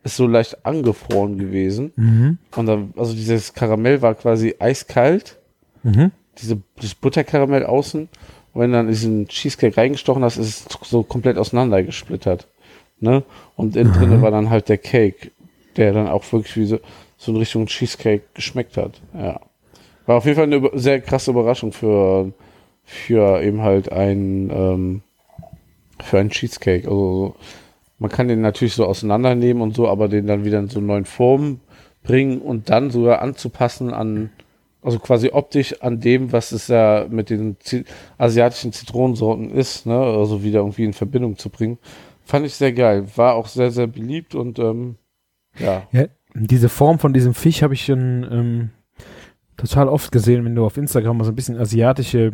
[0.04, 1.92] ist so leicht angefroren gewesen.
[1.96, 2.38] Mhm.
[2.56, 5.38] Und dann, also dieses Karamell war quasi eiskalt.
[5.82, 6.10] Mhm.
[6.38, 8.08] Diese, das Butterkaramell außen.
[8.52, 12.48] Und wenn du dann diesen Cheesecake reingestochen hast, ist es so komplett auseinandergesplittert.
[13.00, 13.22] Ne?
[13.56, 15.30] Und innen drinne war dann halt der Cake,
[15.76, 16.78] der dann auch wirklich wie so,
[17.16, 19.00] so in Richtung Cheesecake geschmeckt hat.
[19.14, 19.40] Ja.
[20.06, 22.32] War auf jeden Fall eine sehr krasse Überraschung für,
[22.84, 25.02] für eben halt ein, ähm,
[26.02, 26.88] für einen Cheesecake.
[26.88, 27.36] Also
[27.98, 31.04] man kann den natürlich so auseinandernehmen und so, aber den dann wieder in so neuen
[31.04, 31.60] Formen
[32.02, 34.30] bringen und dann sogar anzupassen an,
[34.82, 37.84] also quasi optisch an dem, was es ja mit den Zi
[38.18, 41.78] asiatischen Zitronensorten ist, ne, also wieder irgendwie in Verbindung zu bringen.
[42.24, 43.06] Fand ich sehr geil.
[43.16, 44.96] War auch sehr, sehr beliebt und ähm,
[45.58, 45.86] ja.
[45.92, 48.70] Ja, diese Form von diesem Fisch habe ich schon ähm,
[49.56, 52.32] total oft gesehen, wenn du auf Instagram mal so ein bisschen asiatische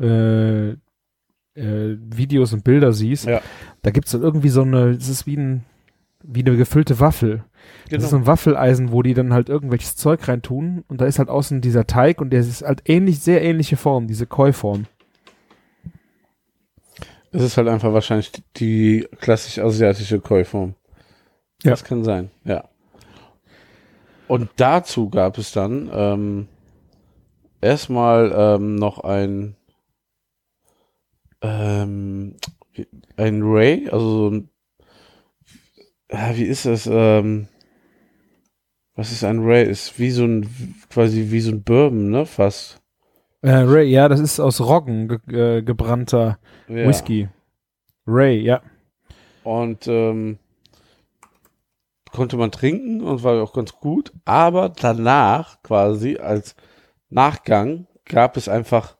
[0.00, 0.76] äh,
[1.54, 3.26] äh, Videos und Bilder siehst.
[3.26, 3.40] Ja.
[3.82, 5.64] Da gibt's dann irgendwie so eine, das ist wie, ein,
[6.22, 7.44] wie eine gefüllte Waffel.
[7.90, 11.18] Das ist so ein Waffeleisen, wo die dann halt irgendwelches Zeug reintun und da ist
[11.18, 14.86] halt außen dieser Teig und der ist halt ähnlich, sehr ähnliche Form, diese Koi-Form.
[17.32, 20.74] Es ist halt einfach wahrscheinlich die klassisch asiatische Koi-Form.
[21.62, 21.70] Ja.
[21.70, 22.64] Das kann sein, ja.
[24.28, 26.48] Und dazu gab es dann ähm,
[27.60, 29.56] erstmal ähm, noch ein
[31.44, 32.36] ähm,
[33.16, 34.50] ein Ray, also so ein
[36.10, 36.88] ja, wie ist das?
[36.90, 37.48] Ähm,
[38.94, 39.68] was ist ein Ray?
[39.68, 42.26] Ist wie so ein quasi wie so ein Bourbon, ne?
[42.26, 42.80] Fast.
[43.42, 46.38] Äh, Ray, ja, das ist aus Roggen ge äh, gebrannter
[46.68, 46.86] Ja.
[46.88, 47.28] Whisky.
[48.06, 48.62] Ray, ja.
[49.42, 50.38] Und ähm,
[52.12, 54.12] konnte man trinken und war auch ganz gut.
[54.24, 56.54] Aber danach, quasi als
[57.10, 58.96] Nachgang, gab es einfach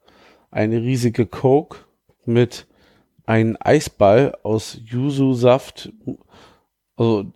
[0.50, 1.83] eine riesige Coke
[2.26, 2.66] mit
[3.26, 5.92] einem Eisball aus Yuzu-Saft.
[6.96, 7.32] Also,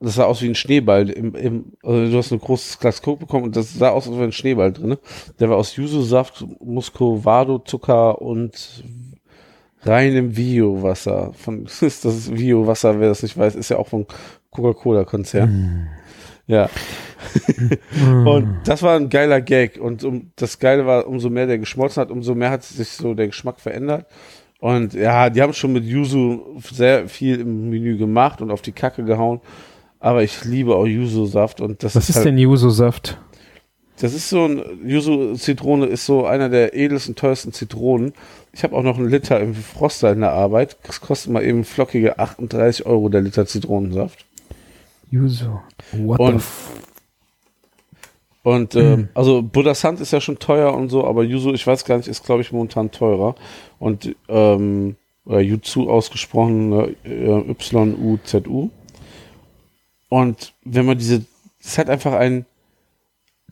[0.00, 1.10] das sah aus wie ein Schneeball.
[1.10, 4.16] Im, im, also du hast ein großes Glas Coke bekommen und das sah aus, als
[4.16, 4.96] wäre ein Schneeball drin.
[5.38, 8.82] Der war aus Yuzu-Saft, Muscovado, Zucker und
[9.82, 11.32] reinem Bio-Wasser.
[11.34, 14.06] Von, ist das Bio-Wasser, wer das nicht weiß, ist ja auch vom
[14.50, 15.88] Coca-Cola-Konzern.
[16.50, 16.68] Ja.
[18.24, 19.78] Und das war ein geiler Gag.
[19.80, 23.14] Und um, das Geile war, umso mehr der geschmolzen hat, umso mehr hat sich so
[23.14, 24.06] der Geschmack verändert.
[24.58, 28.72] Und ja, die haben schon mit Yuzu sehr viel im Menü gemacht und auf die
[28.72, 29.40] Kacke gehauen.
[30.00, 33.18] Aber ich liebe auch Yuzu-Saft und das Was ist, ist halt, denn Yuzu-Saft?
[34.00, 38.14] das ist so ein Yuzu-Zitrone ist so einer der edelsten, teuersten Zitronen.
[38.52, 40.78] Ich habe auch noch einen Liter im Froster in der Arbeit.
[40.84, 44.24] Das kostet mal eben flockige 38 Euro der Liter Zitronensaft.
[45.10, 45.60] Yuzu.
[45.92, 46.70] What Und- the f
[48.42, 51.84] Und ähm, also Buddha Sand ist ja schon teuer und so, aber Yuzu, ich weiß
[51.84, 53.34] gar nicht, ist glaube ich momentan teurer.
[53.78, 54.96] Und ähm,
[55.26, 58.70] oder Yuzu ausgesprochen, ne, äh, Y-U-Z-U.
[60.08, 61.24] Und wenn man diese,
[61.60, 62.46] es hat einfach einen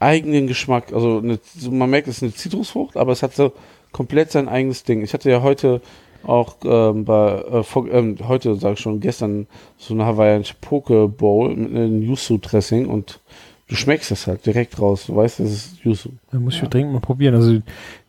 [0.01, 0.93] eigenen Geschmack.
[0.93, 1.39] Also eine,
[1.71, 3.53] man merkt, es ist eine Zitrusfrucht, aber es hat so
[3.93, 5.03] komplett sein eigenes Ding.
[5.03, 5.81] Ich hatte ja heute
[6.25, 9.47] auch ähm, bei äh, vor, ähm, heute sage ich schon gestern
[9.77, 13.21] so eine hawaiianische Poke Bowl mit einem Yuzu Dressing und
[13.69, 15.07] du schmeckst das halt direkt raus.
[15.07, 16.11] Du weißt, das ist Yuzu.
[16.31, 17.35] Da muss ich dringend mal probieren.
[17.35, 17.61] Also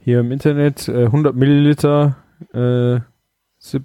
[0.04, 2.18] hier im Internet äh, 100 Milliliter,
[2.54, 3.00] äh,
[3.58, 3.84] sieb,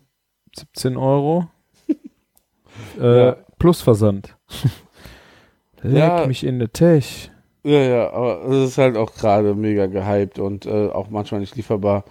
[0.56, 1.46] 17 Euro.
[3.00, 3.36] äh, Ja.
[3.58, 4.36] Plus Versand.
[5.82, 6.26] Leck Ja.
[6.26, 7.30] mich in der Tech.
[7.62, 11.56] Ja, ja, aber es ist halt auch gerade mega gehypt und äh, auch manchmal nicht
[11.56, 12.04] lieferbar.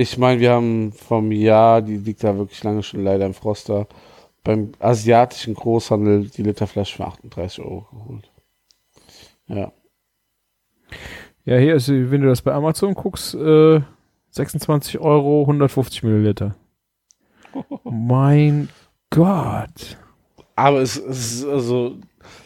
[0.00, 3.88] Ich meine, wir haben vom Jahr, die liegt da wirklich lange schon leider im Froster,
[4.44, 8.30] beim asiatischen Großhandel die Literflasche für 38 Euro geholt.
[9.48, 9.72] Ja.
[11.44, 13.80] Ja, hier ist, wenn du das bei Amazon guckst, äh,
[14.30, 16.54] 26 Euro, 150 Milliliter.
[17.82, 18.68] mein
[19.10, 19.98] Gott.
[20.54, 21.96] Aber es, es ist also,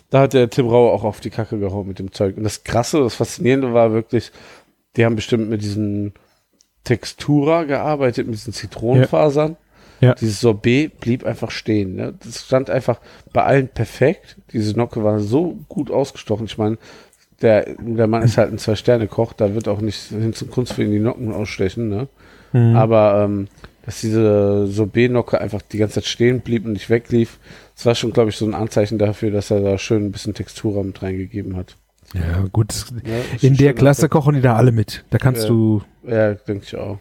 [0.09, 2.39] da hat der Tim Rauer auch auf die Kacke gehauen mit dem Zeug.
[2.39, 4.33] Und das Krasse, das Faszinierende war wirklich,
[4.97, 6.15] die haben bestimmt mit diesen
[6.85, 9.57] Textura gearbeitet, mit diesen Zitronenfasern.
[10.01, 10.15] Ja.
[10.15, 11.95] Dieses Sorbet blieb einfach stehen.
[11.95, 12.15] Ne?
[12.25, 12.99] Das stand einfach
[13.33, 14.37] bei allen perfekt.
[14.53, 16.47] Diese Nocke war so gut ausgestochen.
[16.47, 16.77] Ich meine,
[17.41, 20.83] der, der Mann ist halt ein Zwei-Sterne-Koch, da wird auch nicht hin zum Kunst für
[20.83, 21.89] ihn die Nocken ausstechen.
[21.89, 22.09] Ne?
[22.53, 22.77] Mhm.
[22.77, 23.49] Aber ähm,
[23.85, 27.39] dass diese Sorbet-Nocke einfach die ganze Zeit stehen blieb und nicht weglief.
[27.75, 30.35] Das war schon, glaube ich, so ein Anzeichen dafür, dass er da schön ein bisschen
[30.35, 31.77] Textur mit reingegeben hat.
[32.15, 32.87] Ja, gut.
[33.05, 33.17] Ja,
[33.49, 35.05] In der Klasse kochen die da alle mit.
[35.11, 35.49] Da kannst Ja.
[35.49, 36.99] du, Ja, denke ich auch.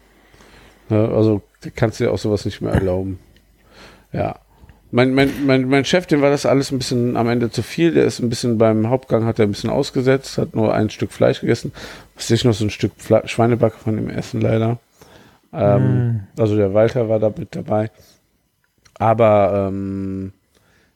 [0.88, 3.18] Ja, also du kannst dir auch sowas nicht mehr erlauben.
[4.12, 4.36] Ja.
[4.90, 7.92] Mein, mein, mein, mein Chef, dem war das alles ein bisschen am Ende zu viel.
[7.92, 11.12] Der ist ein bisschen beim Hauptgang, hat er ein bisschen ausgesetzt, hat nur ein Stück
[11.12, 11.72] Fleisch gegessen.
[12.14, 14.78] Was ich noch so ein Stück Fle Schweinebacke von dem Essen leider.
[15.52, 17.90] Ähm, Also der Walter war da mit dabei.
[18.98, 20.32] Aber ähm,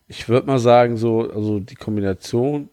[0.08, 2.68] ich würde mal sagen, so, also die Kombination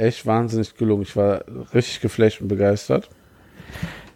[0.00, 1.02] echt wahnsinnig gelungen.
[1.02, 1.44] Ich war
[1.74, 3.08] richtig geflasht und begeistert.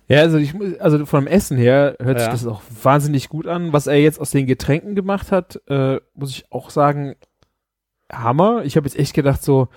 [0.09, 2.33] Ja, also ich muss, also vom Essen her hört sich Ja.
[2.33, 3.73] das auch wahnsinnig gut an.
[3.73, 7.15] Was er jetzt aus den Getränken gemacht hat, äh, muss ich auch sagen,
[8.13, 8.65] Hammer.
[8.65, 9.69] Ich habe jetzt echt gedacht so,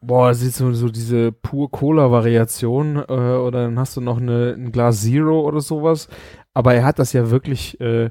[0.00, 4.54] boah, das ist so, so diese pur Cola-Variation äh, oder dann hast du noch eine,
[4.56, 6.08] ein Glas Zero oder sowas.
[6.54, 8.10] Aber er hat das ja wirklich äh,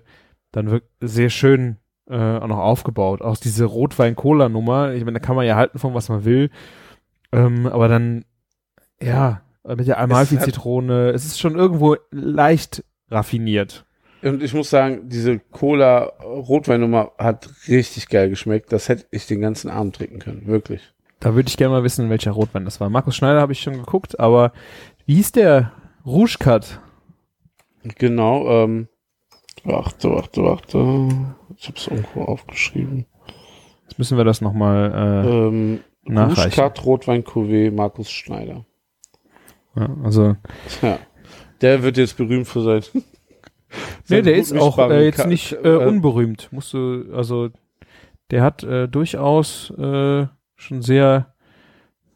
[0.51, 1.78] dann wirklich sehr schön
[2.09, 3.21] äh, auch noch aufgebaut.
[3.21, 6.49] Auch diese Rotwein-Cola-Nummer, ich meine, da kann man ja halten von was man will.
[7.32, 8.25] Ähm, aber dann,
[9.01, 13.86] ja, mit der Amalfi-Zitrone, es ist schon irgendwo leicht raffiniert.
[14.23, 18.71] Und ich muss sagen, diese Cola-Rotweinnummer hat richtig geil geschmeckt.
[18.71, 20.47] Das hätte ich den ganzen Abend trinken können.
[20.47, 20.93] Wirklich.
[21.19, 22.89] Da würde ich gerne mal wissen, welcher Rotwein das war.
[22.89, 24.53] Markus Schneider habe ich schon geguckt, aber
[25.05, 25.71] wie hieß der?
[26.05, 26.80] Rouge Cut.
[27.97, 28.63] Genau.
[28.63, 28.88] Ähm,
[29.63, 30.78] warte, warte, warte.
[31.57, 33.05] Ich habe es irgendwo aufgeschrieben.
[33.84, 36.62] Jetzt müssen wir das nochmal, Ähm, Nachreichen.
[36.62, 38.66] Rouge-Cut Rotwein Cuvée Markus Schneider.
[39.76, 40.36] ja, also,
[40.82, 40.99] Ja.
[41.62, 42.84] Der wird jetzt berühmt für sein.
[44.10, 46.49] nee, der ist auch äh, jetzt nicht äh, äh, unberühmt.
[46.51, 47.49] Musst du, also,
[48.32, 51.34] der hat äh, durchaus äh, schon sehr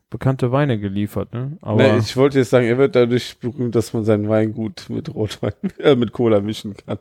[0.10, 1.58] bekannte Weine geliefert, ne?
[1.62, 4.86] Aber Nee, ich wollte jetzt sagen, er wird dadurch berühmt, dass man seinen Wein gut
[4.90, 7.00] mit Rotwein, äh, mit Cola mischen kann.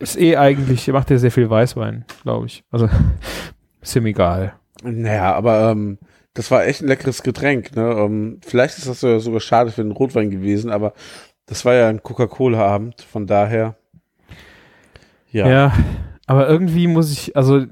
[0.00, 2.64] ist eh eigentlich, macht er sehr viel Weißwein, glaube ich.
[2.70, 2.88] Also,
[3.80, 4.54] ist ihm egal.
[4.82, 5.98] Naja, aber ähm,
[6.34, 7.74] das war echt ein leckeres Getränk.
[7.76, 7.82] Ne?
[7.82, 10.94] Ähm, vielleicht ist das sogar schade für den Rotwein gewesen, aber
[11.46, 13.76] das war ja ein Coca-Cola-Abend, von daher.
[15.30, 15.48] Ja.
[15.48, 15.72] Ja,
[16.26, 17.64] aber irgendwie muss ich, also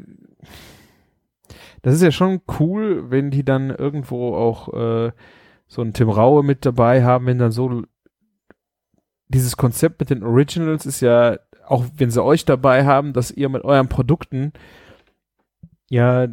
[1.82, 5.12] das ist ja schon cool, wenn die dann irgendwo auch äh,
[5.66, 7.82] so einen Tim Raue mit dabei haben, wenn dann so
[9.28, 13.48] dieses Konzept mit den Originals ist ja, auch wenn sie euch dabei haben, dass ihr
[13.48, 14.52] mit euren Produkten
[15.88, 16.26] ja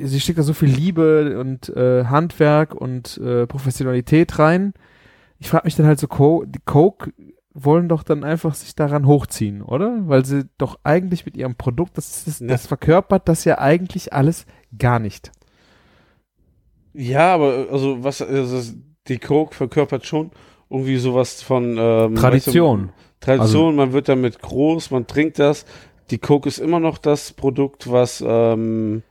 [0.00, 4.74] sie steckt da so viel Liebe und äh, Handwerk und äh, Professionalität rein.
[5.38, 7.12] Ich frage mich dann halt so, Co die Coke
[7.54, 9.98] wollen doch dann einfach sich daran hochziehen, oder?
[10.02, 12.46] Weil sie doch eigentlich mit ihrem Produkt, das, das, Ja.
[12.48, 14.46] das verkörpert das ja eigentlich alles
[14.78, 15.32] gar nicht.
[16.92, 18.72] Ja, aber also was also
[19.08, 20.30] die Coke verkörpert schon
[20.70, 22.80] irgendwie sowas von ähm, Tradition.
[22.80, 25.64] weißt du, Tradition, man wird damit groß, man trinkt das.
[26.10, 29.02] Die Coke ist immer noch das Produkt, was ähm,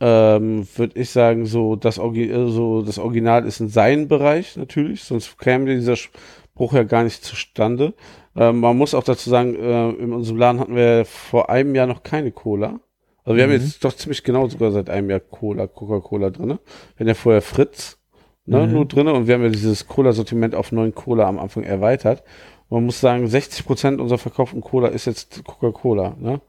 [0.00, 5.04] ähm, würde ich sagen, so das, äh, so das Original ist in seinem Bereich natürlich,
[5.04, 7.94] sonst käme dieser Spruch ja gar nicht zustande.
[8.36, 11.86] Ähm, man muss auch dazu sagen, äh, in unserem Laden hatten wir vor einem Jahr
[11.86, 12.80] noch keine Cola.
[13.24, 13.52] Also wir Mhm.
[13.52, 16.58] haben jetzt doch ziemlich genau sogar seit einem Jahr Cola, Coca-Cola drinne.
[16.96, 17.98] Wir hatten ja vorher Fritz
[18.46, 18.72] ne, Mhm.
[18.72, 22.22] nur drinne und wir haben ja dieses Cola-Sortiment auf neuen Cola am Anfang erweitert.
[22.70, 26.40] Man muss sagen, 60 Prozent unserer verkauften Cola ist jetzt Coca-Cola, ne?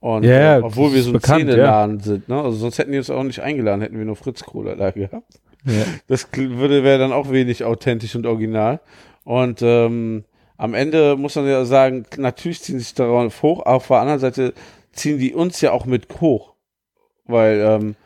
[0.00, 2.40] Und Ja, ja, äh, obwohl wir so ein Zähneladen sind, ne?
[2.40, 5.40] Also sonst hätten die uns auch nicht eingeladen, hätten wir nur Fritz Cola da gehabt.
[5.64, 5.84] Ja.
[6.06, 8.80] Das würde wäre dann auch wenig authentisch und original.
[9.24, 10.24] Und ähm,
[10.56, 14.20] am Ende muss man ja sagen, natürlich ziehen sich darauf hoch, aber auf der anderen
[14.20, 14.54] Seite
[14.92, 16.54] ziehen die uns ja auch mit hoch.
[17.26, 17.96] Weil ähm,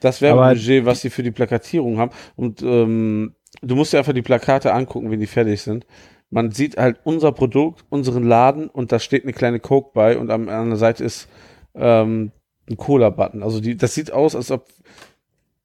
[0.00, 2.10] das Werbebudget, was sie für die Plakatierung haben.
[2.36, 5.86] Und ähm, du musst dir einfach die Plakate angucken, wenn die fertig sind.
[6.30, 10.30] Man sieht halt unser Produkt, unseren Laden und da steht eine kleine Coke bei und
[10.30, 11.28] am, an der Seite ist
[11.74, 12.32] ähm,
[12.68, 13.42] ein Cola-Button.
[13.42, 14.66] Also die, das sieht aus, als ob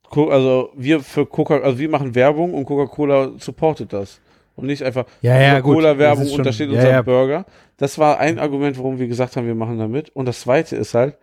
[0.09, 4.19] Co also wir für Coca, also wir machen Werbung und Coca-Cola supportet das.
[4.55, 5.61] Und nicht einfach Ja, ja.
[5.61, 7.01] Cola-Werbung und da steht ja, unser ja.
[7.01, 7.45] Burger.
[7.77, 10.09] Das war ein Argument, warum wir gesagt haben, wir machen da mit.
[10.09, 11.17] Und das zweite ist halt,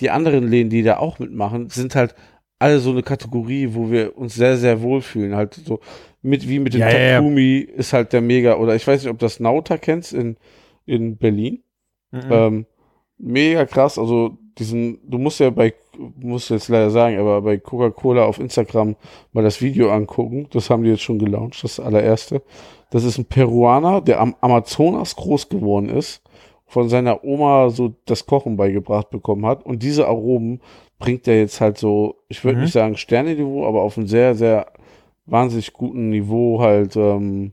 [0.00, 2.14] die anderen Läden, die da auch mitmachen, sind halt
[2.58, 5.36] alle so eine Kategorie, wo wir uns sehr, sehr wohlfühlen.
[5.36, 5.80] Halt so
[6.22, 7.16] mit, wie mit dem Ja, ja, ja.
[7.18, 10.36] Takumi ist halt der Mega, oder ich weiß nicht, ob das Nauta kennst in,
[10.86, 11.62] in Berlin.
[12.10, 12.20] Mhm.
[12.30, 12.66] Ähm,
[13.18, 15.74] mega krass, also diesen, du musst ja bei,
[16.16, 18.96] musst jetzt leider sagen, aber bei Coca-Cola auf Instagram
[19.32, 20.48] mal das Video angucken.
[20.50, 22.42] Das haben die jetzt schon gelauncht, das allererste.
[22.90, 26.22] Das ist ein Peruaner, der am Amazonas groß geworden ist,
[26.66, 29.64] von seiner Oma so das Kochen beigebracht bekommen hat.
[29.64, 30.60] Und diese Aromen
[30.98, 32.64] bringt er jetzt halt so, ich würde Mhm.
[32.64, 34.66] nicht sagen Sterne-Niveau, aber auf einem sehr, sehr
[35.26, 37.52] wahnsinnig guten Niveau halt ähm,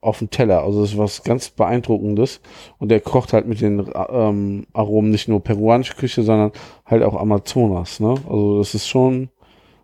[0.00, 0.62] auf dem Teller.
[0.62, 2.40] Also das ist was ganz Beeindruckendes.
[2.78, 6.52] Und der kocht halt mit den ähm, Aromen nicht nur peruanische Küche, sondern
[6.86, 8.00] halt auch Amazonas.
[8.00, 8.14] Ne?
[8.28, 9.28] Also das ist schon,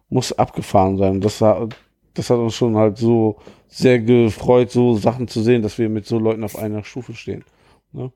[0.09, 1.21] muss abgefahren sein.
[1.21, 3.37] Das, das hat uns schon halt so
[3.69, 7.45] sehr gefreut, so Sachen zu sehen, dass wir mit so Leuten auf einer Stufe stehen.
[7.93, 8.11] Ne?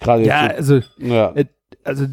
[0.00, 1.32] Gerade ja, also, ja.
[1.32, 1.46] Äh,
[1.84, 2.06] also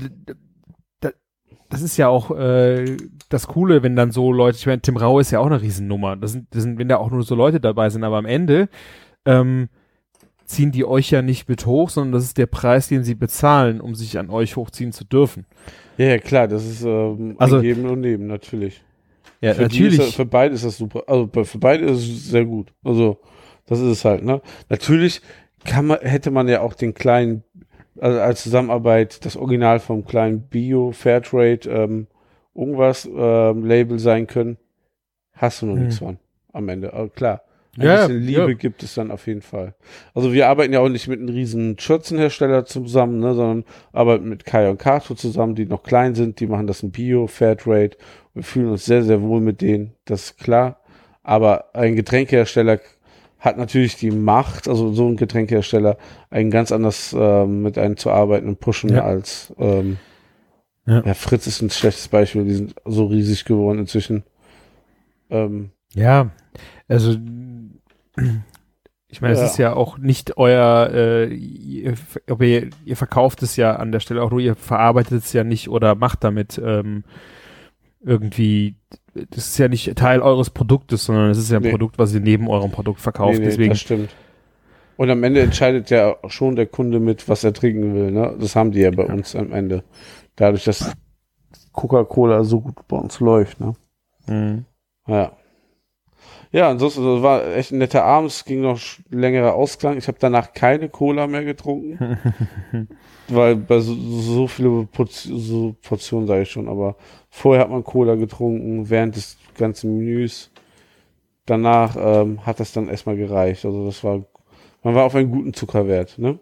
[1.70, 2.97] das ist ja auch äh,
[3.30, 6.15] das Coole, wenn dann so Leute, ich meine, Tim Rau ist ja auch eine Riesennummer.
[6.15, 8.70] Das sind, das sind, wenn da auch nur so Leute dabei sind, aber am Ende
[9.26, 9.70] ähm,
[10.45, 13.82] ziehen die euch ja nicht mit hoch, sondern das ist der Preis, den sie bezahlen,
[13.82, 15.45] um sich an euch hochziehen zu dürfen.
[15.97, 18.84] Ja, ja klar, das ist ähm, also, Geben und Nehmen, natürlich.
[19.41, 19.97] Ja, für natürlich.
[19.97, 21.03] Das, für beide ist das super.
[21.07, 22.74] Also für beide ist es sehr gut.
[22.84, 23.20] Also
[23.67, 24.41] das ist es halt, ne?
[24.70, 25.22] Natürlich
[25.65, 27.43] kann man, hätte man ja auch den kleinen,
[28.02, 32.08] also als Zusammenarbeit das Original vom kleinen Bio Fairtrade ähm,
[32.56, 34.58] irgendwas ähm, Label sein können.
[35.34, 35.84] Hast du noch hm.
[35.84, 36.18] nichts von
[36.54, 36.93] am Ende.
[36.93, 37.41] Aber klar.
[37.78, 38.54] Ein ja, bisschen Liebe ja.
[38.54, 39.76] gibt es dann auf jeden Fall.
[40.14, 44.43] Also wir arbeiten ja auch nicht mit einem riesen Schürzenhersteller zusammen, ne, sondern arbeiten mit
[44.43, 47.91] Kai und Kato zusammen, die noch klein sind, die machen das in Bio, Fairtrade.
[48.34, 50.82] Wir fühlen uns sehr, sehr wohl mit denen, das ist klar.
[51.22, 52.80] Aber ein Getränkehersteller
[53.40, 55.98] hat natürlich die Macht, also so ein Getränkehersteller,
[56.30, 59.04] ein ganz anders ähm, mit einem zu arbeiten und pushen ja.
[59.04, 59.98] als ähm,
[60.86, 61.02] ja.
[61.06, 61.14] ja.
[61.14, 64.24] Fritz ist ein schlechtes Beispiel, die sind so riesig geworden inzwischen.
[65.30, 66.32] Ähm, ja,
[66.88, 67.16] also
[69.12, 69.46] ich meine, es ja.
[69.46, 71.96] ist ja auch nicht euer, äh, ihr,
[72.28, 75.70] ihr, ihr, verkauft es ja an der Stelle auch nur, ihr verarbeitet es ja nicht
[75.70, 77.04] oder macht damit ähm,
[78.02, 78.76] irgendwie,
[79.30, 81.72] das ist ja nicht Teil eures Produktes, sondern es ist ja ein nee.
[81.72, 83.34] Produkt, was ihr neben eurem Produkt verkauft.
[83.34, 83.70] Nee, nee, deswegen.
[83.70, 84.09] Das stimmt.
[84.97, 88.11] Und am Ende entscheidet ja schon der Kunde mit, was er trinken will.
[88.11, 88.36] Ne?
[88.39, 89.13] Das haben die ja bei ja.
[89.13, 89.84] uns am Ende.
[90.36, 90.91] Dadurch, dass
[91.72, 93.61] Coca-Cola so gut bei uns läuft.
[93.61, 93.76] Ne?
[94.28, 94.65] Mhm.
[95.07, 95.32] Ja.
[96.52, 98.32] Ja, ansonsten das war echt ein netter Abend.
[98.32, 98.80] Es ging noch
[99.10, 99.97] längerer Ausklang.
[99.97, 102.18] Ich habe danach keine Cola mehr getrunken.
[103.28, 106.95] weil bei so, so viele Portionen, so Portionen sage ich schon, aber
[107.30, 110.52] vorher hat man Cola getrunken, während des ganzen Menüs.
[111.45, 113.66] Danach ähm, hat das dann erstmal gereicht.
[113.66, 114.24] Also das war,
[114.84, 116.39] man war auf einen guten Zuckerwert, ne?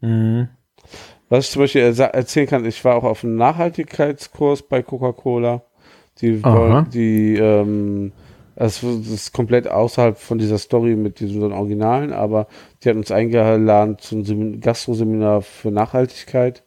[0.00, 0.48] Mhm.
[1.28, 5.62] Was ich zum Beispiel erzählen kann, ich war auch auf einem Nachhaltigkeitskurs bei Coca-Cola.
[6.20, 6.42] Die,
[6.92, 8.12] die ähm,
[8.58, 12.48] das ist komplett außerhalb von dieser Story mit diesen Originalen, aber
[12.82, 16.64] die hat uns eingeladen zum Gastroseminar für Nachhaltigkeit.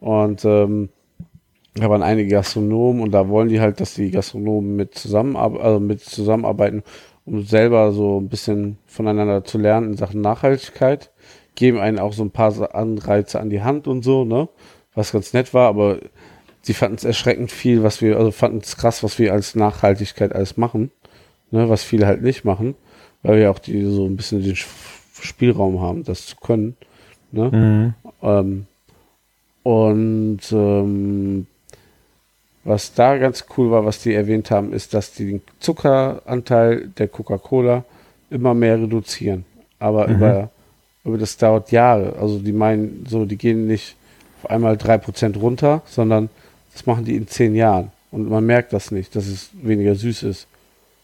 [0.00, 0.88] Und ähm,
[1.74, 5.78] da waren einige Gastronomen und da wollen die halt, dass die Gastronomen mit, zusammenarbeiten, also
[5.78, 6.82] mit zusammenarbeiten,
[7.24, 11.12] um selber so ein bisschen voneinander zu lernen in Sachen Nachhaltigkeit.
[11.54, 14.48] Geben einen auch so ein paar Anreize an die Hand und so, ne?
[14.96, 16.00] Was ganz nett war, aber
[16.62, 20.34] sie fanden es erschreckend viel, was wir, also fanden es krass, was wir als Nachhaltigkeit
[20.34, 20.90] alles machen
[21.50, 22.74] ne, was viele halt nicht machen,
[23.22, 26.76] weil wir auch die so ein bisschen den Spielraum haben, das zu können.
[27.32, 27.50] Ne?
[27.50, 27.94] Mhm.
[28.22, 28.66] Ähm,
[29.62, 31.46] und ähm,
[32.64, 37.08] was da ganz cool war, was die erwähnt haben, ist, dass die den Zuckeranteil der
[37.08, 37.84] Coca-Cola
[38.30, 39.44] immer mehr reduzieren.
[39.78, 40.14] Aber mhm.
[40.16, 40.50] über,
[41.04, 42.16] über das dauert Jahre.
[42.20, 43.96] Also die meinen so, die gehen nicht
[44.42, 46.30] auf einmal drei Prozent runter, sondern
[46.72, 47.92] das machen die in zehn Jahren.
[48.10, 50.46] Und man merkt das nicht, dass es weniger süß ist.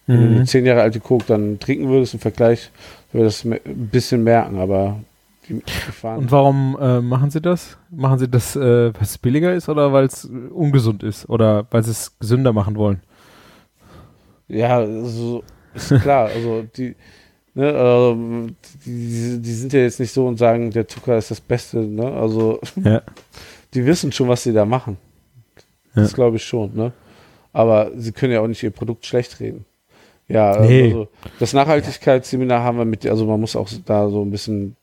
[0.07, 0.29] Wenn mhm.
[0.29, 2.71] du eine zehn Jahre alte Coke dann trinken würdest im Vergleich,
[3.13, 5.01] würdest du das ein bisschen merken, aber
[5.49, 6.19] die, die fahren.
[6.19, 7.77] Und warum äh, machen sie das?
[7.91, 11.83] Machen sie das, äh, weil es billiger ist oder weil es ungesund ist oder weil
[11.83, 13.01] sie es gesünder machen wollen?
[14.49, 15.43] Ja, so
[15.75, 16.27] ist klar.
[16.35, 16.95] also die,
[17.55, 18.53] ne, äh,
[18.85, 21.79] die, die sind ja jetzt nicht so und sagen, der Zucker ist das Beste.
[21.79, 22.13] Ne?
[22.13, 23.03] Also ja.
[23.75, 24.97] die wissen schon, was sie da machen.
[25.95, 26.15] Das ja.
[26.15, 26.75] glaube ich schon.
[26.75, 26.93] Ne?
[27.53, 29.65] Aber sie können ja auch nicht ihr Produkt schlecht reden.
[30.29, 30.85] Ja, nee.
[30.85, 31.09] also
[31.39, 34.77] das Nachhaltigkeitsseminar haben wir mit, also man muss auch da so ein bisschen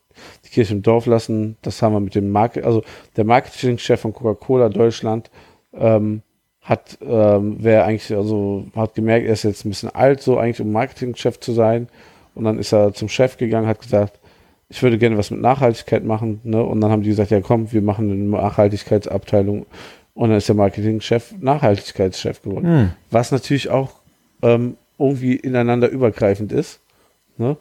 [0.44, 1.56] die Kirche im Dorf lassen.
[1.62, 2.82] Das haben wir mit dem Market, also
[3.16, 5.30] der Marketingchef von Coca-Cola Deutschland
[5.74, 6.22] ähm,
[6.62, 10.60] hat, ähm, wer eigentlich, also hat gemerkt, er ist jetzt ein bisschen alt, so eigentlich
[10.60, 11.88] um Marketingchef zu sein.
[12.34, 14.18] Und dann ist er zum Chef gegangen, hat gesagt,
[14.68, 16.40] ich würde gerne was mit Nachhaltigkeit machen.
[16.42, 16.62] Ne?
[16.62, 19.66] Und dann haben die gesagt, ja komm, wir machen eine Nachhaltigkeitsabteilung.
[20.14, 22.66] Und dann ist der Marketingchef Nachhaltigkeitschef geworden.
[22.66, 22.90] Hm.
[23.10, 23.90] Was natürlich auch
[24.42, 26.80] ähm, irgendwie ineinander übergreifend ist.
[27.36, 27.56] Ne?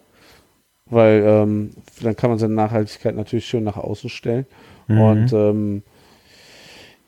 [0.85, 1.71] Weil ähm,
[2.01, 4.45] dann kann man seine Nachhaltigkeit natürlich schön nach außen stellen.
[4.87, 5.01] Mhm.
[5.01, 5.83] Und ähm,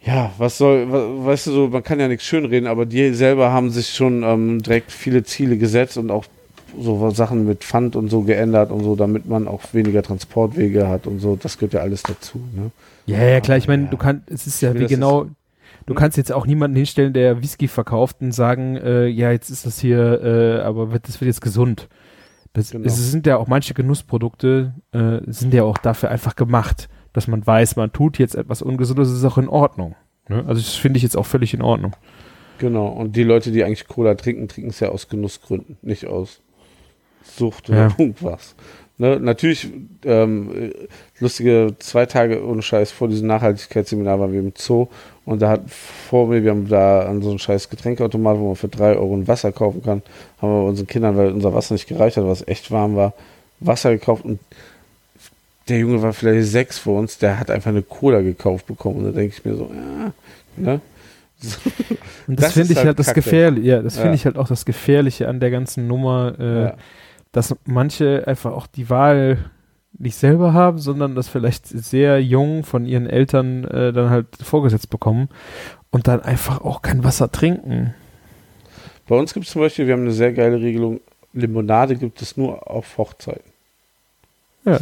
[0.01, 3.71] ja, was soll, weißt du so, man kann ja nichts schönreden, aber die selber haben
[3.71, 6.26] sich schon ähm, direkt viele Ziele gesetzt und auch
[6.80, 11.07] so Sachen mit Pfand und so geändert und so, damit man auch weniger Transportwege hat
[11.07, 11.36] und so.
[11.36, 12.39] Das gehört ja alles dazu.
[12.53, 12.71] Ne?
[13.05, 13.57] Ja, ja, klar.
[13.57, 13.89] Ich meine, ja.
[13.89, 15.28] du kannst, es ist ja wie genau,
[15.86, 19.65] Du kannst jetzt auch niemanden hinstellen, der Whisky verkauft und sagen, äh, ja, jetzt ist
[19.65, 21.88] das hier, äh, aber wird, das wird jetzt gesund.
[22.53, 22.86] Es, Genau.
[22.86, 27.45] es sind ja auch manche Genussprodukte, äh, sind ja auch dafür einfach gemacht, dass man
[27.45, 29.95] weiß, man tut jetzt etwas Ungesundes, das ist auch in Ordnung.
[30.29, 30.38] Ne?
[30.47, 31.95] Also das finde ich jetzt auch völlig in Ordnung.
[32.57, 32.88] Genau.
[32.88, 36.41] Und die Leute, die eigentlich Cola trinken, trinken es ja aus Genussgründen, nicht aus
[37.23, 37.93] Sucht oder Ja.
[37.97, 38.55] irgendwas.
[38.98, 39.20] Ne?
[39.20, 39.68] Natürlich,
[40.06, 40.88] ähm, äh,
[41.20, 44.88] lustige zwei Tage ohne Scheiß vor diesem Nachhaltigkeitsseminar waren wir im Zoo
[45.26, 48.56] und da hat vor mir, wir haben da an so einen scheiß Getränkeautomat, wo man
[48.56, 50.02] für drei Euro ein Wasser kaufen kann,
[50.41, 53.14] haben wir unseren Kindern, weil unser Wasser nicht gereicht hat, was echt warm war,
[53.60, 54.39] Wasser gekauft und
[55.68, 58.98] der Junge war vielleicht sechs vor uns, der hat einfach eine Cola gekauft bekommen.
[58.98, 60.12] Und da denke ich mir so, ja,
[60.58, 60.82] ne?
[62.28, 63.14] Und das, Das finde ich halt halt das.
[63.14, 64.02] Gefährliche, ja, das Ja.
[64.04, 66.74] finde ich halt auch das Gefährliche an der ganzen Nummer, äh, Ja.
[67.36, 69.38] Dass manche einfach auch die Wahl
[69.97, 74.89] nicht selber haben, sondern das vielleicht sehr jung von ihren Eltern äh, dann halt vorgesetzt
[74.89, 75.29] bekommen
[75.91, 77.93] und dann einfach auch kein Wasser trinken.
[79.07, 80.99] Bei uns gibt es zum Beispiel, wir haben eine sehr geile Regelung,
[81.33, 83.51] Limonade gibt es nur auf Hochzeiten.
[84.65, 84.79] Ja,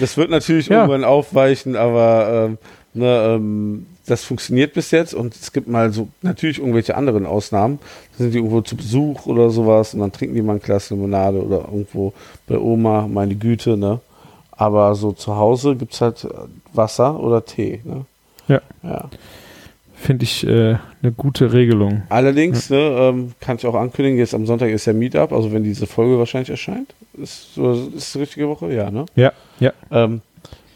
[0.00, 0.78] Das wird natürlich Ja.
[0.80, 2.58] irgendwann aufweichen, aber ähm,
[2.94, 7.78] ne, ähm, das funktioniert bis jetzt und es gibt mal so natürlich irgendwelche anderen Ausnahmen.
[8.12, 10.90] Da sind die irgendwo zu Besuch oder sowas und dann trinken die mal ein Glas
[10.90, 12.12] Limonade oder irgendwo
[12.46, 14.00] bei Oma, meine Güte, ne?
[14.52, 16.28] Aber so zu Hause gibt es halt äh,
[16.72, 18.04] Wasser oder Tee, ne?
[18.48, 18.60] Ja.
[18.82, 19.08] Ja.
[19.94, 22.02] finde ich äh, eine gute Regelung.
[22.08, 25.64] Allerdings, ne, ähm, kann ich auch ankündigen, jetzt am Sonntag ist ja Meetup, also wenn
[25.64, 26.94] diese Folge wahrscheinlich erscheint.
[27.14, 27.58] Ist,
[27.94, 28.72] ist die richtige Woche?
[28.72, 29.04] Ja, ne?
[29.16, 29.72] Ja, ja.
[29.90, 30.22] Ähm,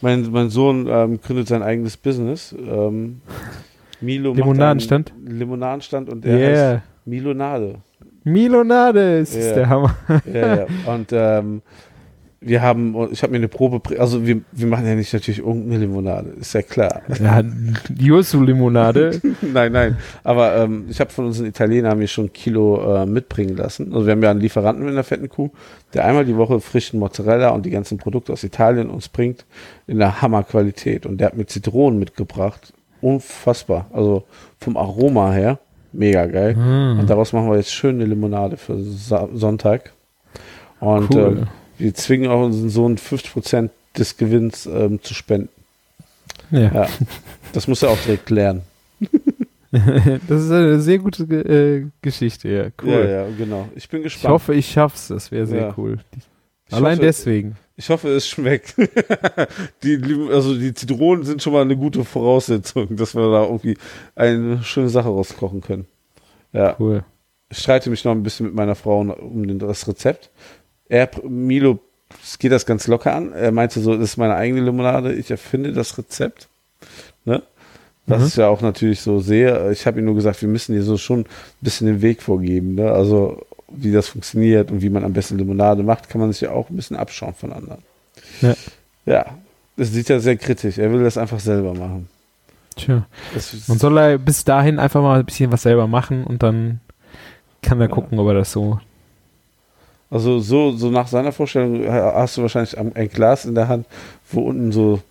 [0.03, 2.53] mein, mein Sohn ähm, gründet sein eigenes Business.
[2.59, 3.21] Ähm,
[4.01, 5.13] Milo Limonadenstand?
[5.25, 6.73] Limonadenstand und der Yeah.
[6.75, 7.75] heißt Milonade.
[8.25, 9.53] Milonade ist Ja.
[9.55, 9.95] der Hammer.
[10.31, 10.65] Ja, ja.
[10.85, 11.61] Und ähm,
[12.45, 15.79] wir haben, ich habe mir eine Probe, also wir, wir machen ja nicht natürlich irgendeine
[15.79, 17.01] Limonade, ist ja klar.
[17.21, 17.41] Ja,
[17.97, 19.21] Yuzu-Limonade.
[19.41, 19.97] nein, nein.
[20.23, 23.93] Aber ähm, ich habe von unseren Italienern mir schon ein Kilo äh, mitbringen lassen.
[23.93, 25.49] Also wir haben ja einen Lieferanten in der fetten Kuh,
[25.93, 29.45] der einmal die Woche frischen Mozzarella und die ganzen Produkte aus Italien uns bringt
[29.87, 31.05] in der Hammerqualität.
[31.05, 32.73] Und der hat mir Zitronen mitgebracht.
[33.01, 33.87] Unfassbar.
[33.91, 34.23] Also
[34.59, 35.59] vom Aroma her,
[35.91, 36.55] mega geil.
[36.55, 36.99] Hm.
[36.99, 39.93] Und daraus machen wir jetzt schön eine Limonade für Sa Sonntag.
[40.79, 41.37] Und Cool.
[41.39, 41.47] ähm,
[41.83, 45.49] wir zwingen auch unseren Sohn 50% des Gewinns ähm, zu spenden.
[46.49, 46.73] Ja.
[46.73, 46.89] Ja.
[47.51, 48.61] Das muss er auch direkt lernen.
[49.71, 52.65] das ist eine sehr gute äh, Geschichte, ja.
[52.81, 52.91] Cool.
[52.91, 53.69] Ja, ja, genau.
[53.75, 54.33] Ich bin Ich gespannt.
[54.33, 55.09] hoffe, ich schaff's.
[55.09, 55.73] Das wäre sehr Ja.
[55.77, 55.99] cool.
[56.67, 57.57] Ich Allein hoffe, deswegen.
[57.75, 58.75] Ich hoffe, es schmeckt.
[59.83, 63.77] die, also die Zitronen sind schon mal eine gute Voraussetzung, dass wir da irgendwie
[64.15, 65.85] eine schöne Sache rauskochen können.
[66.53, 66.75] Ja.
[66.79, 67.03] Cool.
[67.49, 70.29] Ich streite mich noch ein bisschen mit meiner Frau um das Rezept.
[70.89, 71.79] Er, Milo,
[72.23, 73.33] es geht das ganz locker an.
[73.33, 75.13] Er meinte so, das ist meine eigene Limonade.
[75.13, 76.47] Ich erfinde das Rezept.
[77.25, 77.41] Ne?
[78.05, 78.25] Das Mhm.
[78.27, 79.71] ist ja auch natürlich so sehr.
[79.71, 81.25] Ich habe ihm nur gesagt, wir müssen dir so schon ein
[81.61, 82.75] bisschen den Weg vorgeben.
[82.75, 82.91] Ne?
[82.91, 86.51] Also wie das funktioniert und wie man am besten Limonade macht, kann man sich ja
[86.51, 87.81] auch ein bisschen abschauen von anderen.
[88.41, 88.53] Ja.
[89.05, 89.25] Ja,
[89.77, 90.77] das sieht ja sehr kritisch.
[90.77, 92.07] Er will das einfach selber machen.
[92.75, 93.05] Tja.
[93.67, 96.81] Man soll er bis dahin einfach mal ein bisschen was selber machen und dann
[97.61, 97.93] kann er Ja.
[97.95, 98.79] gucken, ob er das so.
[100.13, 103.87] Also so, so nach seiner Vorstellung hast du wahrscheinlich ein Glas in der Hand,
[104.31, 105.01] wo unten so,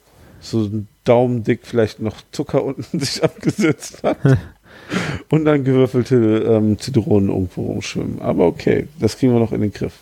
[0.41, 4.17] so ein Daumendick vielleicht noch Zucker unten sich abgesetzt hat.
[5.29, 8.23] und dann gewürfelte ähm, Zitronen irgendwo rumschwimmen.
[8.23, 9.99] Aber okay, das kriegen wir noch in den Griff.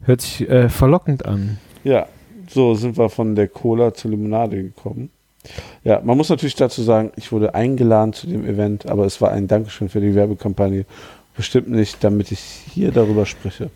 [0.00, 1.58] Hört sich äh, verlockend an.
[1.84, 2.08] Ja,
[2.48, 5.10] so sind wir von der Cola zur Limonade gekommen.
[5.84, 9.32] Ja, man muss natürlich dazu sagen, ich wurde eingeladen zu dem Event, aber es war
[9.32, 10.84] ein Dankeschön für die Werbekampagne.
[11.36, 13.70] Bestimmt nicht, damit ich hier darüber spreche.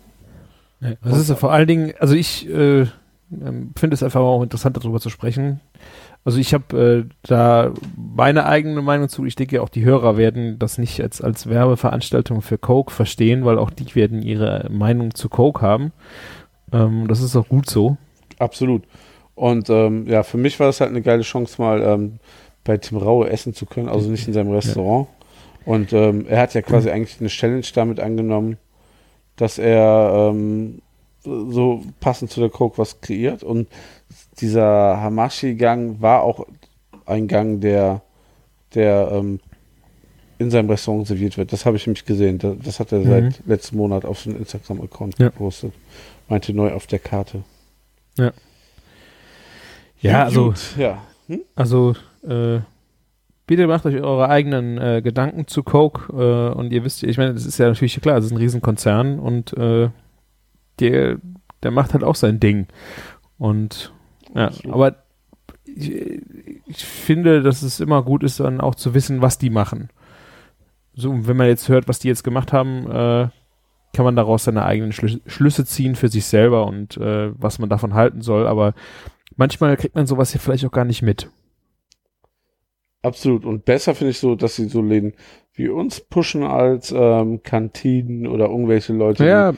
[0.79, 2.81] Das ist ja vor allen Dingen, also ich äh,
[3.31, 5.59] ähm, finde es einfach auch interessant, darüber zu sprechen.
[6.23, 9.25] Also ich habe äh, da meine eigene Meinung zu.
[9.25, 13.57] Ich denke, auch die Hörer werden das nicht als, als Werbeveranstaltung für Coke verstehen, weil
[13.57, 15.93] auch die werden ihre Meinung zu Coke haben.
[16.71, 17.97] Ähm, das ist auch gut so.
[18.39, 18.83] Absolut.
[19.37, 22.19] Und ähm, ja, für mich war das halt eine geile Chance, mal ähm,
[22.63, 25.07] bei Tim Raue essen zu können, also nicht in seinem Restaurant.
[25.63, 28.57] Und ähm, er hat ja quasi eigentlich eine Challenge damit angenommen,
[29.35, 30.81] dass er ähm,
[31.23, 33.43] so passend zu der Coke was kreiert.
[33.43, 33.67] Und
[34.41, 36.47] dieser Hamashi-Gang war auch
[37.05, 38.01] ein Gang, der,
[38.73, 39.39] der ähm,
[40.39, 41.53] in seinem Restaurant serviert wird.
[41.53, 42.39] Das habe ich nämlich gesehen.
[42.39, 43.09] Das, das hat er Mhm.
[43.09, 45.29] seit letzten Monat auf seinem Instagram-Account Ja.
[45.29, 45.73] gepostet.
[46.27, 47.43] Meinte neu auf der Karte.
[48.17, 48.31] Ja,
[50.23, 51.01] also, Gut, ja.
[51.27, 51.41] Hm?
[51.55, 51.95] also
[52.27, 52.59] äh,
[53.47, 57.33] bitte macht euch eure eigenen äh, Gedanken zu Coke äh, und ihr wisst, ich meine,
[57.33, 59.89] das ist ja natürlich klar, das ist ein Riesenkonzern und äh,
[60.79, 61.17] der,
[61.63, 62.67] der macht halt auch sein Ding.
[63.37, 63.93] Und
[64.35, 64.73] ja, Absolut.
[64.73, 64.95] aber
[65.65, 65.91] ich,
[66.65, 69.89] ich finde, dass es immer gut ist, dann auch zu wissen, was die machen.
[70.93, 73.29] so, wenn man jetzt hört, was die jetzt gemacht haben, äh,
[73.93, 77.69] kann man daraus seine eigenen Schlü Schlüsse ziehen für sich selber und äh, was man
[77.69, 78.45] davon halten soll.
[78.45, 78.73] Aber
[79.37, 81.29] manchmal kriegt man sowas ja vielleicht auch gar nicht mit.
[83.01, 83.45] Absolut.
[83.45, 85.13] Und besser finde ich so, dass sie so Läden
[85.53, 89.57] wie uns pushen als ähm, Kantinen oder irgendwelche Leute, Ja, die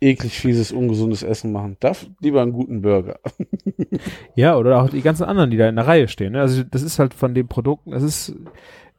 [0.00, 1.76] eklig fieses, ungesundes Essen machen.
[1.80, 3.20] Darf lieber einen guten Burger.
[4.34, 6.32] ja, oder auch die ganzen anderen, die da in der Reihe stehen.
[6.32, 6.40] Ne?
[6.40, 8.34] Also das ist halt von den Produkten, das ist,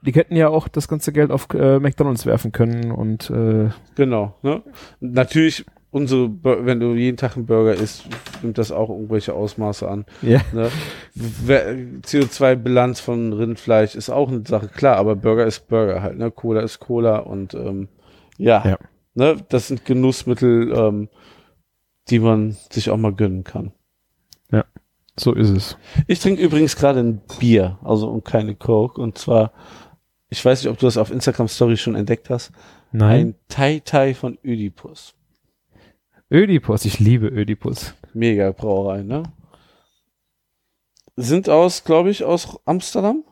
[0.01, 4.35] die hätten ja auch das ganze Geld auf äh, McDonalds werfen können und äh, Genau.
[4.43, 4.61] Ne?
[4.99, 8.05] Natürlich, unsere, wenn du jeden Tag einen Burger isst,
[8.41, 10.05] nimmt das auch irgendwelche Ausmaße an.
[10.21, 10.41] ja.
[10.53, 10.69] Ne?
[11.13, 16.31] Wer- CO2-Bilanz von Rindfleisch ist auch eine Sache, klar, aber Burger ist Burger halt, ne?
[16.31, 17.89] Cola ist Cola und ähm,
[18.37, 18.77] ja, Ja.
[19.13, 19.35] Ne?
[19.49, 21.09] das sind Genussmittel, ähm,
[22.09, 23.71] die man sich auch mal gönnen kann.
[25.19, 25.77] So ist es.
[26.07, 29.51] Ich trinke übrigens gerade ein Bier, also und keine Coke, und zwar,
[30.29, 32.53] ich weiß nicht, ob du das auf Instagram Story schon entdeckt hast,
[32.93, 33.19] Nein.
[33.19, 35.13] ein Tai Tai von Ödipus.
[36.31, 37.93] Ödipus, ich liebe Ödipus.
[38.13, 39.23] Mega Brauerei, ne?
[41.17, 43.23] Sind aus, glaube ich, aus Amsterdam?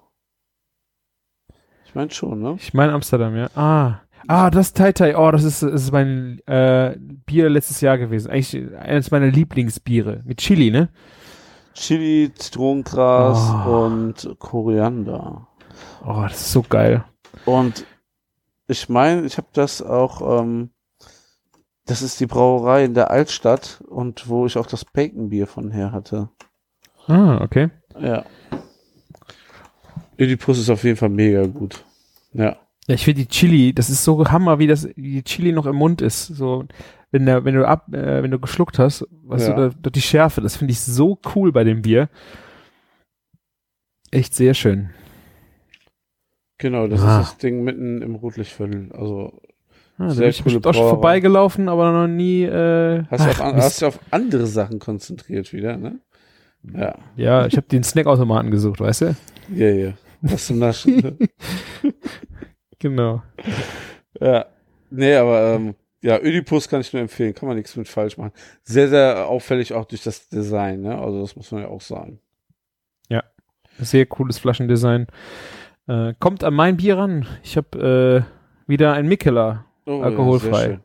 [1.85, 2.55] Ich meine schon, ne?
[2.59, 3.49] Ich meine Amsterdam, ja.
[3.55, 4.01] Ah.
[4.27, 8.29] Ah, das Tai Tai, oh, das ist, das ist mein äh, Bier letztes Jahr gewesen.
[8.29, 10.21] Eigentlich eines meiner Lieblingsbiere.
[10.25, 10.89] Mit Chili, ne?
[11.73, 13.85] Chili, Zitronengras Oh.
[13.85, 15.47] und Koriander.
[16.05, 17.05] Oh, das ist so geil.
[17.45, 17.85] Und
[18.67, 20.71] ich meine, ich habe das auch, ähm,
[21.89, 25.91] das ist die Brauerei in der Altstadt und wo ich auch das Bacon-Bier von her
[25.91, 26.29] hatte.
[27.07, 27.69] Ah, okay.
[27.99, 28.23] Ja.
[30.17, 31.83] Ödipus ist auf jeden Fall mega gut.
[32.33, 32.57] Ja.
[32.87, 35.65] Ja, ich finde die Chili, das ist so Hammer, wie das, wie die Chili noch
[35.67, 36.27] im Mund ist.
[36.27, 36.65] So,
[37.11, 39.55] wenn der, wenn du ab, äh, wenn du geschluckt hast, weißt Ja.
[39.55, 42.09] du, da, da die Schärfe, das finde ich so cool bei dem Bier.
[44.11, 44.89] Echt sehr schön.
[46.57, 47.21] Genau, das Ah.
[47.21, 48.91] ist das Ding mitten im Rotlichtviertel.
[48.91, 49.39] Also
[49.99, 52.43] Ah, da Sehr bin ich coole auch schon vorbeigelaufen, aber noch nie.
[52.43, 53.65] Äh, hast du ach, auf, an, Mist.
[53.65, 55.99] hast du auf andere Sachen konzentriert wieder, ne?
[56.73, 56.95] Ja.
[57.15, 59.15] ja, ich habe den Snackautomaten gesucht, weißt du?
[59.53, 59.93] Ja, ja.
[60.21, 60.97] Was zum Naschen.
[60.97, 61.17] ne?
[62.81, 63.21] Genau.
[64.21, 64.45] ja.
[64.89, 67.33] Nee, aber ähm, ja, Ödipus kann ich nur empfehlen.
[67.33, 68.31] Kann man nichts mit falsch machen.
[68.63, 70.97] Sehr, sehr auffällig auch durch das Design, ne?
[70.97, 72.21] Also das muss man ja auch sagen.
[73.79, 75.07] Sehr cooles Flaschendesign.
[75.87, 77.25] Äh, kommt an mein Bier ran.
[77.43, 78.25] Ich habe
[78.67, 79.65] äh, wieder ein Mikkeler.
[79.89, 80.79] Oh, Alkoholfrei.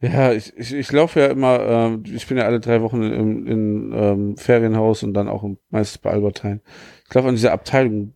[0.00, 3.46] Ja, ich, ich, ich laufe ja immer, ähm, ich bin ja alle drei Wochen in,
[3.46, 6.60] in ähm, Ferienhaus und dann auch im, meistens bei Albertheim.
[7.08, 8.12] Ich laufe an dieser Abteilung,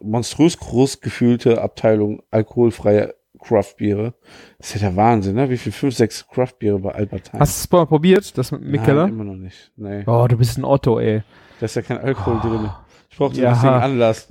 [0.00, 4.14] monströs groß gefühlte Abteilung alkoholfreie Craftbiere.
[4.58, 5.50] Das ist ja der Wahnsinn, ne?
[5.50, 5.72] Wie viel?
[5.72, 7.40] Fünf, sechs Craftbiere bei Albertheim.
[7.40, 9.02] Hast du es mal probiert, das mit Mikkeler?
[9.06, 9.72] Nein, immer noch nicht.
[9.76, 11.24] Nee, Oh, du bist ein Otto, ey.
[11.58, 12.70] da ist ja kein Alkohol drin.
[13.10, 13.52] Ich brauchte Ja.
[13.60, 14.28] Ding Anlass.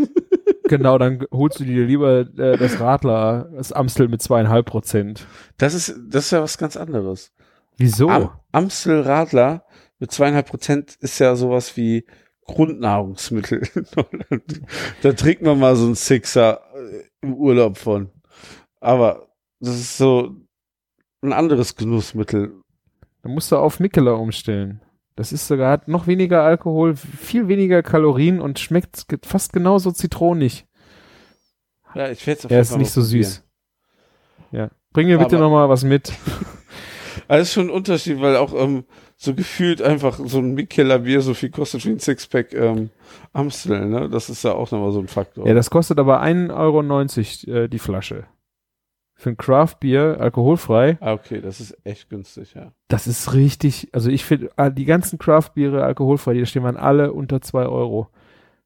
[0.77, 5.27] Genau, dann holst du dir lieber äh, das Radler, das Amstel mit zweieinhalb Prozent.
[5.57, 7.31] Das ist, das ist ja was ganz anderes.
[7.77, 8.09] Wieso?
[8.09, 9.65] Am, Amstel Radler
[9.99, 12.07] mit zweieinhalb Prozent ist ja sowas wie
[12.45, 13.61] Grundnahrungsmittel.
[15.03, 18.09] da trinkt man mal so einen Sixer äh, im Urlaub von.
[18.81, 19.27] Aber
[19.59, 20.35] das ist so
[21.21, 22.63] ein anderes Genussmittel.
[23.21, 24.81] Dann musst du auf Mikkeler umstellen.
[25.15, 30.65] Das ist sogar, hat noch weniger Alkohol, viel weniger Kalorien und schmeckt fast genauso zitronig.
[31.93, 33.43] Ja, ich werde Er ist nicht so süß.
[34.51, 34.69] Ja.
[34.91, 36.13] Bring mir bitte Aber- noch mal was mit.
[37.27, 38.83] Also ist schon ein Unterschied, weil auch ähm,
[39.17, 42.89] so gefühlt einfach so ein Mikkeller Bier so viel kostet wie ein Sixpack ähm,
[43.31, 44.09] Amstel, ne?
[44.09, 45.47] Das ist ja auch nochmal so ein Faktor.
[45.47, 48.25] Ja, das kostet aber 1,90 Euro äh, die Flasche.
[49.23, 52.73] Für ein Craft-Bier, alkoholfrei, ah, okay, das ist echt günstig, ja.
[52.89, 57.13] das ist richtig, also ich finde, äh, die ganzen Craft-Biere alkoholfrei, die stehen waren alle
[57.13, 58.09] unter 2 Euro.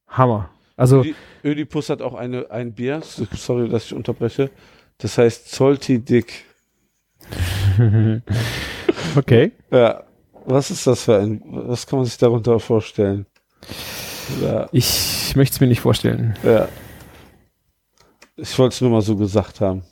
[0.08, 0.50] Hammer.
[0.76, 1.14] Also, Ödi-
[1.46, 3.02] Ödipus hat auch eine, ein Bier,
[3.34, 4.50] sorry, dass ich unterbreche,
[4.98, 6.46] das heißt Salty Dick.
[9.16, 9.52] okay.
[9.70, 10.04] Ja,
[10.46, 13.28] was ist das für ein, was kann man sich darunter vorstellen?
[14.42, 16.36] Ja, Ich möchte es mir nicht vorstellen.
[16.44, 16.68] ja.
[18.40, 19.84] Ich wollte es nur mal so gesagt haben.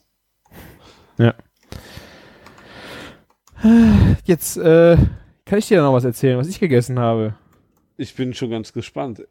[4.25, 4.97] Jetzt äh,
[5.45, 7.35] kann ich dir noch was erzählen, was ich gegessen habe.
[7.97, 9.25] Ich bin schon ganz gespannt.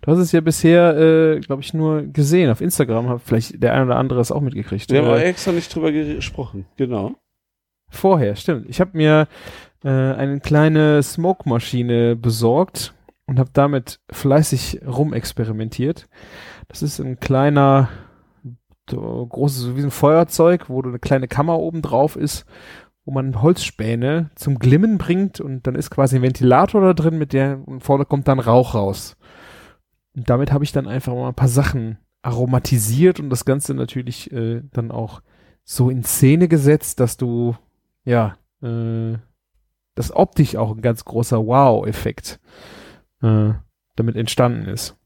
[0.00, 3.08] Du hast es ja bisher, äh, glaube ich, nur gesehen auf Instagram.
[3.08, 4.90] Hab vielleicht der ein oder andere es auch mitgekriegt.
[4.90, 6.66] Wir haben aber extra nicht drüber gesprochen.
[6.76, 7.14] Genau.
[7.90, 8.68] Vorher, stimmt.
[8.68, 9.28] Ich habe mir
[9.84, 12.94] äh, eine kleine Smoke-Maschine besorgt
[13.26, 16.06] und habe damit fleißig rumexperimentiert.
[16.68, 17.88] Das ist ein kleiner,
[18.96, 22.46] großes, so wie ein Feuerzeug, wo eine kleine Kammer oben drauf ist,
[23.04, 27.32] wo man Holzspäne zum Glimmen bringt und dann ist quasi ein Ventilator da drin, mit
[27.32, 29.16] der und vorne kommt dann Rauch raus.
[30.14, 34.32] Und damit habe ich dann einfach mal ein paar Sachen aromatisiert und das Ganze natürlich
[34.32, 35.22] äh, dann auch
[35.64, 37.56] so in Szene gesetzt, dass du,
[38.04, 39.16] ja, äh,
[39.94, 42.40] das optisch auch ein ganz großer Wow-Effekt
[43.22, 43.50] äh,
[43.96, 44.96] damit entstanden ist.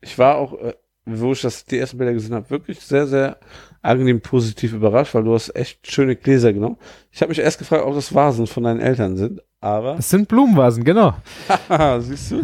[0.00, 0.74] Ich war auch, äh,
[1.06, 3.38] wo ich das die ersten Bilder gesehen habe, wirklich sehr, sehr
[3.82, 6.76] angenehm positiv überrascht, weil du hast echt schöne Gläser genommen.
[7.10, 9.96] Ich habe mich erst gefragt, ob das Vasen von deinen Eltern sind, aber.
[9.96, 11.14] Das sind Blumenvasen, genau.
[12.00, 12.42] siehst du?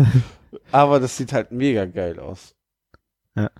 [0.73, 2.55] aber das sieht halt mega geil aus.
[3.37, 3.51] Ja.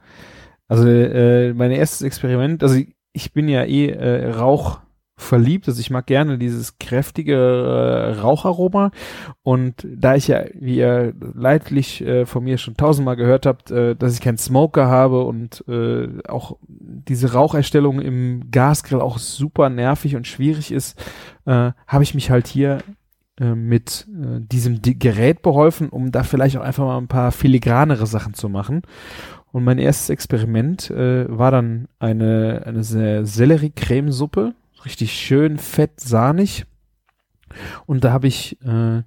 [0.69, 2.81] Also äh, mein erstes Experiment, also
[3.13, 4.81] ich bin ja eh äh, Rauch
[5.17, 8.91] verliebt, also ich mag gerne dieses kräftige äh, Raucharoma.
[9.43, 13.97] Und da ich ja, wie ihr leidlich äh, von mir schon tausendmal gehört habt, äh,
[13.97, 20.17] dass ich keinen Smoker habe und äh, auch diese Raucherstellung im Gasgrill auch super nervig
[20.17, 20.99] und schwierig ist,
[21.47, 22.79] äh, habe ich mich halt hier
[23.41, 27.33] äh, mit äh, diesem D Gerät beholfen, um da vielleicht auch einfach mal ein paar
[27.33, 28.83] filigranere Sachen zu machen.
[29.53, 34.53] Und mein erstes Experiment äh, war dann eine, eine Sellerie-Cremesuppe,
[34.87, 36.65] richtig schön fett sahnig.
[37.85, 39.03] Und da habe ich äh,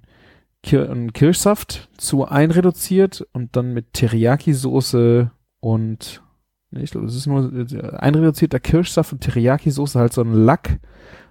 [0.62, 6.22] Kir einen Kirschsaft zu einreduziert und dann mit Teriyaki-Soße und
[6.70, 10.78] nee, ich glaube, es ist nur äh, einreduzierter Kirschsaft und Teriyaki-Soße halt so ein Lack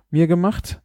[0.09, 0.81] mir gemacht.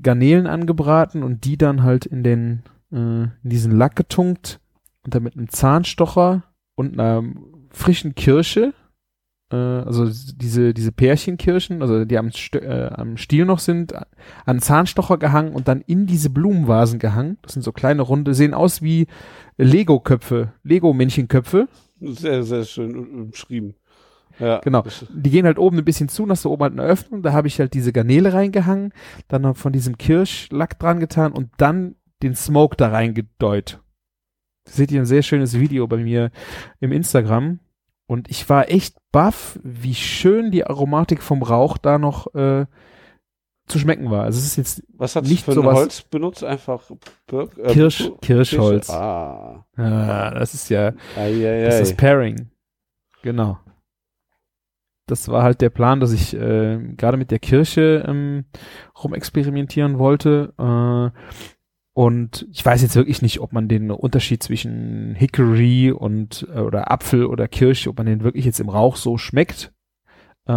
[0.00, 2.62] Garnelen angebraten und die dann halt in den
[2.92, 4.60] äh, in diesen Lack getunkt
[5.02, 7.24] und dann mit einem Zahnstocher und einer
[7.70, 8.74] frischen Kirsche,
[9.50, 13.94] äh, also diese, diese Pärchenkirschen, also die am, St äh, am Stiel noch sind,
[14.44, 17.38] an Zahnstocher gehangen und dann in diese Blumenvasen gehangen.
[17.42, 19.06] Das sind so kleine runde, sehen aus wie
[19.56, 21.68] Lego-Köpfe, Lego-Männchenköpfe.
[22.00, 23.74] Sehr, sehr schön beschrieben.
[24.38, 24.58] Ja.
[24.58, 24.84] Genau.
[25.14, 27.48] Die gehen halt oben ein bisschen zu, hast du oben halt eine Öffnung, da habe
[27.48, 28.92] ich halt diese Garnele reingehangen,
[29.28, 33.80] dann von diesem Kirschlack dran getan und dann den Smoke da reingedeut
[34.68, 36.30] seht ihr ein sehr schönes Video bei mir
[36.80, 37.60] im Instagram.
[38.06, 42.66] Und ich war echt baff, wie schön die Aromatik vom Rauch da noch äh,
[43.66, 44.22] zu schmecken war.
[44.22, 46.44] Also es ist jetzt Was hat nicht für ein sowas- Holz benutzt?
[46.44, 46.88] Einfach
[47.26, 48.88] Birk, äh, Kirsch, Kirschholz.
[48.90, 49.66] Ah.
[49.76, 52.48] Ah, das ist ja Ei, ei, das ist Pairing.
[53.22, 53.58] Genau.
[55.08, 58.44] Das war halt der Plan, dass ich äh, gerade mit der Kirche ähm,
[59.02, 60.52] rumexperimentieren wollte.
[60.58, 61.55] Äh,
[61.96, 66.90] und ich weiß jetzt wirklich nicht, ob man den Unterschied zwischen Hickory und äh, oder
[66.92, 69.72] Apfel oder Kirsche, ob man den wirklich jetzt im Rauch so schmeckt.
[70.44, 70.52] Äh,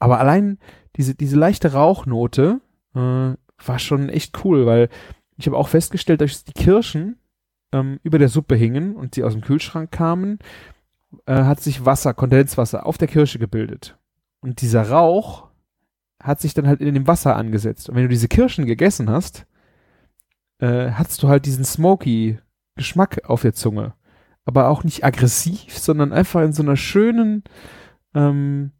[0.00, 0.58] aber allein
[0.96, 2.60] diese diese leichte Rauchnote
[2.96, 4.88] äh, war schon echt cool, weil
[5.36, 7.20] ich habe auch festgestellt, dass die Kirschen
[7.72, 10.40] ähm, über der Suppe hingen und sie aus dem Kühlschrank kamen,
[11.28, 13.96] hat sich Wasser, Kondenswasser auf der Kirsche gebildet.
[14.40, 15.46] Und dieser Rauch
[16.20, 17.88] hat sich dann halt in dem Wasser angesetzt.
[17.88, 19.46] Und wenn du diese Kirschen gegessen hast,
[20.58, 22.38] äh, hattest du halt diesen smoky
[22.76, 23.94] Geschmack auf der Zunge.
[24.44, 27.42] Aber auch nicht aggressiv, sondern einfach in so einer schönen,
[28.14, 28.70] ähm,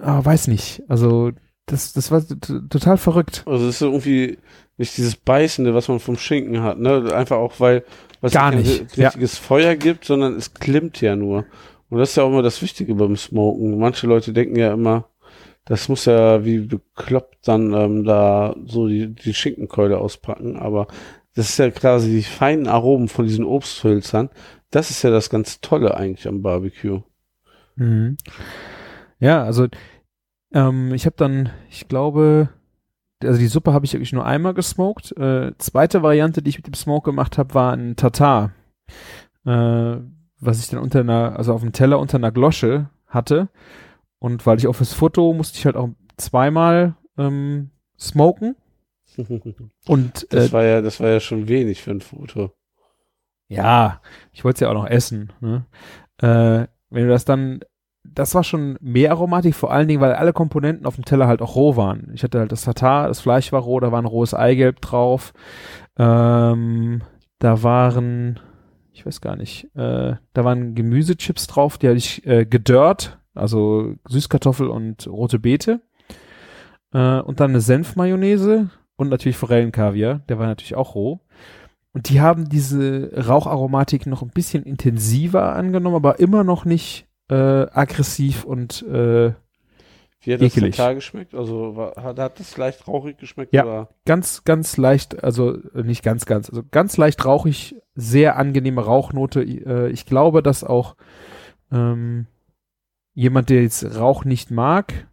[0.00, 1.32] ah, weiß nicht, also
[1.66, 2.22] das, das war
[2.68, 3.42] total verrückt.
[3.46, 4.38] Also es ist irgendwie
[4.76, 7.12] nicht dieses Beißende, was man vom Schinken hat, ne?
[7.14, 7.84] Einfach auch, weil
[8.20, 11.44] weil es Gar kein nicht, ri- richtiges Feuer gibt, sondern es klimmt ja nur.
[11.90, 13.78] Und das ist ja auch immer das Wichtige beim Smoken.
[13.78, 15.08] Manche Leute denken ja immer,
[15.64, 20.86] das muss ja wie bekloppt dann ähm, da so die, die Schinkenkeule auspacken, aber
[21.34, 24.30] das ist ja quasi die feinen Aromen von diesen Obsthölzern.
[24.70, 27.02] Das ist ja das ganz Tolle eigentlich am Barbecue.
[27.76, 28.16] Mhm.
[29.18, 29.66] Ja, also
[30.52, 32.50] ähm, ich habe dann, ich glaube,
[33.22, 35.16] also die Suppe habe ich wirklich nur einmal gesmoked.
[35.16, 38.52] Äh, zweite Variante, die ich mit dem Smoke gemacht habe, war ein Tatar,
[39.44, 39.96] äh,
[40.40, 43.48] was ich dann unter einer, also auf dem Teller unter einer Glosche hatte.
[44.18, 48.56] Und weil ich auch fürs Foto musste ich halt auch zweimal ähm, smoken.
[49.86, 52.52] Und äh, Das war ja, das war ja schon wenig für ein Foto.
[53.48, 54.00] Ja,
[54.32, 55.32] ich wollte es ja auch noch essen.
[55.40, 55.66] Ne?
[56.18, 57.60] Äh, wenn du das dann,
[58.02, 61.42] das war schon mehr Aromatik, vor allen Dingen, weil alle Komponenten auf dem Teller halt
[61.42, 62.10] auch roh waren.
[62.14, 65.32] Ich hatte halt das Tatar, das Fleisch war roh, da war ein rohes Eigelb drauf.
[65.98, 67.02] Ähm,
[67.38, 68.40] da waren,
[68.92, 73.94] ich weiß gar nicht, äh, da waren Gemüsechips drauf, die hatte ich äh, gedörrt, also
[74.08, 75.80] Süßkartoffel und rote Beete.
[76.92, 81.20] Äh, und dann eine Senfmayonnaise und natürlich Forellenkaviar, der war natürlich auch roh.
[81.92, 87.34] Und die haben diese Raucharomatik noch ein bisschen intensiver angenommen, aber immer noch nicht äh,
[87.34, 89.32] aggressiv und äh,
[90.20, 90.76] Wie hat das Ekelig.
[90.76, 91.34] total geschmeckt?
[91.34, 93.52] Also war, hat, hat das leicht rauchig geschmeckt?
[93.52, 93.64] Ja.
[93.64, 93.88] Oder?
[94.06, 99.42] ganz, ganz leicht, also äh, nicht ganz, ganz, also ganz leicht rauchig, sehr angenehme Rauchnote.
[99.42, 100.96] Äh, ich glaube, dass auch
[101.70, 102.26] ähm,
[103.14, 105.08] jemand, der jetzt Rauch nicht mag,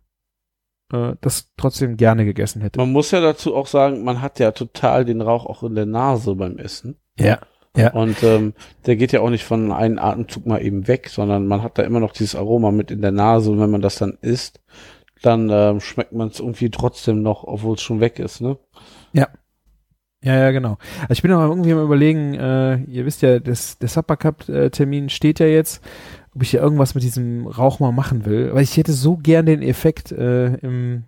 [0.92, 2.80] äh, das trotzdem gerne gegessen hätte.
[2.80, 5.86] Man muss ja dazu auch sagen, man hat ja total den Rauch auch in der
[5.86, 7.00] Nase beim Essen.
[7.18, 7.40] Ja.
[7.78, 7.94] Ja.
[7.94, 8.54] Und ähm,
[8.86, 11.84] der geht ja auch nicht von einem Atemzug mal eben weg, sondern man hat da
[11.84, 14.60] immer noch dieses Aroma mit in der Nase und wenn man das dann isst,
[15.22, 18.58] dann ähm, schmeckt man es irgendwie trotzdem noch, obwohl es schon weg ist, ne?
[19.14, 19.30] Ja.
[20.24, 20.78] Ja, ja, genau.
[21.04, 24.50] Also ich bin auch irgendwie am überlegen, äh, ihr wisst ja, das, der Supper Cup
[24.50, 25.82] äh, Termin steht ja jetzt,
[26.34, 28.54] ob ich ja irgendwas mit diesem Rauch mal machen will.
[28.54, 31.04] Weil ich hätte so gern den Effekt äh, im,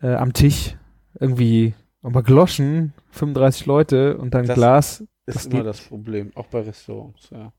[0.00, 0.76] äh, am Tisch.
[1.18, 5.00] Irgendwie aber Gloschen, 35 Leute und dann Das Glas.
[5.26, 7.52] Ist Das immer das Problem, auch bei Restaurants, ja.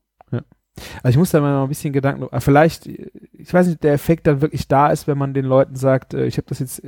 [1.02, 3.82] Also ich muss da mal noch ein bisschen Gedanken, äh, vielleicht, äh, ich weiß nicht,
[3.82, 6.60] der Effekt dann wirklich da ist, wenn man den Leuten sagt, äh, ich habe das
[6.60, 6.82] jetzt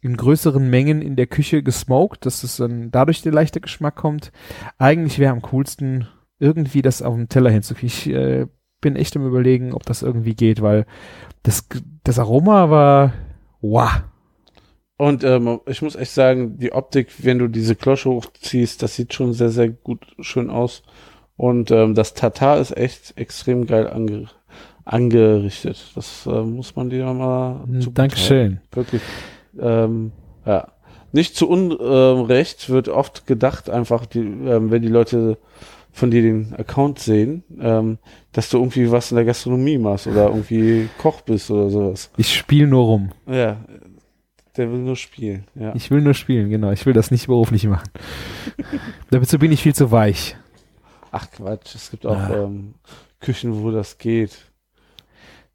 [0.00, 4.32] in größeren Mengen in der Küche gesmoked, dass es dann dadurch der leichte Geschmack kommt.
[4.78, 7.88] Eigentlich wäre am coolsten, irgendwie das auf dem Teller hinzukriegen.
[7.88, 8.46] Ich äh,
[8.80, 10.86] bin echt im Überlegen, ob das irgendwie geht, weil
[11.42, 11.66] das,
[12.04, 13.12] das Aroma war
[13.60, 14.02] wow.
[14.96, 19.14] Und ähm, ich muss echt sagen, die Optik, wenn du diese Klosche hochziehst, das sieht
[19.14, 20.82] schon sehr, sehr gut, schön aus.
[21.36, 24.28] Und ähm, das Tatar ist echt extrem geil ange
[24.84, 25.92] angerichtet.
[25.94, 27.64] Das äh, muss man dir mal.
[27.64, 28.60] Hm, Dankeschön.
[28.72, 29.00] Wirklich.
[29.58, 30.12] Ähm,
[30.44, 30.68] ja.
[31.12, 35.38] Nicht zu Unrecht wird oft gedacht, einfach, die, ähm, wenn die Leute
[35.92, 37.98] von dir den Account sehen, ähm,
[38.32, 42.10] dass du irgendwie was in der Gastronomie machst oder irgendwie Koch bist oder sowas.
[42.16, 43.10] Ich spiele nur rum.
[43.28, 43.56] Ja,
[44.56, 45.44] der will nur spielen.
[45.54, 45.74] Ja.
[45.74, 46.70] Ich will nur spielen, genau.
[46.70, 47.88] Ich will das nicht beruflich machen.
[49.10, 50.36] Dazu bin ich viel zu weich.
[51.12, 52.44] Ach Quatsch, es gibt auch Ah.
[52.44, 52.74] ähm,
[53.20, 54.38] Küchen, wo das geht.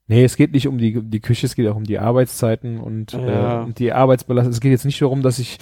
[0.07, 3.13] Nee, es geht nicht um die, die Küche, es geht auch um die Arbeitszeiten und,
[3.13, 3.61] Ja.
[3.61, 4.51] äh, und die Arbeitsbelastung.
[4.51, 5.57] Es geht jetzt nicht darum, dass ich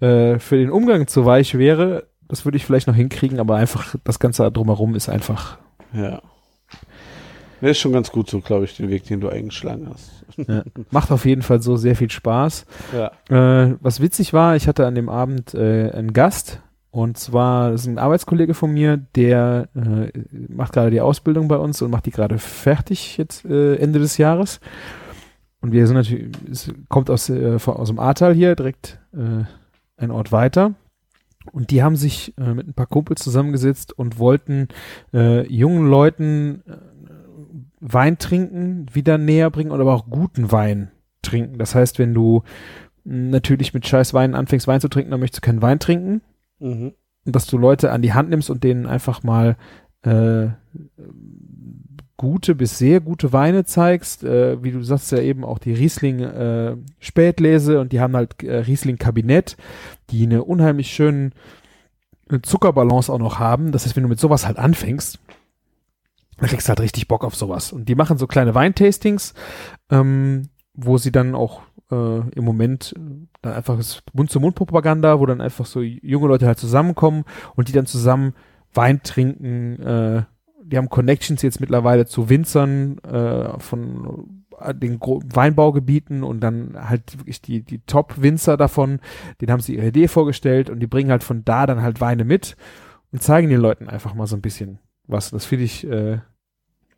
[0.00, 2.06] äh, für den Umgang zu weich wäre.
[2.28, 5.58] Das würde ich vielleicht noch hinkriegen, aber einfach das Ganze drumherum ist einfach.
[5.92, 6.20] Ja.
[7.60, 10.12] Der ist schon ganz gut so, glaube ich, den Weg, den du eingeschlagen hast.
[10.36, 10.64] Ja.
[10.90, 12.66] Macht auf jeden Fall so sehr viel Spaß.
[12.92, 13.64] Ja.
[13.64, 17.82] Äh, was witzig war, ich hatte an dem Abend äh, einen Gast und zwar das
[17.82, 20.10] ist ein Arbeitskollege von mir, der äh,
[20.48, 24.18] macht gerade die Ausbildung bei uns und macht die gerade fertig jetzt äh, Ende des
[24.18, 24.60] Jahres.
[25.60, 29.44] Und wir sind natürlich, es kommt aus, äh, aus dem Ahrtal hier, direkt äh,
[29.96, 30.74] ein Ort weiter.
[31.52, 34.68] Und die haben sich äh, mit ein paar Kumpels zusammengesetzt und wollten
[35.12, 36.76] äh, jungen Leuten äh,
[37.80, 40.90] Wein trinken wieder näher bringen und aber auch guten Wein
[41.22, 41.58] trinken.
[41.58, 42.42] Das heißt, wenn du
[43.04, 46.22] mh, natürlich mit scheiß Wein anfängst, Wein zu trinken, dann möchtest du keinen Wein trinken.
[46.58, 46.94] Mhm.
[47.24, 49.56] Und dass du Leute an die Hand nimmst und denen einfach mal
[50.02, 50.48] äh,
[52.16, 56.20] gute bis sehr gute Weine zeigst, äh, wie du sagst ja eben auch die Riesling
[56.20, 59.56] äh, Spätlese und die haben halt äh, Riesling Kabinett,
[60.10, 61.32] die eine unheimlich schönen
[62.42, 63.72] Zuckerbalance auch noch haben.
[63.72, 65.20] Das heißt, wenn du mit sowas halt anfängst,
[66.38, 67.72] dann kriegst du halt richtig Bock auf sowas.
[67.72, 69.34] Und die machen so kleine Weintastings,
[69.90, 73.78] ähm, wo sie dann auch äh, im Moment äh, dann einfach
[74.12, 77.24] Mund-zu-Mund-Propaganda, wo dann einfach so junge Leute halt zusammenkommen
[77.54, 78.34] und die dann zusammen
[78.74, 79.80] Wein trinken.
[79.80, 80.22] Äh,
[80.68, 86.76] die haben Connections jetzt mittlerweile zu Winzern äh, von äh, den Gro Weinbaugebieten und dann
[86.88, 89.00] halt wirklich die, die Top-Winzer davon,
[89.40, 92.24] denen haben sie ihre Idee vorgestellt und die bringen halt von da dann halt Weine
[92.24, 92.56] mit
[93.12, 95.30] und zeigen den Leuten einfach mal so ein bisschen was.
[95.30, 96.18] Das finde ich äh,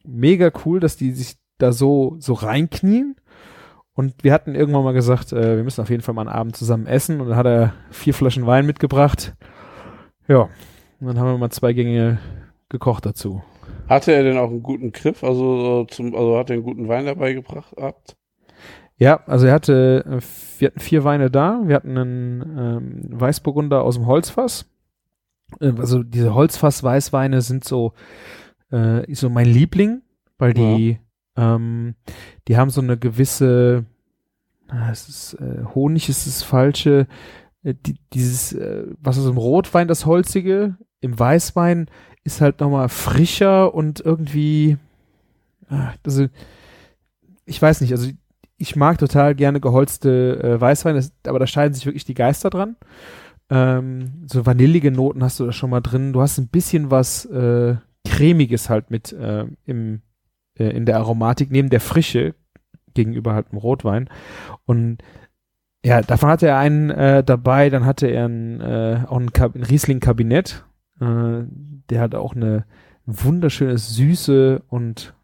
[0.05, 3.17] mega cool, dass die sich da so, so reinknien.
[3.93, 6.57] Und wir hatten irgendwann mal gesagt, äh, wir müssen auf jeden Fall mal einen Abend
[6.57, 7.21] zusammen essen.
[7.21, 9.35] Und dann hat er vier Flaschen Wein mitgebracht.
[10.29, 10.49] Ja,
[11.01, 12.19] und dann haben wir mal zwei Gänge
[12.69, 13.43] gekocht dazu.
[13.89, 15.25] Hatte er denn auch einen guten Griff?
[15.25, 18.17] Also, äh, zum, also hat er einen guten Wein dabei gebracht gehabt?
[18.99, 20.21] Ja, also er hatte, äh,
[20.59, 21.63] wir hatten vier Weine da.
[21.65, 24.67] Wir hatten einen ähm, Weißburgunder aus dem Holzfass.
[25.61, 27.93] Äh, also diese Holzfass-Weißweine sind so,
[28.71, 30.03] äh, so mein Liebling,
[30.37, 30.99] weil die,
[31.37, 31.95] ähm,
[32.49, 33.87] die haben so eine gewisse,
[34.69, 37.07] ah, es ist, äh, Honig ist das falsche,
[37.63, 41.89] äh, die, dieses, äh, was ist im Rotwein das Holzige, im Weißwein
[42.25, 44.77] ist halt nochmal frischer und irgendwie,
[45.69, 46.27] ah, also,
[47.45, 48.11] ich weiß nicht, also
[48.59, 52.51] ich mag total gerne geholzte äh, Weißwein, das, aber da scheiden sich wirklich die Geister
[52.51, 52.77] dran.
[53.51, 56.13] Ähm, so vanillige Noten hast du da schon mal drin.
[56.13, 57.77] Du hast ein bisschen was äh,
[58.07, 60.03] cremiges halt mit äh, im,
[60.59, 62.35] äh, in der Aromatik, neben der Frische
[62.95, 64.11] gegenüber halt dem Rotwein.
[64.67, 64.99] Und
[65.85, 70.65] ja, davon hatte er einen äh, dabei, dann hatte er ein, äh, auch ein Riesling-Kabinett.
[71.01, 71.43] Äh,
[71.91, 72.65] der hat auch eine
[73.07, 75.15] wunderschöne Süße und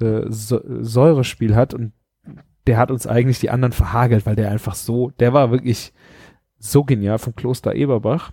[0.00, 1.92] äh, Säurespiel hat und
[2.66, 5.92] der hat uns eigentlich die anderen verhagelt, weil der einfach so, der war wirklich
[6.58, 8.32] so genial vom Kloster Eberbach.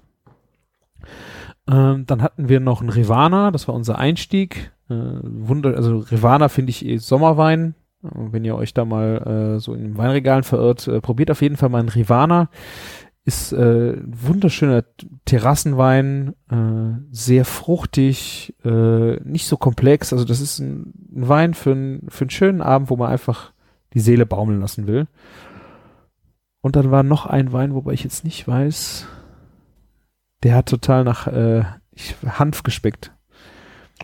[1.68, 4.72] Ähm, dann hatten wir noch einen Rivana, das war unser Einstieg.
[4.90, 7.76] Äh, Wunder, also Rivana finde ich eh Sommerwein.
[8.04, 11.42] Äh, Wenn ihr euch da mal äh, so in den Weinregalen verirrt, äh, probiert auf
[11.42, 12.50] jeden Fall mal einen Rivana.
[13.24, 14.84] Ist äh, ein wunderschöner
[15.26, 20.12] Terrassenwein, äh, sehr fruchtig, äh, nicht so komplex.
[20.12, 23.54] Also das ist ein, ein Wein für, ein, für einen schönen Abend, wo man einfach
[23.94, 25.08] die Seele baumeln lassen will.
[26.62, 29.08] Und dann war noch ein Wein, wobei ich jetzt nicht weiß,
[30.44, 33.12] der hat total nach äh, ich, Hanf gespeckt.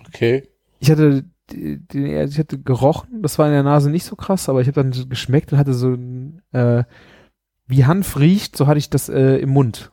[0.08, 0.48] Okay.
[0.80, 1.86] Ich hatte den,
[2.28, 5.10] ich hatte gerochen, das war in der Nase nicht so krass, aber ich habe dann
[5.10, 6.84] geschmeckt und hatte so ein, äh,
[7.68, 9.92] wie Hanf riecht, so hatte ich das äh, im Mund.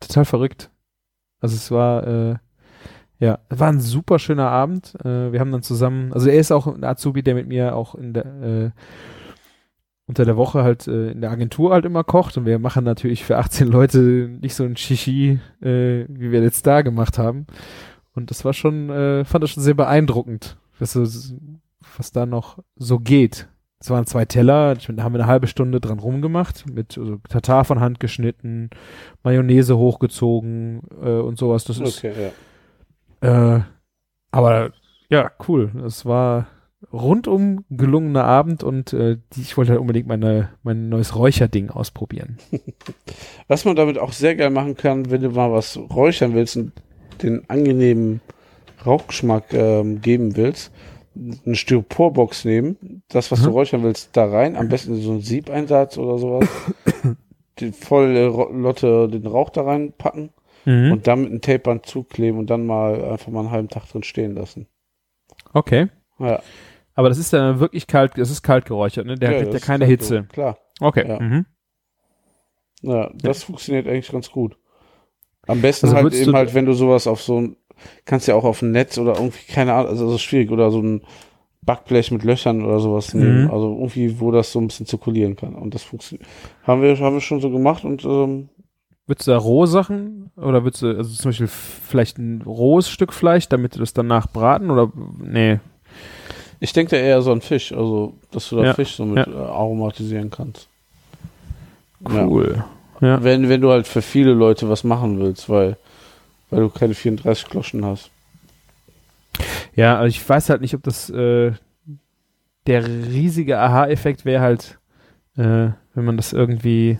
[0.00, 0.70] Total verrückt.
[1.40, 2.36] Also es war, äh,
[3.18, 4.94] ja, war ein super schöner Abend.
[5.04, 7.94] Äh, wir haben dann zusammen, also er ist auch ein Azubi, der mit mir auch
[7.94, 8.70] in der äh,
[10.08, 13.24] unter der Woche halt äh, in der Agentur halt immer kocht und wir machen natürlich
[13.24, 17.46] für 18 Leute nicht so ein Shishi, äh, wie wir jetzt da gemacht haben.
[18.14, 20.96] Und das war schon, äh, fand das schon sehr beeindruckend, was,
[21.96, 23.48] was da noch so geht.
[23.80, 27.64] Es waren zwei Teller, da haben wir eine halbe Stunde dran rumgemacht, mit also, Tatar
[27.64, 28.70] von Hand geschnitten,
[29.22, 31.64] Mayonnaise hochgezogen äh, und sowas.
[31.64, 32.32] Das ist, Okay,
[33.22, 33.56] ja.
[33.56, 33.60] äh,
[34.32, 34.72] aber
[35.08, 35.70] ja, cool.
[35.86, 36.48] Es war
[36.92, 42.38] rundum gelungener Abend und äh, die, ich wollte halt unbedingt meine, mein neues Räucherding ausprobieren.
[43.48, 46.72] Was man damit auch sehr geil machen kann, wenn du mal was räuchern willst und
[47.22, 48.20] den angenehmen
[48.84, 50.72] Rauchgeschmack ähm, geben willst,
[51.44, 53.52] eine Styroporbox nehmen, das, was du Mhm.
[53.52, 56.48] räuchern willst, da rein, am besten so einen Siebeinsatz oder sowas,
[57.58, 60.30] die volle Ro- Lotte den Rauch da reinpacken
[60.64, 60.92] Mhm.
[60.92, 64.02] und dann mit einem Tapeband zukleben und dann mal einfach mal einen halben Tag drin
[64.02, 64.66] stehen lassen.
[65.52, 65.88] Okay.
[66.18, 66.42] Ja,
[66.94, 69.14] Aber das ist dann wirklich kalt, das ist kalt geräuchert, ne?
[69.16, 70.26] Der ja, kriegt ja keine Hitze.
[70.28, 70.58] So, klar.
[70.80, 71.08] Okay.
[71.08, 71.20] Ja.
[71.20, 71.46] Mhm.
[72.82, 74.56] Ja, das funktioniert eigentlich ganz gut.
[75.46, 77.56] Am besten Also halt eben halt, wenn du sowas auf so ein,
[78.04, 80.70] kannst ja auch auf ein Netz oder irgendwie, keine Ahnung, also das ist schwierig, oder
[80.70, 81.02] so ein
[81.62, 83.20] Backblech mit Löchern oder sowas Mhm.
[83.20, 83.50] nehmen.
[83.50, 85.54] Also irgendwie, wo das so ein bisschen zirkulieren kann.
[85.54, 86.26] Und das funktioniert.
[86.66, 88.48] Haben wir, haben wir schon so gemacht und ähm,
[89.06, 93.14] Würdest du da rohe Sachen oder würdest du, also zum Beispiel vielleicht ein rohes Stück
[93.14, 95.60] Fleisch, damit du das danach braten oder nee?
[96.60, 99.26] ich denke da eher so an Fisch, also dass du da Ja, Fisch so mit
[99.26, 100.68] äh, aromatisieren kannst.
[102.04, 102.64] Cool.
[103.00, 103.22] Ja.
[103.22, 105.76] Wenn, wenn du halt für viele Leute was machen willst, weil,
[106.50, 108.10] weil du keine 34 Kloschen hast.
[109.74, 111.52] Ja, also ich weiß halt nicht, ob das äh,
[112.66, 114.78] der riesige Aha-Effekt wäre halt,
[115.36, 116.98] äh, wenn man das irgendwie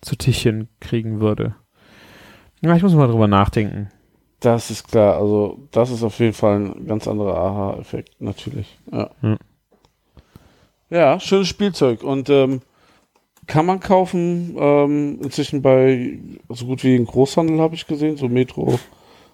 [0.00, 1.54] zu Tischchen kriegen würde.
[2.60, 3.90] Ja, ich muss mal drüber nachdenken.
[4.40, 8.78] Das ist klar, also das ist auf jeden Fall ein ganz anderer Aha-Effekt, natürlich.
[8.92, 9.10] Ja.
[9.20, 9.38] Hm.
[10.90, 12.60] ja, schönes Spielzeug und ähm,
[13.48, 16.18] kann man kaufen, ähm, inzwischen bei
[16.48, 18.78] so gut wie im Großhandel habe ich gesehen, so Metro,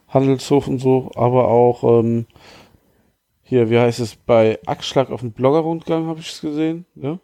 [0.09, 2.27] Handelshof und so, aber auch ähm,
[3.43, 7.20] hier, wie heißt es, bei Axtschlag auf dem Blogger-Rundgang habe ich es gesehen, ne?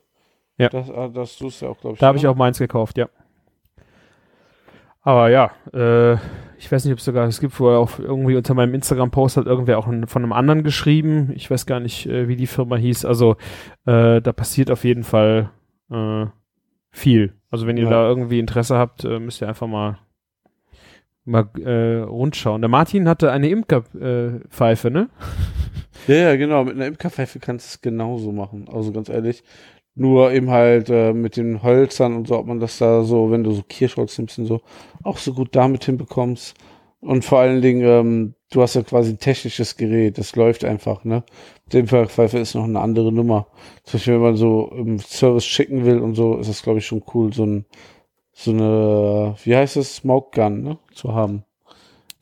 [0.59, 0.69] Ja.
[0.69, 2.01] Das, ah, das tust du ja auch, glaube ich.
[2.01, 2.31] Da habe ich ne?
[2.31, 3.09] auch meins gekauft, ja.
[5.01, 6.15] Aber ja, äh,
[6.59, 9.47] ich weiß nicht, ob es sogar, es gibt wohl auch irgendwie unter meinem Instagram-Post hat
[9.47, 11.33] irgendwer auch ein, von einem anderen geschrieben.
[11.35, 13.07] Ich weiß gar nicht, äh, wie die Firma hieß.
[13.07, 13.37] Also
[13.87, 15.51] äh, da passiert auf jeden Fall
[15.91, 16.27] äh,
[16.91, 17.35] viel.
[17.51, 17.91] Also wenn ihr Ja.
[17.91, 19.99] da irgendwie Interesse habt, äh, müsst ihr einfach mal
[21.25, 22.63] mal äh, rundschauen.
[22.63, 25.09] Der Martin hatte eine Imkerpfeife, ne?
[26.07, 26.65] Ja, ja, genau.
[26.65, 28.67] Mit einer Imkerpfeife kannst du es genauso machen.
[28.73, 29.45] Also ganz ehrlich.
[29.95, 33.45] Nur eben halt äh, mit den Hölzern und so, ob man das da so, wenn
[33.45, 34.63] du so Kirschholz nimmst und so,
[35.03, 36.55] auch so gut damit hinbekommst.
[37.01, 41.05] Und vor allen Dingen, ähm, du hast ja quasi ein technisches Gerät, das läuft einfach,
[41.05, 41.23] ne?
[41.73, 43.47] Die Imkerpfeife ist noch eine andere Nummer.
[43.85, 46.87] Zum Beispiel, wenn man so im Service schicken will und so, ist das, glaube ich,
[46.87, 47.65] schon cool, so ein,
[48.33, 50.79] so eine, wie heißt es, Smoke Gun, ne?
[50.93, 51.45] Zu haben.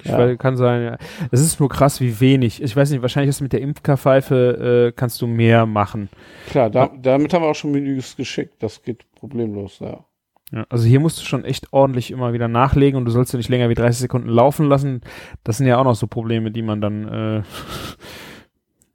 [0.01, 0.19] Ich Ja.
[0.19, 0.99] weiß, kann sein, ja.
[1.33, 2.63] Es ist nur krass, wie wenig.
[2.63, 6.09] Ich weiß nicht, wahrscheinlich ist mit der Imkerpfeife äh, kannst du mehr machen.
[6.51, 8.63] Klar, da, damit haben wir auch schon Menüs geschickt.
[8.63, 10.05] Das geht problemlos, ja.
[10.53, 13.37] Ja, also hier musst du schon echt ordentlich immer wieder nachlegen und du sollst ja
[13.37, 15.03] nicht länger wie 30 Sekunden laufen lassen.
[15.45, 17.43] Das sind ja auch noch so Probleme, die man dann, äh,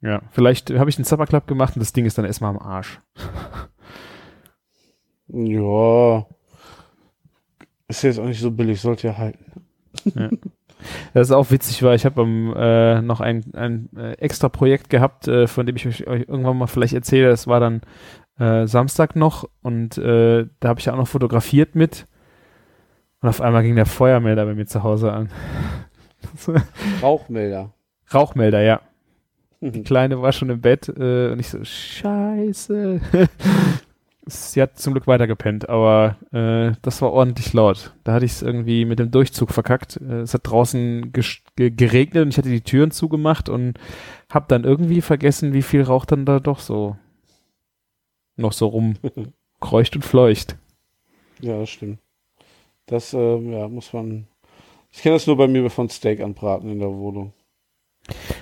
[0.00, 3.00] ja, vielleicht habe ich einen Zapperclub gemacht und das Ding ist dann erstmal am Arsch.
[5.26, 6.26] Ja.
[7.88, 9.44] Ist jetzt auch nicht so billig, sollte ja halten.
[11.14, 15.28] Das ist auch witzig, weil ich habe äh, noch ein, ein äh, extra Projekt gehabt,
[15.28, 17.28] äh, von dem ich euch euch irgendwann mal vielleicht erzähle.
[17.28, 17.80] Das war dann
[18.38, 22.06] äh, Samstag noch und äh, da habe ich ja auch noch fotografiert mit.
[23.20, 25.30] Und auf einmal ging der Feuermelder bei mir zu Hause an.
[27.02, 27.72] Rauchmelder.
[28.12, 28.80] Rauchmelder, ja.
[29.60, 33.00] Die Kleine war schon im Bett äh, und ich so, scheiße.
[34.26, 37.94] Sie hat zum Glück weitergepennt, aber äh, das war ordentlich laut.
[38.04, 40.00] Da hatte ich es irgendwie mit dem Durchzug verkackt.
[40.00, 41.12] Äh, es hat draußen
[41.56, 43.78] geregnet und ich hatte die Türen zugemacht und
[44.30, 46.96] hab dann irgendwie vergessen, wie viel Rauch dann da doch so
[48.36, 50.56] noch so rumkreucht und fleucht.
[51.40, 51.98] ja, das stimmt.
[52.86, 54.26] Das ähm, ja, muss man.
[54.90, 57.32] Ich kenne das nur bei mir von Steak anbraten in der Wohnung.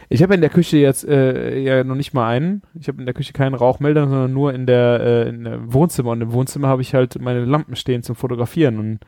[0.08, 2.62] Ich habe in der Küche jetzt äh, ja noch nicht mal einen.
[2.78, 6.10] Ich habe in der Küche keinen Rauchmelder, sondern nur in der, äh, in der Wohnzimmer.
[6.10, 8.78] Und im Wohnzimmer habe ich halt meine Lampen stehen zum Fotografieren.
[8.78, 9.00] Und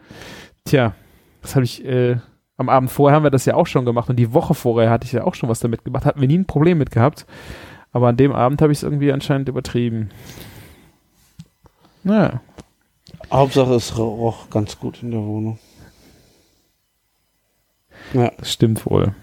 [0.64, 0.94] tja,
[1.42, 2.16] das habe ich äh,
[2.56, 5.06] am Abend vorher haben wir das ja auch schon gemacht und die Woche vorher hatte
[5.06, 6.04] ich ja auch schon was damit gemacht.
[6.04, 7.26] Hatten wir nie ein Problem mit gehabt.
[7.90, 10.10] Aber an dem Abend habe ich es irgendwie anscheinend übertrieben.
[12.04, 12.40] Naja.
[13.32, 15.58] Hauptsache es roch ganz gut in der Wohnung.
[18.12, 18.30] Ja.
[18.36, 19.14] Das stimmt wohl.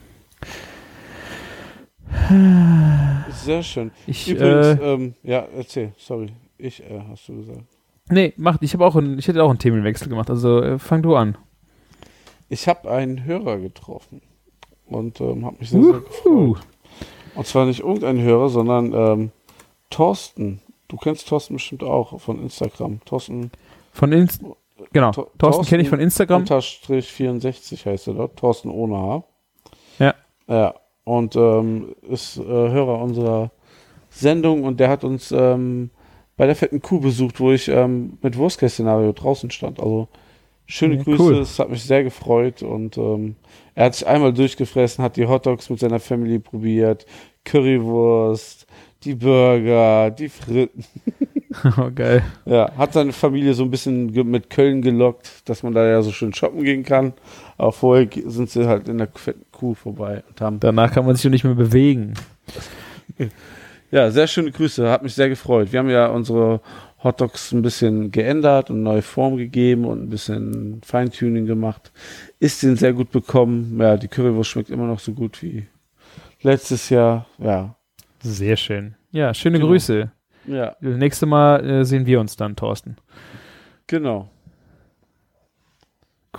[3.30, 3.92] Sehr schön.
[4.08, 6.34] Ich, Übrigens, äh, ähm, ja, erzähl, sorry.
[6.58, 7.64] Ich, äh, hast du gesagt.
[8.10, 11.02] Nee, mach, ich habe auch, ein, ich hätte auch einen Themenwechsel gemacht, also äh, fang
[11.02, 11.38] du an.
[12.50, 14.22] Ich habe einen Hörer getroffen
[14.88, 16.60] und ähm, habe mich sehr, sehr gefreut.
[17.36, 19.32] Und zwar nicht irgendein Hörer, sondern ähm,
[19.90, 20.62] Thorsten.
[20.92, 23.00] Du kennst Thorsten bestimmt auch von Instagram.
[23.06, 23.50] Thorsten.
[23.94, 24.42] Von Inst
[24.92, 25.12] Genau.
[25.12, 26.42] Thorsten, Thorsten kenne ich von Instagram.
[26.42, 28.36] Unterstrich 64 heißt er dort.
[28.36, 29.24] Thorsten ohne Haar.
[30.00, 30.16] Ja.
[30.48, 30.76] Ja.
[31.06, 33.52] Und ähm, ist äh, Hörer unserer
[34.10, 35.92] Sendung und der hat uns ähm,
[36.36, 39.80] bei der fetten Kuh besucht, wo ich ähm, mit Wurstcase-Szenario draußen stand.
[39.80, 40.10] Also
[40.66, 43.38] schöne ja, Grüße, es hat mich sehr gefreut und ähm,
[43.76, 47.06] er hat sich einmal durchgefressen, hat die Hotdogs mit seiner Family probiert,
[47.46, 48.61] Currywurst,
[49.04, 50.86] die Burger, die Fritten.
[51.78, 52.24] Oh, geil.
[52.46, 56.14] Ja, hat seine Familie so ein bisschen mit Köln gelockt, dass man da ja so
[56.14, 57.12] schön shoppen gehen kann.
[57.58, 60.62] Aber vorher sind sie halt in der fetten Kuh vorbei und haben.
[60.62, 62.14] Danach kann man sich nicht mehr bewegen.
[63.92, 65.74] Ja, sehr schöne Grüße, hat mich sehr gefreut.
[65.74, 66.62] Wir haben ja unsere
[67.04, 71.92] Hotdogs ein bisschen geändert und neue Form gegeben und ein bisschen Feintuning gemacht.
[72.40, 73.78] Ist den sehr gut bekommen.
[73.80, 75.68] Ja, die Currywurst schmeckt immer noch so gut wie
[76.42, 77.26] letztes Jahr.
[77.40, 77.76] Ja.
[78.22, 78.96] Sehr schön.
[79.12, 79.72] Ja, schöne genau.
[79.72, 80.12] Grüße.
[80.48, 80.76] Ja.
[80.82, 82.98] Das nächste Mal äh, sehen wir uns dann, Thorsten.
[83.88, 84.30] Genau.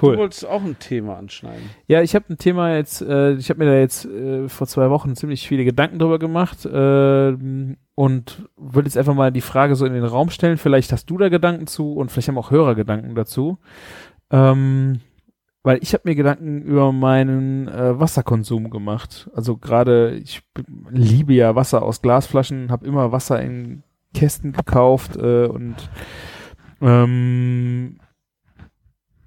[0.01, 0.15] Cool.
[0.15, 1.69] Du wolltest auch ein Thema anschneiden.
[1.87, 4.89] Ja, ich habe ein Thema jetzt, äh, ich habe mir da jetzt äh, vor zwei
[4.89, 7.37] Wochen ziemlich viele Gedanken drüber gemacht äh,
[7.95, 10.57] und würde jetzt einfach mal die Frage so in den Raum stellen.
[10.57, 13.59] Vielleicht hast du da Gedanken zu und vielleicht haben auch Hörer Gedanken dazu.
[14.31, 15.01] Ähm,
[15.63, 19.31] weil ich habe mir Gedanken über meinen äh, Wasserkonsum gemacht.
[19.35, 20.43] Also gerade, ich
[20.91, 23.85] liebe ja Wasser aus Glasflaschen, habe immer Wasser in
[24.15, 25.77] Kästen gekauft äh, und
[26.81, 27.99] ähm,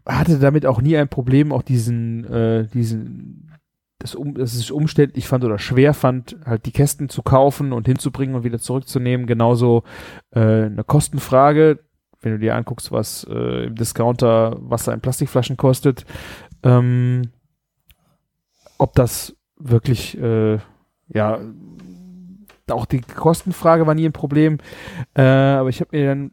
[0.06, 3.54] hatte damit auch nie ein Problem, auch diesen, äh, diesen,
[4.00, 7.88] das, um, dass es umständlich fand oder schwer fand, halt die Kästen zu kaufen und
[7.88, 9.26] hinzubringen und wieder zurückzunehmen.
[9.26, 9.84] Genauso
[10.32, 11.80] äh, eine Kostenfrage,
[12.26, 16.06] wenn du dir anguckst, was äh, im Discounter Wasser in Plastikflaschen kostet,
[16.64, 17.30] ähm,
[18.80, 20.58] ob das wirklich, äh,
[21.08, 21.40] ja,
[22.72, 24.58] auch die Kostenfrage war nie ein Problem,
[25.14, 26.32] äh, aber ich habe mir dann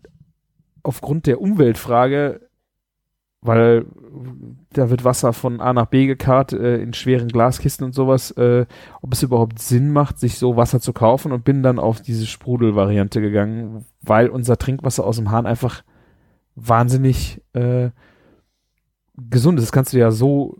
[0.83, 2.49] aufgrund der Umweltfrage
[3.43, 3.85] weil
[4.73, 8.67] da wird Wasser von A nach B gekarrt äh, in schweren Glaskisten und sowas, äh,
[9.03, 12.27] ob es überhaupt Sinn macht, sich so Wasser zu kaufen und bin dann auf diese
[12.27, 15.83] Sprudelvariante gegangen, weil unser Trinkwasser aus dem Hahn einfach
[16.55, 17.91] wahnsinnig äh,
[19.17, 19.67] gesund ist.
[19.67, 20.59] Das kannst du ja so,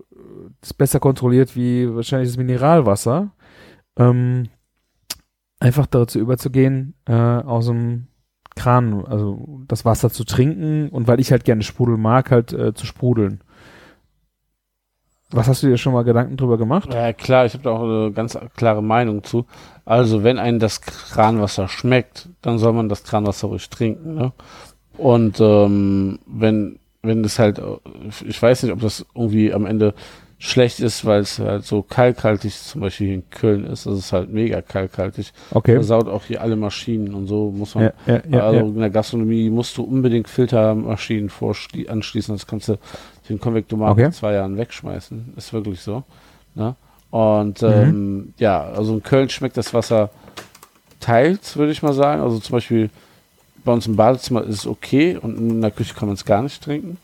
[0.61, 3.31] ist besser kontrolliert wie wahrscheinlich das Mineralwasser.
[3.97, 4.49] Ähm,
[5.61, 8.09] einfach dazu überzugehen, äh, aus dem
[8.55, 12.75] Kran, also das Wasser zu trinken und weil ich halt gerne Sprudel mag, halt äh,
[12.75, 13.41] zu sprudeln.
[15.33, 16.93] Was hast du dir schon mal Gedanken drüber gemacht?
[16.93, 19.47] Ja, klar, ich habe da auch eine ganz klare Meinung zu.
[19.87, 24.15] Also, wenn einem das Kranwasser schmeckt, dann soll man das Kranwasser ruhig trinken.
[24.15, 24.33] Ne?
[24.99, 27.63] Und ähm, wenn, wenn das halt,
[28.27, 29.95] ich weiß nicht, ob das irgendwie am Ende
[30.45, 33.87] schlecht ist, weil es halt so kalkhaltig zum Beispiel hier in Köln ist.
[33.87, 35.33] Das ist halt mega kalkhaltig.
[35.53, 35.75] Okay.
[35.75, 37.85] Versaut auch hier alle Maschinen und so muss man.
[37.85, 41.31] Ja, ja, ja, also in der Gastronomie musst du unbedingt Filtermaschinen
[41.87, 42.77] anschließen, das kannst du
[43.29, 44.07] den Konvektomat okay.
[44.07, 45.35] in zwei Jahren wegschmeißen.
[45.37, 46.03] Ist wirklich so.
[46.57, 46.75] Ne?
[47.11, 47.69] Und mhm.
[47.69, 50.11] ähm, ja, also in Köln schmeckt das Wasser
[50.99, 52.21] teils, würde ich mal sagen.
[52.21, 52.91] Also zum Beispiel
[53.65, 56.43] bei uns im Badezimmer ist es okay und in der Küche kann man es gar
[56.43, 56.99] nicht trinken.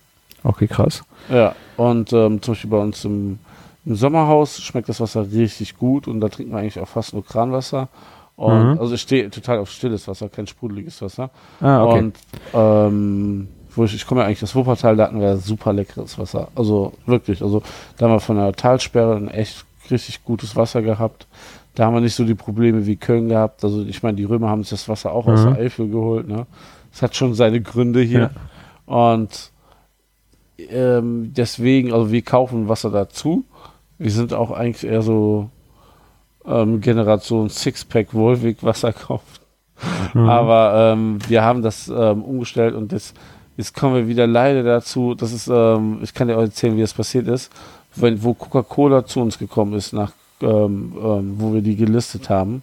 [0.44, 1.02] Okay, krass.
[1.28, 3.38] Ja, und ähm, zum Beispiel bei uns im,
[3.84, 7.24] im, Sommerhaus schmeckt das Wasser richtig gut und da trinken wir eigentlich auch fast nur
[7.24, 7.88] Kranwasser.
[8.36, 8.78] Und mhm.
[8.78, 11.30] also ich stehe total auf stilles Wasser, kein sprudeliges Wasser.
[11.60, 11.98] Ah, okay.
[11.98, 12.16] Und
[12.54, 16.48] ähm, wo ich, ich komme ja eigentlich aus Wuppertal, da hatten wir super leckeres Wasser.
[16.54, 17.62] Also wirklich, also
[17.96, 21.26] da haben wir von der Talsperre ein echt richtig gutes Wasser gehabt.
[21.74, 23.64] Da haben wir nicht so die Probleme wie Köln gehabt.
[23.64, 25.32] Also ich meine, die Römer haben sich das Wasser auch mhm.
[25.32, 26.28] aus der Eifel geholt.
[26.28, 26.46] Ne?
[26.92, 28.30] Das hat schon seine Gründe hier.
[28.86, 29.10] Ja.
[29.10, 29.52] Und
[30.58, 33.44] ähm, deswegen, also wir kaufen Wasser dazu.
[33.98, 35.50] Wir sind auch eigentlich eher so
[36.44, 39.40] ähm, Generation Sixpack Wolwig Wasser kauft.
[40.14, 40.28] Mhm.
[40.28, 43.14] Aber ähm, wir haben das ähm, umgestellt und das
[43.58, 46.80] Jetzt kommen wir wieder leider dazu, das ist, ähm, ich kann dir auch erzählen, wie
[46.80, 47.50] das passiert ist,
[47.96, 50.92] wenn, wo Coca-Cola zu uns gekommen ist, nach, ähm,
[51.38, 52.62] wo wir die gelistet haben,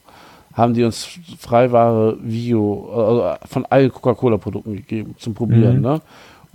[0.54, 1.06] haben die uns
[1.38, 5.82] Freiware Vio, also von allen Coca-Cola-Produkten gegeben zum Probieren, Mhm.
[5.82, 6.02] ne?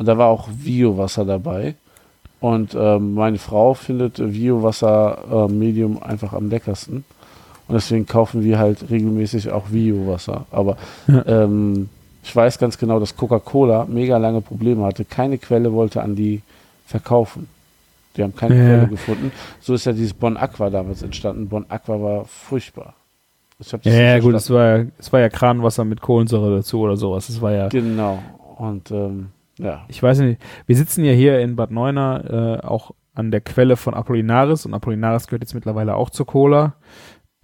[0.01, 1.75] Und da war auch Vio-Wasser dabei.
[2.41, 5.19] Und ähm, meine Frau findet Vio-Wasser
[5.51, 7.05] äh, Medium einfach am leckersten.
[7.69, 10.47] Und deswegen kaufen wir halt regelmäßig auch Vio-Wasser.
[10.51, 11.23] Aber Ja.
[11.27, 11.91] ähm,
[12.23, 15.05] ich weiß ganz genau, dass Coca-Cola mega lange Probleme hatte.
[15.05, 16.41] Keine Quelle wollte an die
[16.87, 17.47] verkaufen.
[18.17, 18.65] Die haben keine Ja.
[18.65, 19.33] Quelle gefunden.
[19.61, 21.47] So ist ja dieses Bon Aqua damals entstanden.
[21.47, 22.95] Bon Aqua war furchtbar.
[23.83, 27.29] Ja, gut, es war, ja- es war ja Kranwasser mit Kohlensäure dazu oder sowas.
[27.29, 28.19] Es war ja, Genau.
[28.57, 29.27] Und ähm,
[29.63, 29.85] ja.
[29.89, 33.77] ich weiß nicht, wir sitzen ja hier in Bad Neuenahr äh, auch an der Quelle
[33.77, 36.75] von Apollinaris und Apollinaris gehört jetzt mittlerweile auch zur Cola.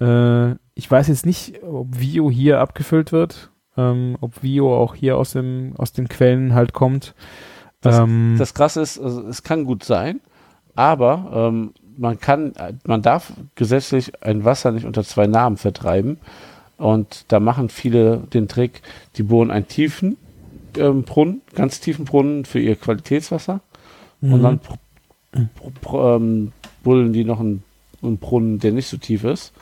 [0.01, 5.17] Äh, ich weiß jetzt nicht, ob Vio hier abgefüllt wird, ähm, ob Vio auch hier
[5.17, 7.15] aus, dem, aus den Quellen halt kommt.
[7.81, 10.21] Das- ähm, Das Krasse ist, also, es kann gut sein,
[10.75, 12.53] aber ähm, man kann,
[12.85, 16.19] man darf gesetzlich ein Wasser nicht unter zwei Namen vertreiben.
[16.77, 18.83] Und da machen viele den Trick,
[19.17, 20.19] die bohren einen tiefen
[20.79, 23.61] ähm, Brunnen, ganz tiefen Brunnen für ihr Qualitätswasser.
[24.21, 24.43] Und mhm.
[24.43, 24.79] dann pr
[25.33, 27.63] pr pr ähm, buddeln die noch einen,
[28.03, 29.53] einen Brunnen, der nicht so tief ist.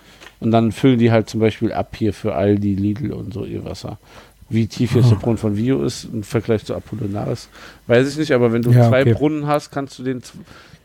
[0.40, 3.64] Und dann füllen die halt zum Beispiel ab hier für Aldi, Lidl und so ihr
[3.64, 3.98] Wasser.
[4.50, 7.48] Wie tief jetzt der Brunnen von Vio ist im Vergleich zu Apollinaris,
[7.86, 9.14] weiß ich nicht, aber wenn du Ja, zwei okay.
[9.14, 10.20] Brunnen hast, kannst du dem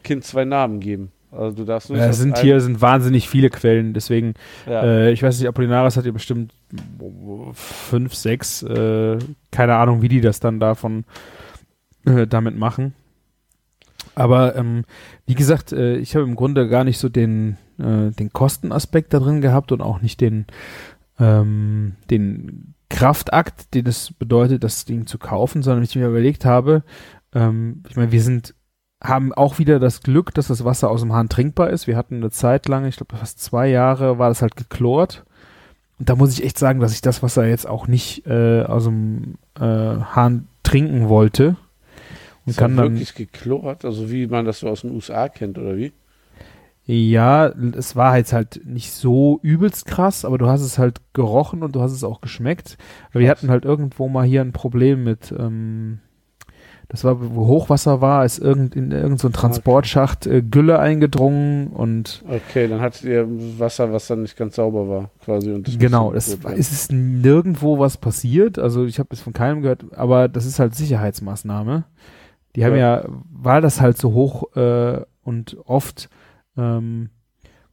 [0.04, 1.12] Kind zwei Namen geben.
[1.32, 4.34] Also du darfst Ja, nicht es aus sind hier sind wahnsinnig viele Quellen, deswegen,
[4.66, 4.84] ja.
[4.84, 6.54] äh, ich weiß nicht, Apollinaris hat ja bestimmt
[7.54, 9.18] fünf, sechs, äh,
[9.52, 11.06] keine Ahnung, wie die das dann davon
[12.06, 12.94] äh, damit machen.
[14.16, 14.86] Aber ähm,
[15.28, 19.20] wie gesagt, äh, ich habe im Grunde gar nicht so den, äh, den Kostenaspekt da
[19.20, 20.46] drin gehabt und auch nicht den,
[21.20, 26.84] ähm, den Kraftakt, den es bedeutet, das Ding zu kaufen, sondern ich mir überlegt habe,
[27.34, 28.56] ähm, ich meine, wir sind
[29.02, 31.88] haben auch wieder das Glück, dass das Wasser aus dem Hahn trinkbar ist.
[31.88, 35.24] Wir hatten eine Zeit lang, ich glaube fast zwei Jahre, war das halt geklort.
[36.00, 38.86] Und da muss ich echt sagen, dass ich das Wasser jetzt auch nicht äh, aus
[38.86, 41.56] dem äh, Hahn trinken wollte.
[42.46, 45.58] Und ist kann dann, wirklich geklort, also wie man das so aus den USA kennt,
[45.58, 45.94] oder wie?
[46.92, 51.62] ja, es war jetzt halt nicht so übelst krass, aber du hast es halt gerochen
[51.62, 52.80] und du hast es auch geschmeckt.
[53.12, 56.00] Wir hatten halt irgendwo mal hier ein Problem mit, ähm,
[56.90, 61.68] das war, wo Hochwasser war, ist irgend, in irgendein so ein Transportschacht äh, Gülle eingedrungen
[61.68, 63.28] und Okay, dann hattet ihr
[63.60, 65.52] Wasser, was dann nicht ganz sauber war, quasi.
[65.52, 66.58] Und das Genau, werden.
[66.58, 68.58] es ist nirgendwo was passiert.
[68.58, 71.84] Also ich habe es von keinem gehört, aber das ist halt Sicherheitsmaßnahme.
[72.56, 73.02] Die haben Ja.
[73.02, 76.10] ja, weil das halt so hoch äh, und oft
[76.58, 77.12] ähm,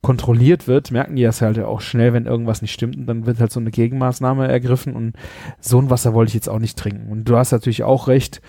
[0.03, 3.41] kontrolliert wird, merken die das halt auch schnell, wenn irgendwas nicht stimmt und dann wird
[3.41, 5.15] halt so eine Gegenmaßnahme ergriffen und
[5.59, 7.11] so ein Wasser wollte ich jetzt auch nicht trinken.
[7.11, 8.43] Und du hast natürlich auch recht,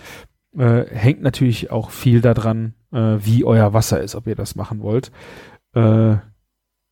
[0.58, 4.82] äh, hängt natürlich auch viel daran, äh, wie euer Wasser ist, ob ihr das machen
[4.82, 5.12] wollt.
[5.76, 6.16] Äh,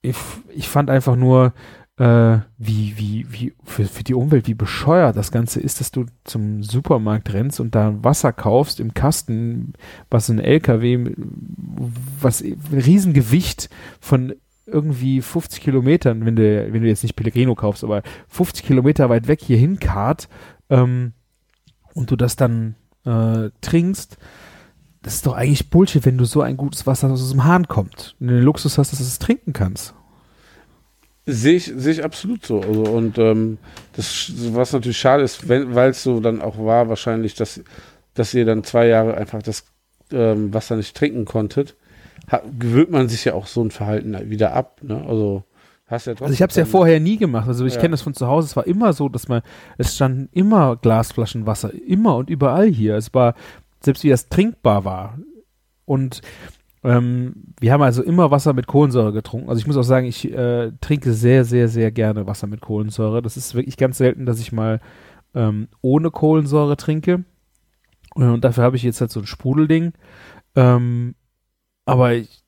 [0.01, 0.15] ich,
[0.53, 1.53] ich fand einfach nur,
[1.97, 6.05] äh, wie, wie, wie, für, für die Umwelt, wie bescheuert das Ganze ist, dass du
[6.25, 9.73] zum Supermarkt rennst und da Wasser kaufst im Kasten,
[10.09, 11.11] was ein LKW,
[12.19, 13.69] was ein Riesengewicht
[13.99, 14.35] von
[14.67, 19.27] irgendwie 50 Kilometern, wenn du, wenn du jetzt nicht Pellegrino kaufst, aber 50 Kilometer weit
[19.27, 20.27] weg hier hinkarrt,
[20.69, 21.13] ähm,
[21.93, 22.75] und du das dann
[23.05, 24.17] äh, trinkst,
[25.01, 28.15] das ist doch eigentlich Bullshit, wenn du so ein gutes Wasser aus dem Hahn kommt
[28.19, 29.93] und den Luxus hast, dass du es trinken kannst.
[31.27, 32.61] Sehe ich, sehe ich absolut so.
[32.61, 33.59] Also, und ähm,
[33.93, 37.61] das, was natürlich schade ist, weil es so dann auch war, wahrscheinlich, dass,
[38.15, 39.65] dass ihr dann zwei Jahre einfach das
[40.11, 41.75] ähm, Wasser nicht trinken konntet,
[42.59, 44.81] gewöhnt man sich ja auch so ein Verhalten wieder ab.
[44.81, 45.03] Ne?
[45.07, 45.43] Also
[45.87, 46.25] hast ja trotzdem.
[46.25, 47.47] Also ich habe es ja vorher nie gemacht.
[47.47, 47.81] Also ich Ja.
[47.81, 48.47] kenne das von zu Hause.
[48.47, 49.41] Es war immer so, dass man,
[49.77, 52.95] es standen immer Glasflaschen Wasser, immer und überall hier.
[52.95, 53.35] Es war,
[53.81, 55.19] selbst wie das trinkbar war.
[55.85, 56.21] Und
[56.83, 59.49] ähm, wir haben also immer Wasser mit Kohlensäure getrunken.
[59.49, 63.21] Also ich muss auch sagen, ich äh, trinke sehr, sehr, sehr gerne Wasser mit Kohlensäure.
[63.21, 64.81] Das ist wirklich ganz selten, dass ich mal
[65.33, 67.23] ähm, ohne Kohlensäure trinke.
[68.13, 69.93] Und dafür habe ich jetzt halt so ein Sprudelding.
[70.55, 71.15] Ähm,
[71.85, 72.44] aber ich,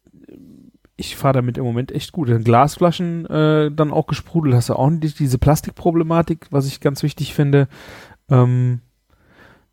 [0.97, 2.27] ich fahre damit im Moment echt gut.
[2.27, 7.03] In Glasflaschen äh, dann auch gesprudelt hast du auch nicht diese Plastikproblematik, was ich ganz
[7.03, 7.67] wichtig finde.
[8.29, 8.81] Ähm,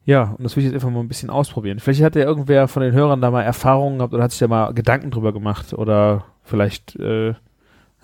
[0.04, 1.80] ja, und das will ich jetzt einfach mal ein bisschen ausprobieren.
[1.80, 4.48] Vielleicht hat ja irgendwer von den Hörern da mal Erfahrungen gehabt oder hat sich da
[4.48, 7.34] mal Gedanken drüber gemacht oder vielleicht, äh,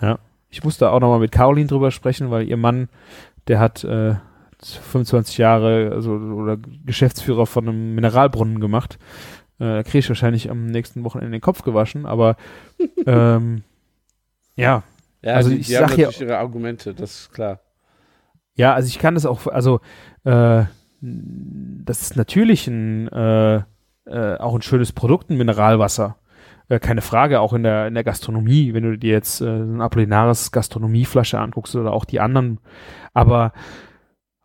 [0.00, 0.18] ja.
[0.52, 2.88] Ich muss da auch nochmal mit Caroline drüber sprechen, weil ihr Mann,
[3.46, 4.14] der hat äh,
[4.62, 8.98] 25 Jahre also, oder Geschäftsführer von einem Mineralbrunnen gemacht.
[9.60, 12.36] Äh, kriege ich wahrscheinlich am nächsten Wochenende den Kopf gewaschen, aber
[13.06, 13.62] ähm,
[14.56, 14.82] ja,
[15.22, 17.60] Ja, also die, ich die haben sag ja- natürlich ihre Argumente, das ist klar.
[18.54, 19.80] Ja, also ich kann das auch, also
[20.24, 20.64] äh,
[21.02, 23.56] das ist natürlich ein, äh,
[24.06, 26.16] äh, auch ein schönes Produkt, ein Mineralwasser.
[26.68, 29.80] Äh, keine Frage, auch in der, in der Gastronomie, wenn du dir jetzt äh, ein
[29.80, 32.60] Apollinaris Gastronomieflasche anguckst oder auch die anderen.
[33.14, 33.52] Aber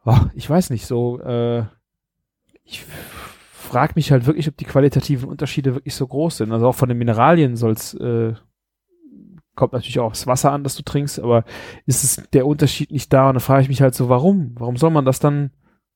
[0.06, 1.64] oh, ich weiß nicht, so, äh,
[2.64, 2.86] ich
[3.66, 6.52] frage mich halt wirklich, ob die qualitativen Unterschiede wirklich so groß sind.
[6.52, 8.34] Also auch von den Mineralien soll's, äh,
[9.56, 11.44] kommt natürlich auch aufs Wasser an, das du trinkst, aber
[11.86, 13.30] ist es der Unterschied nicht da?
[13.30, 14.52] Und dann frage ich mich halt so, warum?
[14.58, 15.52] Warum soll man das dann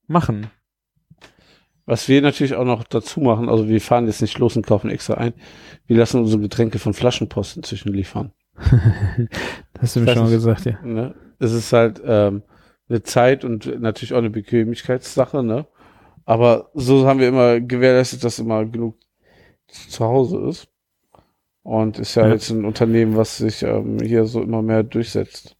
[0.06, 0.48] machen?
[1.86, 4.90] Was wir natürlich auch noch dazu machen, also wir fahren jetzt nicht los und kaufen
[4.90, 5.34] extra ein.
[5.86, 8.32] Wir lassen unsere Getränke von Flaschenposten zwischenliefern.
[8.54, 10.80] das hast du mir Das schon mal gesagt, ja.
[10.82, 11.14] Ne?
[11.38, 12.42] Es ist halt ähm,
[12.88, 15.66] eine Zeit und natürlich auch eine Bequemlichkeitssache, ne?
[16.30, 18.94] Aber so haben wir immer gewährleistet, dass immer genug
[19.66, 20.68] zu Hause ist.
[21.64, 22.34] Und ist ja, Ja.
[22.34, 25.56] jetzt ein Unternehmen, was sich ähm, hier so immer mehr durchsetzt.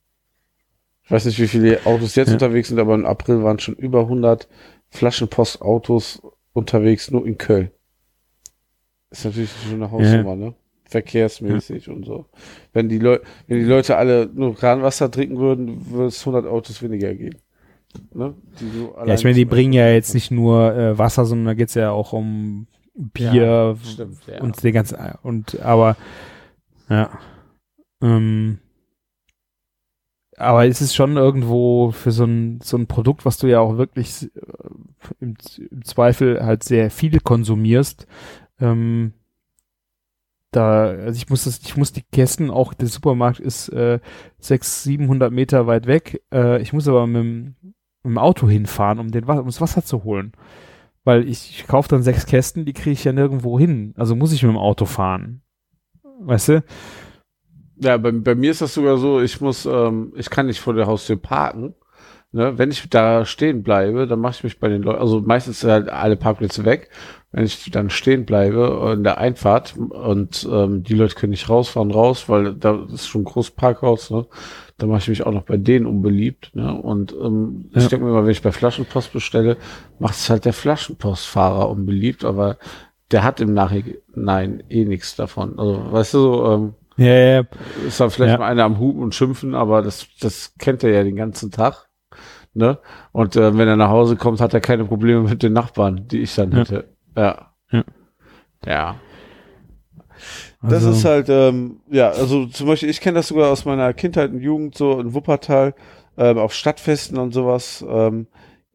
[1.03, 2.35] Ich weiß nicht, wie viele Autos jetzt Ja.
[2.35, 4.47] unterwegs sind, aber im April waren schon über 100
[4.91, 6.23] Flaschenpostautos
[6.53, 7.73] unterwegs, nur in Köln.
[9.11, 10.55] Ist natürlich schon eine Hausnummer, ne?
[10.85, 12.27] Verkehrsmäßig und so.
[12.73, 16.81] Wenn die Leute, wenn die Leute alle nur Kranwasser trinken würden, würde es 100 Autos
[16.81, 17.41] weniger geben.
[18.13, 18.35] Ne?
[18.61, 21.55] Die so Ja, ich meine, die bringen ja jetzt nicht nur äh, Wasser, sondern da
[21.55, 24.41] geht's ja auch um Bier Ja, stimmt, ja.
[24.43, 25.97] und den ganzen und aber
[26.89, 27.19] ja.
[28.03, 28.59] Ähm,
[30.37, 33.77] aber es ist schon irgendwo für so ein, so ein Produkt, was du ja auch
[33.77, 34.41] wirklich äh,
[35.21, 35.37] im,
[35.71, 38.07] im Zweifel halt sehr viel konsumierst.
[38.59, 39.13] Ähm,
[40.51, 44.01] da, also ich muss das, ich muss die Kästen, auch der Supermarkt ist äh,
[44.39, 46.23] 600, 700 Meter weit weg.
[46.33, 47.55] Äh, ich muss aber mit, dem-
[48.05, 50.33] dem Auto hinfahren, um, den, um das Wasser zu holen.
[51.05, 53.95] Weil ich, ich kaufe dann sechs Kästen, die kriege ich ja nirgendwo hin.
[53.97, 55.43] Also muss ich mit dem Auto fahren.
[56.21, 56.65] Weißt du?
[57.77, 60.75] Ja, bei, bei mir ist das sogar so, ich muss, ähm, ich kann nicht vor
[60.75, 61.75] der Haustür parken.
[62.33, 62.57] Ne?
[62.59, 65.71] Wenn ich da stehen bleibe, dann mache ich mich bei den Leuten, also meistens sind
[65.71, 66.91] halt alle Parkplätze weg.
[67.33, 71.91] Wenn ich dann stehen bleibe in der Einfahrt und ähm, die Leute können nicht rausfahren,
[71.93, 74.27] raus, weil da ist schon ein großes Parkhaus, ne?
[74.79, 76.51] Da mache ich mich auch noch bei denen unbeliebt.
[76.55, 76.73] Ne?
[76.75, 77.83] Und ähm, Ja.
[77.83, 79.59] ich denke mir immer, wenn ich bei Flaschenpost bestelle,
[79.99, 82.57] macht es halt der Flaschenpostfahrer unbeliebt, aber
[83.11, 85.59] der hat im Nachhinein eh nichts davon.
[85.59, 87.45] Also, weißt du, so, ähm, Ja, ja, ja.
[87.87, 88.39] ist dann vielleicht Ja.
[88.39, 91.90] mal einer am Hupen und schimpfen, aber das, das kennt er ja den ganzen Tag.
[92.53, 92.79] Ne?
[93.13, 96.21] Und äh, wenn er nach Hause kommt, hat er keine Probleme mit den Nachbarn, die
[96.21, 96.59] ich dann Ja.
[96.59, 96.89] hätte.
[97.17, 97.53] Ja.
[97.71, 97.85] Ja.
[98.67, 98.97] Ja.
[100.61, 103.93] Also, Das ist halt, ähm, ja, also zum Beispiel, ich kenne das sogar aus meiner
[103.95, 105.75] Kindheit und Jugend, so in Wuppertal,
[106.19, 108.27] ähm, auf Stadtfesten und sowas, ähm,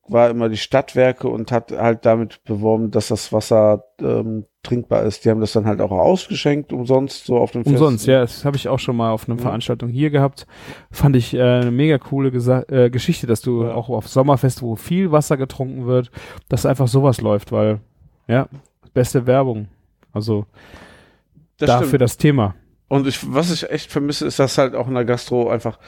[0.07, 5.23] war immer die Stadtwerke und hat halt damit beworben, dass das Wasser ähm, trinkbar ist.
[5.25, 8.11] Die haben das dann halt auch ausgeschenkt, umsonst, so auf dem Umsonst, Festen.
[8.11, 9.43] ja, das habe ich auch schon mal auf einer Ja.
[9.43, 10.45] Veranstaltung hier gehabt.
[10.91, 13.73] Fand ich äh, eine mega coole Gesa äh, Geschichte, dass du Ja.
[13.75, 16.11] auch auf Sommerfest, wo viel Wasser getrunken wird,
[16.49, 17.79] dass einfach sowas läuft, weil,
[18.27, 18.47] ja,
[18.93, 19.67] beste Werbung.
[20.11, 20.45] Also
[21.57, 22.01] Das dafür stimmt.
[22.01, 22.55] das Thema.
[22.87, 25.79] Und ich, was ich echt vermisse, ist, dass halt auch in der Gastro einfach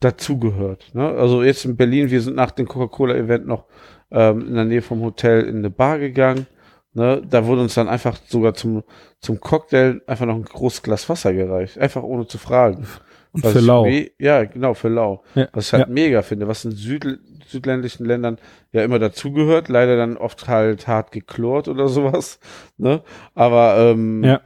[0.00, 0.90] dazugehört.
[0.94, 1.06] Ne?
[1.08, 3.64] Also jetzt in Berlin, wir sind nach dem Coca-Cola-Event noch
[4.10, 6.46] ähm, in der Nähe vom Hotel in eine Bar gegangen.
[6.96, 7.20] Ne?
[7.28, 8.82] Da wurde uns dann einfach sogar zum,
[9.20, 11.78] zum Cocktail einfach noch ein großes Glas Wasser gereicht.
[11.78, 12.86] Einfach ohne zu fragen.
[13.32, 13.86] Und Was für lau.
[14.18, 15.22] Ja, genau, für lau.
[15.34, 15.92] Ja, Was ich halt ja.
[15.92, 17.04] mega finde, was in Süd
[17.46, 18.38] südländischen Ländern
[18.72, 22.40] ja immer dazugehört, leider dann oft halt hart geklort oder sowas.
[22.78, 23.02] Ne?
[23.34, 24.40] Aber ähm, Ja.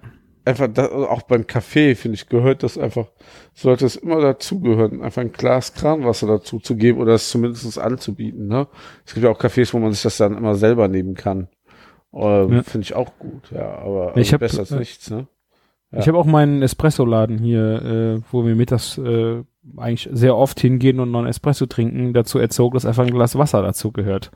[0.44, 3.06] einfach da, auch beim Kaffee, finde ich, gehört das einfach,
[3.54, 8.48] sollte es immer dazugehören, einfach ein Glas Kranwasser dazu zu geben oder es zumindest anzubieten.
[8.48, 8.66] Ne?
[9.06, 11.48] Es gibt ja auch Cafés, wo man sich das dann immer selber nehmen kann.
[12.12, 12.62] Ähm, Ja.
[12.62, 15.26] Finde ich auch gut, ja, aber Ich also hab, besser als äh, nichts, ne?
[15.92, 19.42] Ich habe auch meinen Espresso-Laden hier, äh, wo wir mittags äh,
[19.76, 23.36] eigentlich sehr oft hingehen und noch einen Espresso trinken, dazu erzogen, dass einfach ein Glas
[23.36, 24.30] Wasser dazu gehört.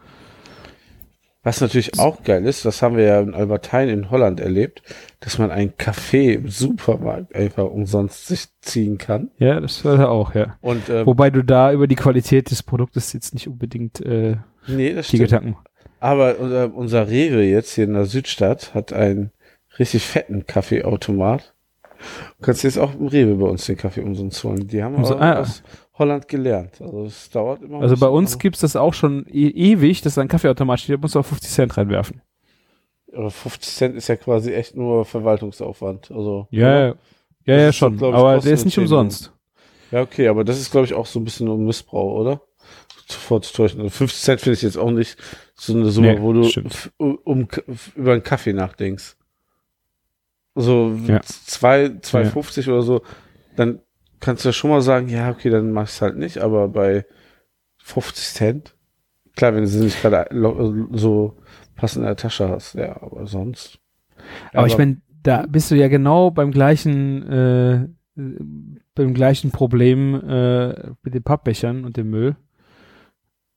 [1.44, 4.82] Was natürlich auch geil ist, das haben wir ja in Albertheim in Holland erlebt,
[5.20, 9.30] dass man einen Kaffee im Supermarkt einfach umsonst sich ziehen kann.
[9.38, 10.56] Ja, das war ja auch, ja.
[10.62, 14.94] Und ähm, Wobei du da über die Qualität des Produktes jetzt nicht unbedingt äh, nee,
[14.94, 15.30] das die stimmt.
[15.30, 15.56] Gedanken.
[16.05, 19.31] Aber unser, unser Rewe jetzt hier in der Südstadt hat einen
[19.78, 21.55] richtig fetten Kaffeeautomat.
[22.39, 24.68] Du kannst jetzt auch im Rewe bei uns den Kaffee umsonst holen.
[24.68, 25.40] Die haben Also, ah.
[25.40, 25.62] aus
[25.94, 26.78] Holland gelernt.
[26.82, 27.81] Also es dauert immer.
[27.81, 31.01] Also bei uns gibt's das auch schon e ewig, dass da ein Kaffeeautomat steht, da
[31.01, 32.20] musst du auch 50 Cent reinwerfen.
[33.16, 36.10] aber 50 Cent ist ja quasi echt nur Verwaltungsaufwand.
[36.10, 36.94] Also Ja, ja,
[37.47, 37.94] ja, ja schon.
[37.94, 39.32] ich, Aber der ist nicht umsonst.
[39.90, 42.43] Ja, okay, aber das ist, glaube ich, auch so ein bisschen um Missbrauch, oder?
[43.12, 43.81] Vorzutäuschen.
[43.81, 45.16] Also 50 Cent finde ich jetzt auch nicht
[45.55, 46.51] so eine Summe, Nee, wo du
[46.97, 47.48] um, um,
[47.94, 49.16] über einen Kaffee nachdenkst.
[50.55, 51.20] So Ja.
[51.22, 53.02] zwei, 2,50 oder so,
[53.56, 53.81] dann
[54.20, 57.05] kannst du ja schon mal sagen, ja, okay, dann mach ich's halt nicht, aber bei
[57.78, 58.74] 50 Cent
[59.36, 60.28] klar, wenn du sie nicht gerade
[60.93, 61.36] so
[61.76, 63.78] passend in der Tasche hast, ja, aber sonst.
[64.52, 67.89] Aber, ich meine, da bist du ja genau beim gleichen, äh,
[68.94, 72.36] beim gleichen Problem äh, mit den Pappbechern und dem Müll.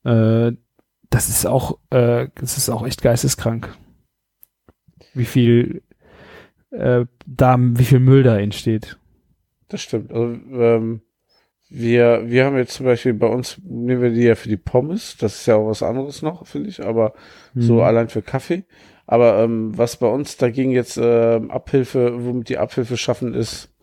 [0.03, 0.51] Äh,
[1.09, 3.75] das ist auch, äh, das ist auch echt geisteskrank.
[5.13, 5.81] Wie viel
[6.71, 8.97] äh, da, wie viel Müll da entsteht.
[9.69, 10.11] Das stimmt.
[10.11, 11.01] Also, ähm,
[11.69, 15.17] wir, wir haben jetzt zum Beispiel bei uns, nehmen wir die ja für die Pommes,
[15.17, 17.13] das ist ja auch was anderes noch, finde ich, aber
[17.55, 17.79] so Mhm.
[17.81, 18.63] allein für Kaffee.
[19.05, 23.73] Aber ähm, was bei uns dagegen jetzt ähm, Abhilfe, womit die Abhilfe schaffen, ist,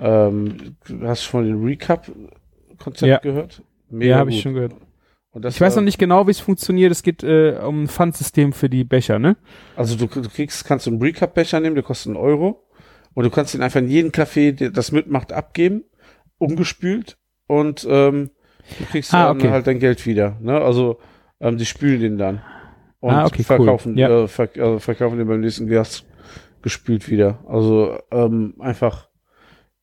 [0.00, 3.18] ähm, du hast schon von dem Recap-Konzept Ja.
[3.18, 3.62] gehört?
[3.90, 4.74] Ja, habe ich schon gehört.
[5.44, 6.90] Ich weiß noch nicht genau, wie es funktioniert.
[6.92, 9.36] Es geht äh, um ein Pfandsystem für die Becher, ne?
[9.76, 12.62] Also du, du kriegst, kannst du einen Recap-Becher nehmen, der kostet einen Euro.
[13.14, 15.84] Und du kannst ihn einfach in jeden Kaffee, der das mitmacht, abgeben,
[16.38, 18.30] umgespült und ähm,
[18.78, 19.50] du kriegst Ah, dann okay.
[19.50, 20.36] halt dein Geld wieder.
[20.40, 20.60] Ne?
[20.60, 20.98] Also
[21.40, 22.42] ähm, die spülen den dann.
[23.00, 23.44] Und Ah, okay, cool.
[23.56, 24.24] verkaufen, Ja.
[24.24, 26.04] äh, verk äh, verkaufen den beim nächsten Glas
[26.62, 27.38] gespült wieder.
[27.48, 29.08] Also ähm, einfach,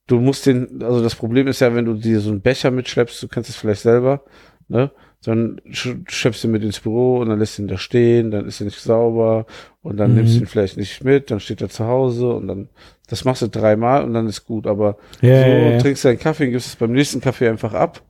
[0.08, 3.22] du musst den, also das Problem ist ja, wenn du dir so einen Becher mitschleppst,
[3.24, 4.24] du kennst es vielleicht selber,
[4.68, 4.92] ne?
[5.26, 8.45] Dann sch schleppst du ihn mit ins Büro und dann lässt ihn da stehen, dann
[8.45, 9.45] ist er nicht sauber
[9.82, 10.18] und dann Mhm.
[10.18, 12.70] nimmst du ihn vielleicht nicht mit, dann steht er zu Hause und dann,
[13.08, 15.78] das machst du dreimal und dann ist gut, aber Ja, so ja, ja.
[15.80, 18.02] trinkst du deinen Kaffee und gibst es beim nächsten Kaffee einfach ab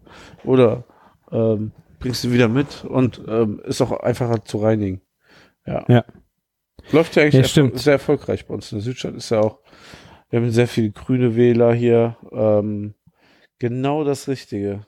[0.44, 0.85] oder
[1.31, 5.02] ähm, bringst ihn wieder mit und ähm, ist auch einfacher zu reinigen.
[5.65, 5.85] Ja.
[5.88, 6.03] Ja.
[6.91, 8.72] Läuft ja eigentlich Ja, sehr erfolgreich bei uns.
[8.72, 9.60] In der Südstadt ist ja auch,
[10.30, 12.18] wir haben sehr viele grüne Wähler hier.
[12.31, 12.95] Ähm,
[13.60, 14.85] genau das Richtige.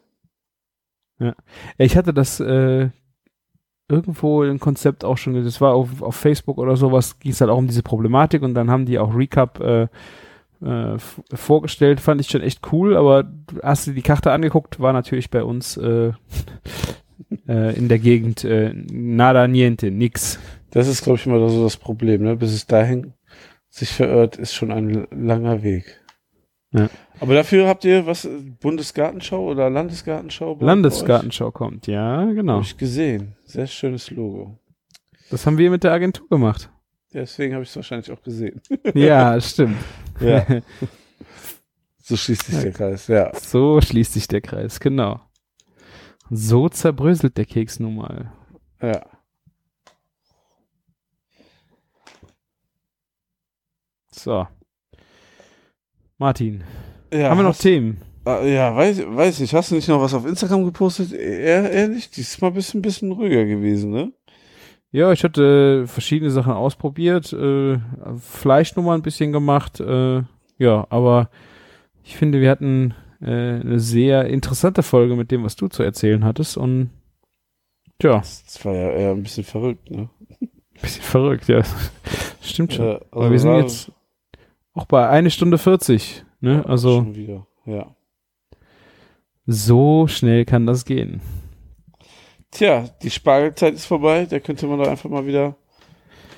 [1.20, 1.34] Ja,
[1.78, 2.90] Ich hatte das äh,
[3.88, 7.52] irgendwo im Konzept auch schon, das war auf, auf Facebook oder sowas, ging es halt
[7.52, 9.88] auch um diese Problematik und dann haben die auch Recap äh,
[10.62, 10.98] äh,
[11.34, 15.30] vorgestellt, fand ich schon echt cool, aber du hast dir die Karte angeguckt, war natürlich
[15.30, 16.12] bei uns äh,
[17.48, 20.40] äh, in der Gegend äh, nada niente, nix.
[20.72, 22.36] Das ist, glaube ich, immer so das Problem, ne?
[22.36, 23.14] Bis es dahin
[23.70, 26.02] sich verirrt, ist schon ein langer Weg.
[26.72, 26.90] Ja.
[27.20, 28.30] Aber dafür habt ihr was, äh,
[28.60, 30.58] Bundesgartenschau oder Landesgartenschau?
[30.60, 32.58] Landesgartenschau kommt, ja, genau.
[32.58, 33.36] Hab ich gesehen.
[33.46, 34.58] Sehr schönes Logo.
[35.30, 36.70] Das haben wir mit der Agentur gemacht.
[37.14, 38.62] Deswegen habe ich es wahrscheinlich auch gesehen.
[38.94, 39.78] Ja, stimmt.
[40.20, 40.46] Ja.
[42.08, 43.34] So schließt sich der Kreis, ja.
[43.34, 45.22] So schließt sich der Kreis, genau.
[46.30, 48.32] So zerbröselt der Keks nun mal.
[48.80, 49.04] Ja.
[54.12, 54.48] So.
[56.20, 56.64] Martin,
[57.18, 58.02] ja haben wir noch Themen?
[58.26, 59.54] Ah, Ja, weiß, weiß ich.
[59.54, 61.12] Hast du nicht noch was auf Instagram gepostet?
[61.14, 62.16] Eher, nicht.
[62.18, 64.12] Diesmal bist du ein bisschen ruhiger gewesen, ne?
[64.92, 67.78] Ja, ich hatte verschiedene Sachen ausprobiert, äh,
[68.20, 70.22] Fleischnummer ein bisschen gemacht, äh,
[70.58, 71.30] ja, aber
[72.04, 73.26] ich finde, wir hatten äh,
[73.60, 76.92] eine sehr interessante Folge mit dem, was du zu erzählen hattest und
[78.02, 80.10] ja, Das war ja eher ein bisschen verrückt, ne?
[80.82, 81.62] bisschen verrückt, ja.
[82.42, 82.86] Stimmt schon.
[82.86, 83.92] Ja, aber wir sind war- jetzt
[84.74, 86.56] auch bei eine Stunde 40, ne?
[86.56, 87.96] ja, Also Schon wieder, ja.
[89.46, 91.22] so schnell kann das gehen.
[92.52, 94.26] Tja, die Spargelzeit ist vorbei.
[94.30, 95.56] Da könnte man doch einfach mal wieder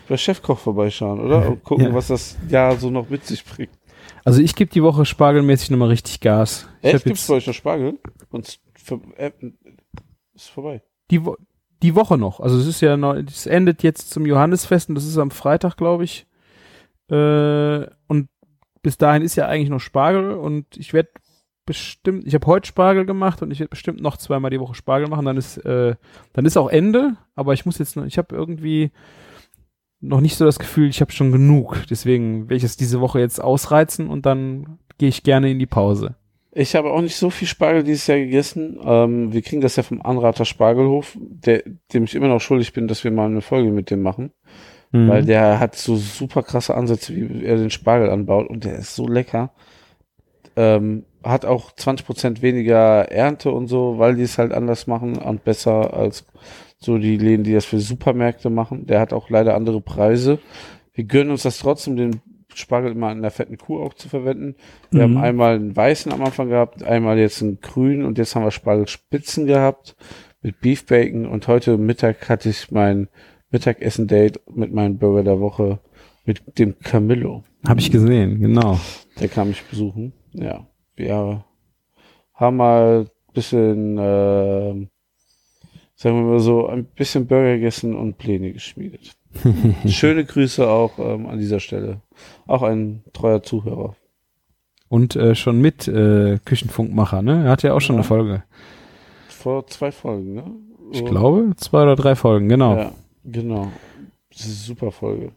[0.10, 1.48] bei Chefkoch vorbeischauen, oder?
[1.49, 1.94] Und gucken, Ja.
[1.94, 3.69] was das Jahr so noch mit sich bringt.
[4.24, 6.68] Also ich gebe die Woche spargelmäßig nochmal richtig Gas.
[6.82, 7.03] Ich Echt?
[7.03, 7.99] Gibt's jetzt bei euch noch Spargel?
[8.30, 8.60] Und
[9.18, 9.32] äh,
[10.34, 10.82] ist vorbei.
[11.11, 11.36] die, Wo
[11.84, 12.40] die Woche noch.
[12.40, 15.78] Also es ist ja noch, es endet jetzt zum Johannesfest und das ist am Freitag,
[15.78, 16.26] glaube ich.
[17.11, 18.30] Äh, und
[18.81, 21.09] bis dahin ist ja eigentlich noch Spargel und ich werde
[21.67, 25.07] bestimmt, ich habe heute Spargel gemacht und ich werde bestimmt noch zweimal die Woche Spargel
[25.07, 25.25] machen.
[25.25, 25.95] Dann ist, äh,
[26.33, 27.17] dann ist auch Ende.
[27.35, 28.91] Aber ich muss jetzt noch, ich habe irgendwie
[29.99, 31.83] noch nicht so das Gefühl, ich habe schon genug.
[31.89, 35.65] Deswegen werde ich es diese Woche jetzt ausreizen und dann gehe ich gerne in die
[35.67, 36.15] Pause.
[36.51, 38.79] Ich habe auch nicht so viel Spargel dieses Jahr gegessen.
[38.83, 41.61] Ähm, wir kriegen das ja vom Anrater Spargelhof, der,
[41.93, 44.31] dem ich immer noch schuldig bin, dass wir mal eine Folge mit dem machen.
[44.91, 45.07] Mhm.
[45.09, 48.95] Weil der hat so super krasse Ansätze, wie er den Spargel anbaut und der ist
[48.95, 49.51] so lecker.
[50.55, 55.43] Ähm, hat auch 20% weniger Ernte und so, weil die es halt anders machen und
[55.43, 56.26] besser als
[56.80, 58.85] so die Läden, die das für Supermärkte machen.
[58.85, 60.39] Der hat auch leider andere Preise.
[60.93, 62.22] Wir gönnen uns das trotzdem, den
[62.53, 64.55] Spargel immer in der fetten Kuh auch zu verwenden.
[64.89, 65.18] Wir Mhm.
[65.18, 68.51] haben einmal einen weißen am Anfang gehabt, einmal jetzt einen grünen und jetzt haben wir
[68.51, 69.95] Spargelspitzen gehabt
[70.41, 73.09] mit Beef Bacon und heute Mittag hatte ich mein
[73.52, 75.80] Mittagessen-Date mit meinem Burger der Woche
[76.26, 77.44] mit dem Camillo.
[77.68, 78.78] Habe ich gesehen, genau.
[79.19, 80.14] Der kam mich besuchen.
[80.34, 81.44] Ja, wir
[82.34, 84.88] haben mal ein bisschen, äh,
[85.95, 89.15] sagen wir mal so, ein bisschen Burger gegessen und Pläne geschmiedet.
[89.88, 92.02] Schöne Grüße auch ähm, an dieser Stelle.
[92.48, 93.95] Auch ein treuer Zuhörer.
[94.90, 97.44] Und äh, schon mit äh, Küchenfunkmacher, ne?
[97.45, 97.99] Er hat ja auch schon Ja.
[98.02, 98.44] eine Folge.
[99.28, 100.44] Vor zwei Folgen, ne?
[100.91, 102.78] Ich glaube, zwei oder drei Folgen, genau.
[102.78, 102.91] Ja,
[103.27, 103.71] genau.
[104.29, 105.31] Das ist eine super Folge.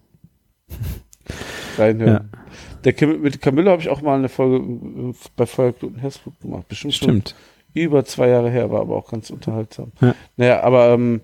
[1.77, 2.31] Reinhören.
[2.33, 2.41] Ja.
[2.85, 6.69] Der Kim, mit Camilla habe ich auch mal eine Folge bei Feuerglut und Herzblut gemacht.
[6.69, 7.35] Bestimmt Stimmt.
[7.75, 9.93] über zwei Jahre her, war aber auch ganz unterhaltsam.
[10.01, 10.15] Ja.
[10.37, 11.21] Naja, aber ähm,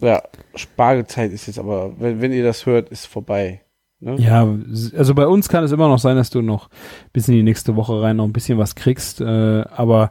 [0.00, 0.22] ja,
[0.54, 3.62] Spargelzeit ist jetzt aber, wenn, wenn ihr das hört, ist vorbei.
[4.00, 4.16] Ne?
[4.18, 4.48] Ja,
[4.96, 6.70] also bei uns kann es immer noch sein, dass du noch
[7.12, 9.20] bis in die nächste Woche rein noch ein bisschen was kriegst.
[9.20, 10.10] Äh, aber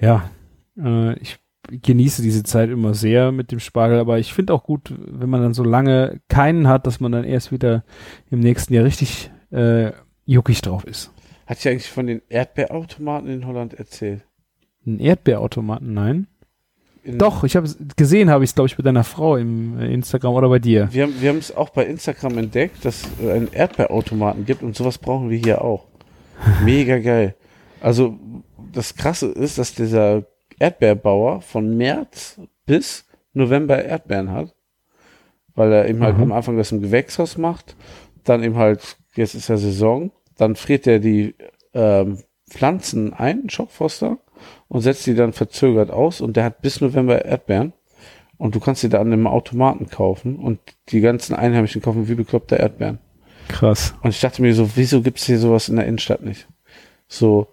[0.00, 0.30] ja,
[0.78, 1.38] äh, ich
[1.68, 5.42] genieße diese Zeit immer sehr mit dem Spargel, aber ich finde auch gut, wenn man
[5.42, 7.84] dann so lange keinen hat, dass man dann erst wieder
[8.30, 9.92] im nächsten Jahr richtig äh,
[10.24, 11.12] juckig drauf ist.
[11.46, 14.22] Hat sie eigentlich von den Erdbeerautomaten in Holland erzählt?
[14.86, 16.26] Ein Erdbeerautomaten, nein.
[17.04, 20.34] Doch, ich habe gesehen, habe ich es, glaube ich, bei deiner Frau im äh, Instagram
[20.34, 20.88] oder bei dir.
[20.92, 24.76] Wir haben wir haben es auch bei Instagram entdeckt, dass es einen Erdbeerautomaten gibt und
[24.76, 25.88] sowas brauchen wir hier auch.
[26.64, 27.34] Mega geil.
[27.80, 28.18] Also
[28.72, 30.24] das Krasse ist, dass dieser
[30.62, 34.54] Erdbeerbauer von März bis November Erdbeeren hat,
[35.56, 36.24] weil er eben halt mhm.
[36.24, 37.74] am Anfang das im Gewächshaus macht,
[38.22, 41.34] dann eben halt, jetzt ist ja Saison, dann friert er die
[41.74, 42.18] ähm,
[42.48, 44.18] Pflanzen ein, Schockfoster,
[44.68, 47.72] und setzt die dann verzögert aus und der hat bis November Erdbeeren
[48.38, 50.60] und du kannst sie da an einem Automaten kaufen und
[50.90, 52.98] die ganzen Einheimischen kaufen wie bekloppte Erdbeeren.
[53.48, 53.94] Krass.
[54.02, 56.46] Und ich dachte mir so, wieso gibt's hier sowas in der Innenstadt nicht?
[57.08, 57.48] So,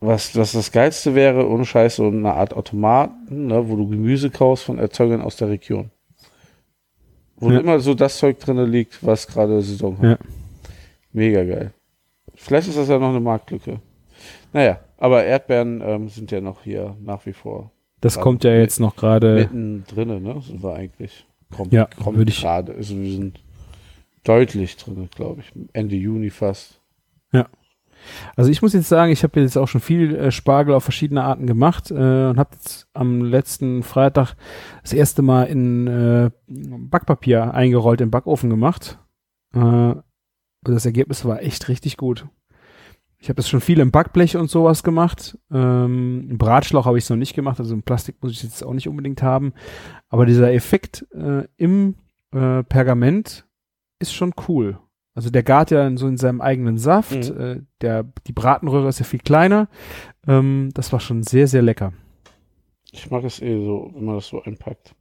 [0.00, 4.30] was, was das Geilste wäre, ohne Scheiß, so eine Art Automaten, ne, wo du Gemüse
[4.30, 5.90] kaufst von Erzeugern aus der Region.
[7.36, 7.60] Wo ja.
[7.60, 10.04] immer so das Zeug drinne liegt, was gerade Saison hat.
[10.04, 10.18] Ja.
[11.12, 11.72] Mega geil.
[12.34, 13.80] Vielleicht ist das ja noch eine Marktlücke.
[14.52, 17.70] Naja, aber Erdbeeren ähm, sind ja noch hier nach wie vor.
[18.00, 19.34] Das kommt ja jetzt noch gerade.
[19.34, 20.40] Mitten drinnen, ne?
[20.40, 21.26] Sind wir eigentlich.
[21.54, 22.40] Kommt, ja, kommt würde ich.
[22.40, 22.74] gerade.
[22.74, 23.40] Also wir sind
[24.22, 25.52] deutlich drin, glaube ich.
[25.72, 26.80] Ende Juni fast.
[27.32, 27.48] Ja.
[28.36, 31.24] Also ich muss jetzt sagen, ich habe jetzt auch schon viel äh, Spargel auf verschiedene
[31.24, 34.34] Arten gemacht äh, und habe jetzt am letzten Freitag
[34.82, 38.98] das erste Mal in äh, Backpapier eingerollt im Backofen gemacht.
[39.54, 42.26] Äh, und das Ergebnis war echt richtig gut.
[43.20, 45.36] Ich habe jetzt schon viel im Backblech und sowas gemacht.
[45.50, 48.64] Ähm, Im Bratschlauch habe ich es noch nicht gemacht, also im Plastik muss ich jetzt
[48.64, 49.52] auch nicht unbedingt haben.
[50.08, 51.96] Aber dieser Effekt äh, im
[52.32, 53.44] äh, Pergament
[53.98, 54.78] ist schon cool.
[55.18, 57.34] Also der gart ja so in seinem eigenen Saft.
[57.34, 57.40] Mhm.
[57.40, 59.66] Äh, der, die Bratenröhre ist ja viel kleiner.
[60.28, 61.92] Ähm, das war schon sehr, sehr lecker.
[62.92, 64.94] Ich mag es eh so, wenn man das so einpackt.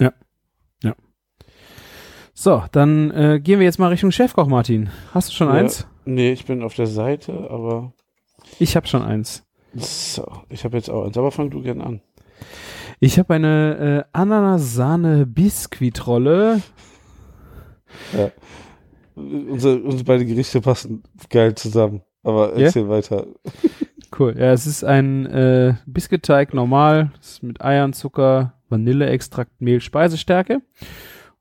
[0.00, 0.14] Ja.
[0.82, 0.94] Ja.
[2.32, 4.88] So, dann äh, gehen wir jetzt mal Richtung Chefkoch, Martin.
[5.12, 5.86] Hast du schon ja, eins?
[6.06, 7.92] Nee, ich bin auf der Seite, aber.
[8.58, 9.44] Ich habe schon eins.
[9.74, 12.00] So, ich habe jetzt auch eins, aber fang du gern an.
[12.98, 16.62] Ich habe eine äh, Ananas-Sahne-Biskuitrolle.
[18.16, 18.30] Ja
[19.14, 22.02] unsere, unsere beiden Gerichte passen geil zusammen.
[22.22, 22.90] Aber erzähl yeah?
[22.90, 23.26] weiter.
[24.16, 24.36] Cool.
[24.38, 30.62] Ja, es ist ein äh, Biskuitteig normal, ist mit Eiern, Zucker, Vanilleextrakt, Mehl, Speisestärke.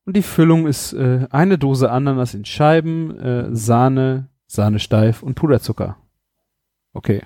[0.05, 5.35] Und die Füllung ist äh, eine Dose Ananas in Scheiben, äh, Sahne, Sahne steif und
[5.35, 5.97] Puderzucker.
[6.93, 7.21] Okay.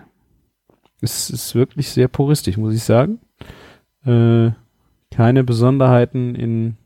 [1.01, 3.19] Es ist wirklich sehr puristisch, muss ich sagen.
[4.03, 4.51] Äh,
[5.11, 6.77] keine Besonderheiten in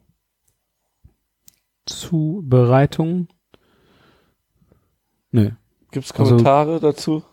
[1.85, 3.27] Zubereitung.
[5.31, 5.51] Nö.
[5.91, 7.23] Gibt es Kommentare also, dazu?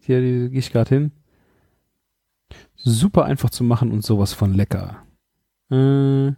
[0.00, 1.12] Hier die, gehe ich gerade hin.
[2.76, 5.04] Super einfach zu machen und sowas von lecker.
[5.70, 6.32] Äh,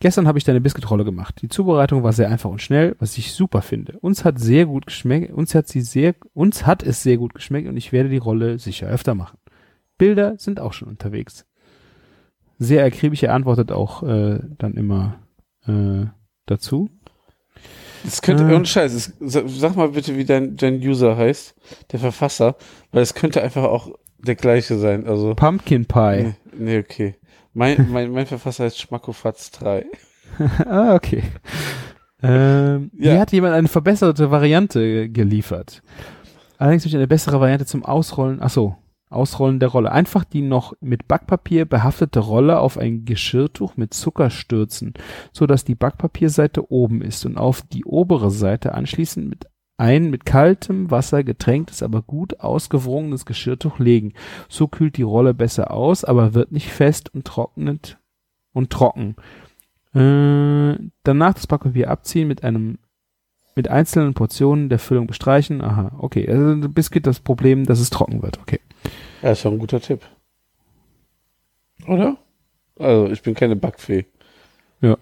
[0.00, 1.40] gestern habe ich deine Biskuitrolle gemacht.
[1.42, 3.98] Die Zubereitung war sehr einfach und schnell, was ich super finde.
[4.00, 7.68] Uns hat sehr gut geschmeckt, uns hat sie sehr, uns hat es sehr gut geschmeckt
[7.68, 9.38] und ich werde die Rolle sicher öfter machen.
[9.98, 11.46] Bilder sind auch schon unterwegs.
[12.58, 15.20] Sehr akribisch, er antwortet auch äh, dann immer
[15.66, 16.06] äh,
[16.46, 16.90] dazu.
[18.04, 18.54] Das könnte, ah.
[18.54, 21.54] ohne Scheiß, sag mal bitte, wie dein, dein User heißt,
[21.92, 22.56] der Verfasser,
[22.90, 25.06] weil es könnte einfach auch der gleiche sein.
[25.06, 26.22] Also Pumpkin Pie.
[26.22, 27.16] Nee, nee okay.
[27.54, 29.86] Mein, mein, mein Verfasser heißt Schmackofatz 3.
[30.66, 31.22] ah, okay.
[32.22, 33.12] Ähm, ja.
[33.12, 35.82] Hier hat jemand eine verbesserte Variante geliefert.
[36.58, 38.38] Allerdings durch eine bessere Variante zum Ausrollen.
[38.40, 38.76] Ach so,
[39.12, 39.92] Ausrollen der Rolle.
[39.92, 44.94] Einfach die noch mit Backpapier behaftete Rolle auf ein Geschirrtuch mit Zucker stürzen,
[45.32, 49.46] so dass die Backpapierseite oben ist und auf die obere Seite anschließend mit
[49.78, 54.12] ein mit kaltem Wasser getränktes, aber gut ausgewrungenes Geschirrtuch legen.
[54.48, 57.98] So kühlt die Rolle besser aus, aber wird nicht fest und trocknet
[58.52, 59.16] und trocken.
[59.94, 62.78] Äh, danach das Backpapier abziehen mit einem
[63.54, 65.60] mit einzelnen Portionen der Füllung bestreichen.
[65.60, 66.28] Aha, okay.
[66.28, 68.38] Also Biscuit das Problem, dass es trocken wird.
[68.40, 68.60] Okay.
[69.22, 70.00] Ja, ist doch ein guter Tipp.
[71.86, 72.16] Oder?
[72.78, 74.06] Also, ich bin keine Backfee.
[74.80, 74.96] Ja.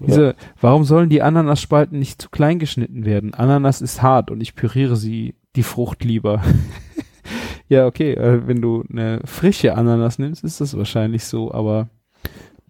[0.00, 3.34] Diese, warum sollen die Ananasspalten nicht zu klein geschnitten werden?
[3.34, 6.42] Ananas ist hart und ich püriere sie, die Frucht lieber.
[7.66, 11.88] Ja, okay, äh, wenn du eine frische Ananas nimmst, ist das wahrscheinlich so, aber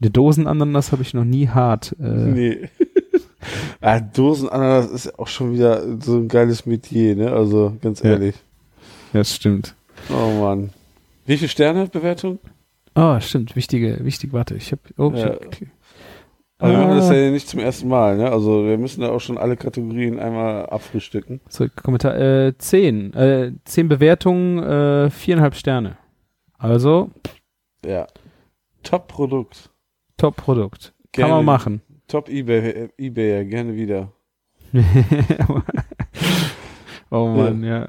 [0.00, 1.96] eine Dosenananas habe ich noch nie hart.
[1.98, 2.68] Äh, Nee.
[3.80, 7.32] Ah, Dosenananas ist ja auch schon wieder so ein geiles Metier, ne?
[7.32, 8.34] Also, ganz ehrlich.
[9.12, 9.74] Ja, das stimmt.
[10.10, 10.70] Oh Mann.
[11.26, 12.38] Wie viele Sterne Bewertung?
[12.94, 15.24] Ah, stimmt, wichtige, wichtig, warte, ich habe oh, Ja.
[15.30, 15.68] hab, okay.
[16.58, 17.14] Aber wir machen das Ah.
[17.14, 18.30] ja nicht zum ersten Mal, ne?
[18.30, 21.40] Also, wir müssen da auch schon alle Kategorien einmal abfrühstücken.
[21.48, 25.96] So, Kommentar, äh, zehn, äh, zehn Bewertungen, äh, viereinhalb Sterne.
[26.58, 27.10] Also,
[27.84, 28.06] Ja.
[28.84, 29.70] Top-Produkt.
[30.16, 30.92] Top-Produkt.
[31.12, 31.80] Kann man machen.
[32.08, 34.12] Top eBay, äh, eBay, gerne wieder.
[37.10, 37.86] oh Mann, ja.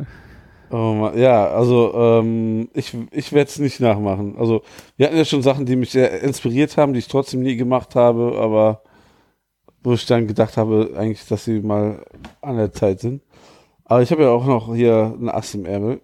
[0.71, 4.35] Oh Mann, ja, also ähm, ich, ich werde es nicht nachmachen.
[4.37, 4.61] Also
[4.97, 7.95] wir hatten ja schon Sachen, die mich sehr inspiriert haben, die ich trotzdem nie gemacht
[7.95, 8.81] habe, aber
[9.83, 12.05] wo ich dann gedacht habe, eigentlich, dass sie mal
[12.41, 13.21] an der Zeit sind.
[13.83, 16.01] Aber ich habe ja auch noch hier ein Ass im Ärmel.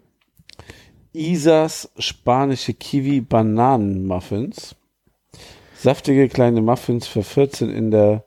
[1.14, 4.76] Isas spanische Kiwi-Bananen-Muffins.
[5.82, 8.24] Saftige kleine Muffins für 14 in der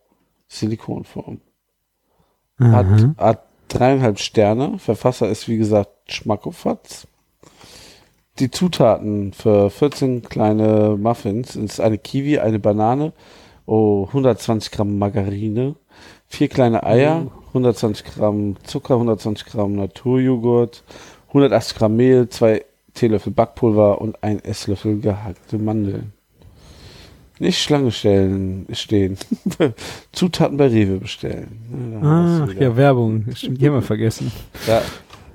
[0.48, 1.40] Silikonform.
[2.58, 3.14] Hat, Mhm.
[3.16, 4.78] hat dreieinhalb Sterne.
[4.80, 7.06] Verfasser ist, wie gesagt, Schmackofatz.
[8.40, 13.12] Die Zutaten für 14 kleine Muffins ist eine Kiwi, eine Banane,
[13.66, 15.76] oh, 120 Gramm Margarine,
[16.26, 20.82] vier kleine Eier, 120 Gramm Zucker, 120 Gramm Naturjoghurt,
[21.28, 22.64] 180 Gramm Mehl, zwei
[22.94, 26.12] Teelöffel Backpulver und ein Esslöffel gehackte Mandeln.
[27.38, 29.18] Nicht Schlange stellen, stehen.
[30.12, 32.00] Zutaten bei Rewe bestellen.
[32.02, 32.62] Ja, Ach wieder.
[32.62, 33.24] ja, Werbung.
[33.34, 34.30] Stimmt, die haben wir vergessen.
[34.66, 34.82] Ja.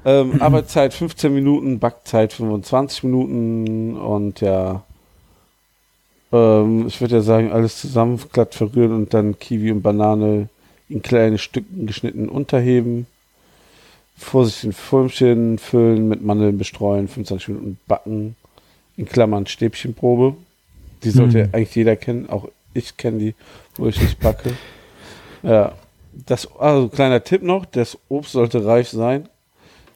[0.05, 4.83] Ähm, Arbeitszeit 15 Minuten, Backzeit 25 Minuten und ja,
[6.31, 10.47] ähm, ich würde ja sagen, alles zusammen glatt verrühren und dann Kiwi und Banane
[10.87, 13.07] in kleine Stücken geschnitten unterheben.
[14.17, 18.35] Vorsichtig in Förmchen füllen, mit Mandeln bestreuen, 25 Minuten backen.
[18.97, 20.35] In Klammern Stäbchenprobe.
[21.03, 21.49] Die sollte Mhm.
[21.53, 23.35] eigentlich jeder kennen, auch ich kenne die,
[23.75, 24.51] wo ich nicht backe.
[25.43, 25.73] Ja,
[26.13, 29.29] das, also kleiner Tipp noch, das Obst sollte reif sein,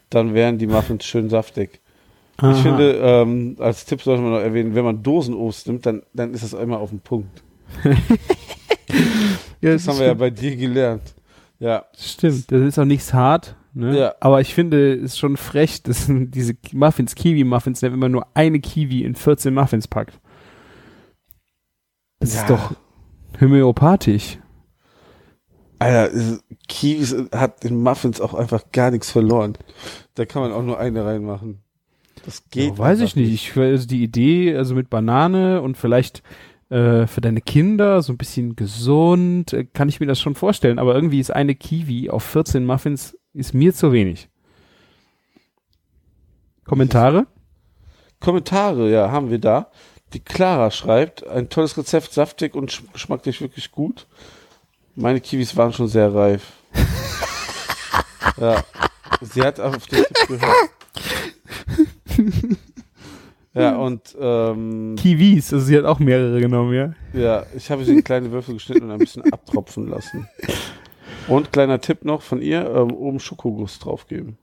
[0.09, 1.79] dann wären die Muffins schön saftig.
[2.37, 2.51] Aha.
[2.51, 6.33] Ich finde, ähm, als Tipp sollte man noch erwähnen, wenn man Dosenobst nimmt, dann, dann
[6.33, 7.43] ist das immer auf dem Punkt.
[9.61, 11.13] ja, Das haben wir ja bei dir gelernt.
[11.59, 13.55] Ja, Stimmt, das ist auch nichts hart.
[13.73, 13.97] Ne?
[13.97, 14.15] Ja.
[14.19, 18.59] Aber ich finde, es ist schon frech, dass diese Muffins, Kiwi-Muffins, wenn man nur eine
[18.59, 20.19] Kiwi in 14 Muffins packt.
[22.23, 22.41] Das Ja.
[22.41, 22.71] ist doch
[23.41, 24.39] homöopathisch.
[25.79, 26.39] Alter,
[26.69, 29.57] Kiwis hat in Muffins auch einfach gar nichts verloren.
[30.15, 31.59] Da kann man auch nur eine reinmachen.
[32.25, 32.71] Das geht.
[32.71, 33.33] Ja, weiß ich nicht.
[33.33, 36.23] Ich also die Idee, also mit Banane und vielleicht
[36.69, 40.79] äh, für deine Kinder so ein bisschen gesund, äh, kann ich mir das schon vorstellen.
[40.79, 44.29] Aber irgendwie ist eine Kiwi auf 14 Muffins ist mir zu wenig.
[46.63, 47.27] Kommentare?
[48.21, 49.69] Kommentare, ja, haben wir da.
[50.13, 54.05] Die Clara schreibt, ein tolles Rezept, saftig und sch- geschmacklich wirklich gut.
[54.95, 56.51] Meine Kiwis waren schon sehr reif.
[58.37, 58.63] ja,
[59.21, 60.69] sie hat auf den Tipp gehört.
[63.53, 66.93] ja, und ähm, Kiwis, also sie hat auch mehrere genommen, ja.
[67.19, 70.27] ja, ich habe sie in kleine Würfel geschnitten und ein bisschen abtropfen lassen.
[71.27, 74.37] Und kleiner Tipp noch von ihr, ähm, oben Schokoguss draufgeben.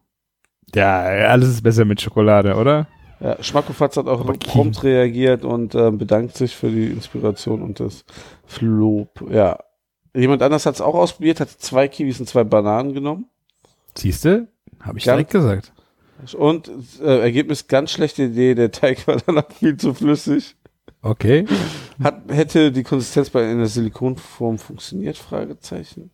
[0.74, 2.86] Ja, alles ist besser mit Schokolade, oder?
[3.20, 8.04] Ja, Schmackofatz hat auch prompt reagiert und ähm, bedankt sich für die Inspiration und das
[8.60, 9.22] Lob.
[9.30, 9.58] Ja.
[10.14, 13.26] Jemand anders hat es auch ausprobiert, hat zwei Kiwis und zwei Bananen genommen.
[13.96, 14.48] Siehste?
[14.80, 15.72] Habe ich Ganz- direkt gesagt.
[16.36, 16.70] Und
[17.02, 20.56] äh, Ergebnis, ganz schlechte Idee, der Teig war danach viel zu flüssig.
[21.02, 21.46] Okay.
[22.02, 25.16] Hat, hätte die Konsistenz bei einer Silikonform funktioniert?
[25.16, 26.10] Fragezeichen.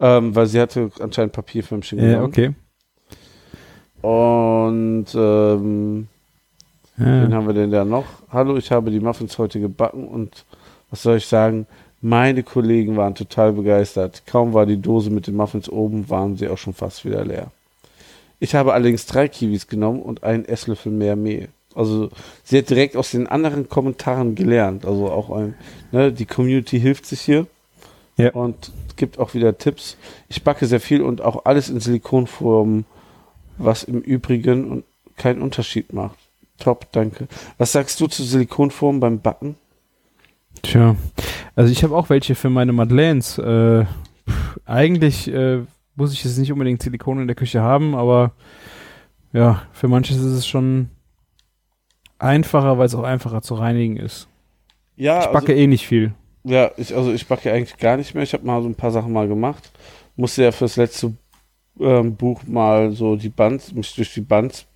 [0.00, 2.24] Ähm, weil sie hatte anscheinend Papierförmchen Ja, genommen.
[2.26, 2.54] okay.
[4.02, 6.08] Und ähm,
[6.96, 7.36] Wen Ja.
[7.36, 8.04] haben wir denn da noch?
[8.30, 10.44] Hallo, ich habe die Muffins heute gebacken und
[10.90, 11.66] was soll ich sagen?
[12.02, 14.24] Meine Kollegen waren total begeistert.
[14.26, 17.46] Kaum war die Dose mit den Muffins oben, waren sie auch schon fast wieder leer.
[18.40, 21.48] Ich habe allerdings drei Kiwis genommen und einen Esslöffel mehr Mehl.
[21.74, 22.10] Also
[22.44, 24.84] sie hat direkt aus den anderen Kommentaren gelernt.
[24.84, 25.54] Also auch ein,
[25.92, 27.46] ne, die Community hilft sich hier
[28.18, 28.32] Ja.
[28.32, 29.96] und gibt auch wieder Tipps.
[30.28, 32.84] Ich backe sehr viel und auch alles in Silikonform,
[33.64, 34.84] was im Übrigen
[35.16, 36.16] keinen Unterschied macht.
[36.58, 37.28] Top, danke.
[37.58, 39.56] Was sagst du zu Silikonformen beim Backen?
[40.62, 40.96] Tja.
[41.56, 43.38] Also ich habe auch welche für meine Madeleines.
[43.38, 45.60] Äh, pff, eigentlich äh,
[45.96, 48.32] muss ich jetzt nicht unbedingt Silikon in der Küche haben, aber
[49.32, 50.90] ja, für manches ist es schon
[52.18, 54.28] einfacher, weil es auch einfacher zu reinigen ist.
[54.96, 56.12] Ja, Ich backe eh nicht viel.
[56.44, 58.22] also, ja, ich, also ich backe eigentlich gar nicht mehr.
[58.22, 59.70] Ich habe mal so ein paar Sachen mal gemacht.
[60.16, 61.14] Musste ja fürs letzte
[61.80, 64.66] ähm, Buch mal so die Bands, mich durch die Bands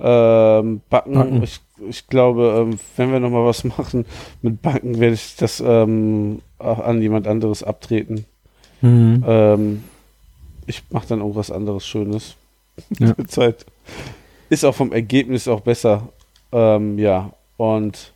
[0.00, 1.42] Ähm, Backen, Backen.
[1.42, 4.06] Ich, ich glaube, ähm, wenn wir nochmal was machen
[4.42, 8.24] mit Backen, werde ich das ähm, auch an jemand anderes abtreten.
[8.80, 9.24] Mhm.
[9.26, 9.84] Ähm,
[10.66, 12.36] ich mache dann irgendwas anderes Schönes.
[12.98, 13.14] Ja.
[13.26, 13.66] Zeit.
[14.50, 16.08] Ist auch vom Ergebnis auch besser.
[16.52, 18.12] Ähm, ja, und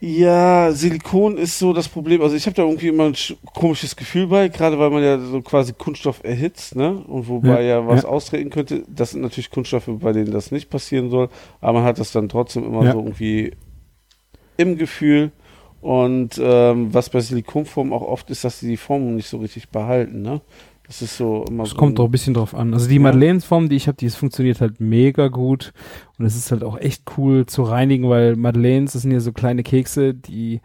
[0.00, 2.22] ja, Silikon ist so das Problem.
[2.22, 5.18] Also ich habe da irgendwie immer ein sch- komisches Gefühl bei, gerade weil man ja
[5.18, 6.92] so quasi Kunststoff erhitzt, ne?
[7.06, 8.08] Und wobei ja, was ja.
[8.08, 8.84] austreten könnte.
[8.88, 11.28] Das sind natürlich Kunststoffe, bei denen das nicht passieren soll,
[11.60, 12.92] aber man hat das dann trotzdem immer Ja.
[12.92, 13.52] so irgendwie
[14.56, 15.32] im Gefühl.
[15.80, 19.68] Und ähm, was bei Silikonformen auch oft ist, dass sie die Formen nicht so richtig
[19.68, 20.40] behalten, ne?
[20.88, 21.76] Das ist so immer Es so.
[21.76, 22.72] kommt doch ein bisschen drauf an.
[22.74, 23.02] Also die Ja.
[23.02, 25.72] Madeleines-Form, die ich habe, die funktioniert halt mega gut.
[26.18, 29.32] Und es ist halt auch echt cool zu reinigen, weil Madeleines, das sind ja so
[29.32, 30.60] kleine Kekse, die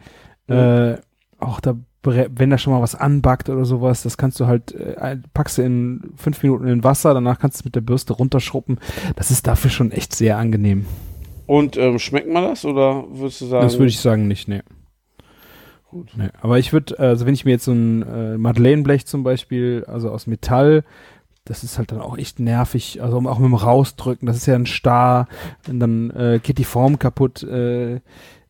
[0.48, 0.96] äh,
[1.40, 5.18] auch da, wenn da schon mal was anbackt oder sowas, das kannst du halt, äh,
[5.34, 8.80] packst du in fünf Minuten in Wasser, danach kannst du es mit der Bürste runterschruppen.
[9.18, 10.86] Das ist dafür schon echt sehr angenehm.
[11.48, 13.64] Und ähm, schmeckt man das oder würdest du sagen?
[13.64, 14.62] Das würde ich sagen nicht, nee.
[15.94, 16.12] Gut.
[16.18, 16.30] nee.
[16.42, 20.10] Aber ich würde, also wenn ich mir jetzt so ein äh, Madeleine-Blech zum Beispiel, also
[20.10, 20.84] aus Metall,
[21.46, 24.56] das ist halt dann auch echt nervig, also auch mit dem Rausdrücken, das ist ja
[24.56, 25.28] ein Star,
[25.68, 27.44] und dann äh, geht die Form kaputt.
[27.44, 28.00] Äh,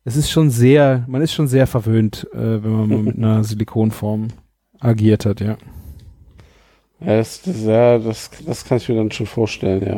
[0.04, 3.44] es ist schon sehr, man ist schon sehr verwöhnt, äh, wenn man mal mit einer
[3.44, 4.28] Silikonform
[4.80, 5.56] agiert hat, ja.
[7.00, 9.94] Ja, das, das, ja das, das kann ich mir dann schon vorstellen, ja.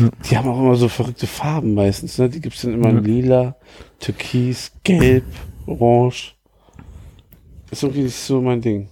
[0.00, 0.10] Ja.
[0.30, 2.28] Die haben auch immer so verrückte Farben meistens, ne?
[2.28, 2.98] Die gibt's dann immer Ja.
[2.98, 3.56] in lila,
[3.98, 5.24] türkis, gelb,
[5.66, 6.36] orange.
[7.72, 8.88] Ist irgendwie nicht so mein Ding.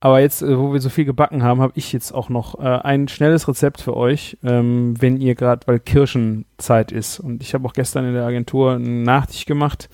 [0.00, 2.62] Aber jetzt, äh, wo wir so viel gebacken haben, habe ich jetzt auch noch äh,
[2.62, 7.20] ein schnelles Rezept für euch, ähm, wenn ihr gerade, weil Kirschenzeit ist.
[7.20, 9.88] Und ich habe auch gestern in der Agentur einen Nachtisch gemacht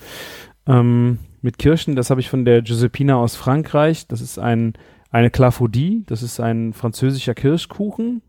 [0.65, 1.95] ähm, mit Kirschen.
[1.95, 4.07] Das habe ich von der Giuseppina aus Frankreich.
[4.07, 4.73] Das ist ein
[5.11, 6.03] eine Clafoudy.
[6.07, 8.21] Das ist ein französischer Kirschkuchen.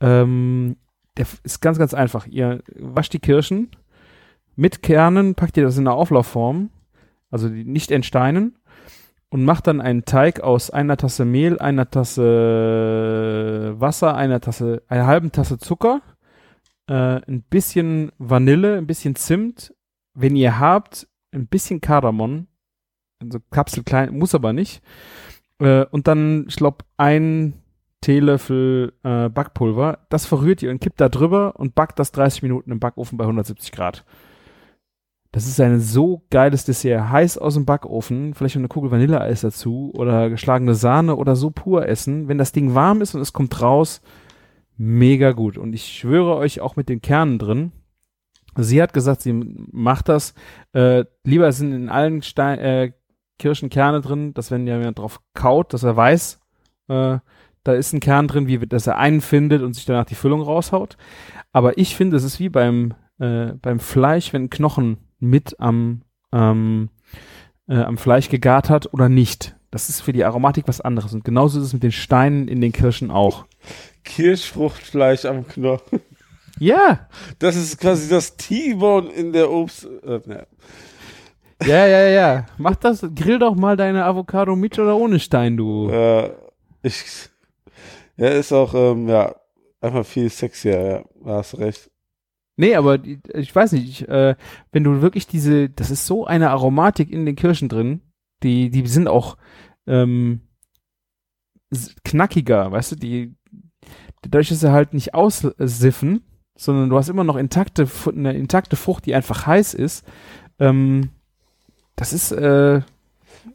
[0.00, 0.76] Ähm,
[1.16, 2.26] der ist ganz, ganz einfach.
[2.26, 3.70] Ihr wascht die Kirschen
[4.56, 6.70] mit Kernen, packt ihr das in eine Auflaufform,
[7.34, 8.56] also die nicht entsteinen
[9.28, 15.06] und macht dann einen Teig aus einer Tasse Mehl, einer Tasse Wasser, einer Tasse, einer
[15.06, 16.00] halben Tasse Zucker,
[16.86, 19.74] äh, ein bisschen Vanille, ein bisschen Zimt,
[20.14, 22.46] wenn ihr habt, ein bisschen Kardamom,
[23.20, 24.80] also kapselklein, muss aber nicht,
[25.58, 27.54] äh, und dann, ich glaube, ein
[28.00, 32.70] Teelöffel äh, Backpulver, das verrührt ihr und kippt da drüber und backt das 30 Minuten
[32.70, 34.04] im Backofen bei 170 Grad.
[35.34, 37.10] Das ist ein so geiles Dessert.
[37.10, 41.50] Heiß aus dem Backofen, vielleicht noch eine Kugel Vanilleeis dazu oder geschlagene Sahne oder so
[41.50, 42.28] pur essen.
[42.28, 44.00] Wenn das Ding warm ist und es kommt raus,
[44.76, 45.58] mega gut.
[45.58, 47.72] Und ich schwöre euch auch mit den Kernen drin.
[48.54, 49.32] Sie hat gesagt, sie
[49.72, 50.34] macht das.
[50.72, 52.92] Äh, lieber sind in allen Stein, äh,
[53.40, 56.38] Kirschen Kerne drin, dass wenn jemand drauf kaut, dass er weiß,
[56.86, 57.18] äh,
[57.64, 60.42] da ist ein Kern drin, wie dass er einen findet und sich danach die Füllung
[60.42, 60.96] raushaut.
[61.50, 66.90] Aber ich finde, es ist wie beim äh, beim Fleisch, wenn Knochen mit am ähm,
[67.68, 69.56] äh, am Fleisch gegart hat oder nicht.
[69.70, 71.14] Das ist für die Aromatik was anderes.
[71.14, 73.46] Und genauso ist es mit den Steinen in den Kirschen auch.
[74.04, 76.00] Kirschfruchtfleisch am Knochen.
[76.60, 77.08] Ja,
[77.40, 79.88] Das ist quasi das T-Bone in der Obst.
[80.04, 80.46] Äh, ne.
[81.66, 82.46] ja, ja, ja.
[82.58, 85.88] Mach das, grill doch mal deine Avocado mit oder ohne Stein, du.
[85.90, 86.30] äh,
[86.82, 87.02] ich,
[88.16, 89.34] ja, ist auch, ähm, ja,
[89.80, 91.04] einfach viel sexier, ja.
[91.24, 91.90] Da hast recht.
[92.56, 94.36] Nee, aber ich weiß nicht, ich, äh,
[94.72, 98.00] wenn du wirklich diese, das ist so eine Aromatik in den Kirschen drin,
[98.42, 99.36] die, die sind auch
[99.86, 100.42] ähm,
[102.04, 103.34] knackiger, weißt du, die,
[104.22, 106.22] dadurch, dass sie halt nicht aussiffen,
[106.56, 110.04] sondern du hast immer noch intakte, eine intakte Frucht, die einfach heiß ist,
[110.60, 111.10] ähm,
[111.96, 112.82] das ist, äh,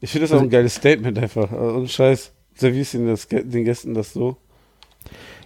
[0.00, 1.50] Ich finde das auch ein geiles Statement einfach.
[1.52, 4.36] Also, Und Scheiß, servierst das, den Gästen das so.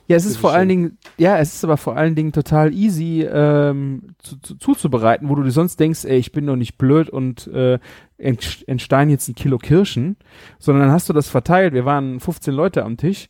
[0.07, 0.59] Ja, es ist vor schön.
[0.59, 5.29] allen Dingen, ja, es ist aber vor allen Dingen total easy ähm, zu, zu, zuzubereiten,
[5.29, 7.79] wo du dir sonst denkst, ey, ich bin doch nicht blöd und äh,
[8.19, 10.17] ent- entstein jetzt ein Kilo Kirschen,
[10.59, 11.73] sondern dann hast du das verteilt.
[11.73, 13.29] Wir waren 15 Leute am Tisch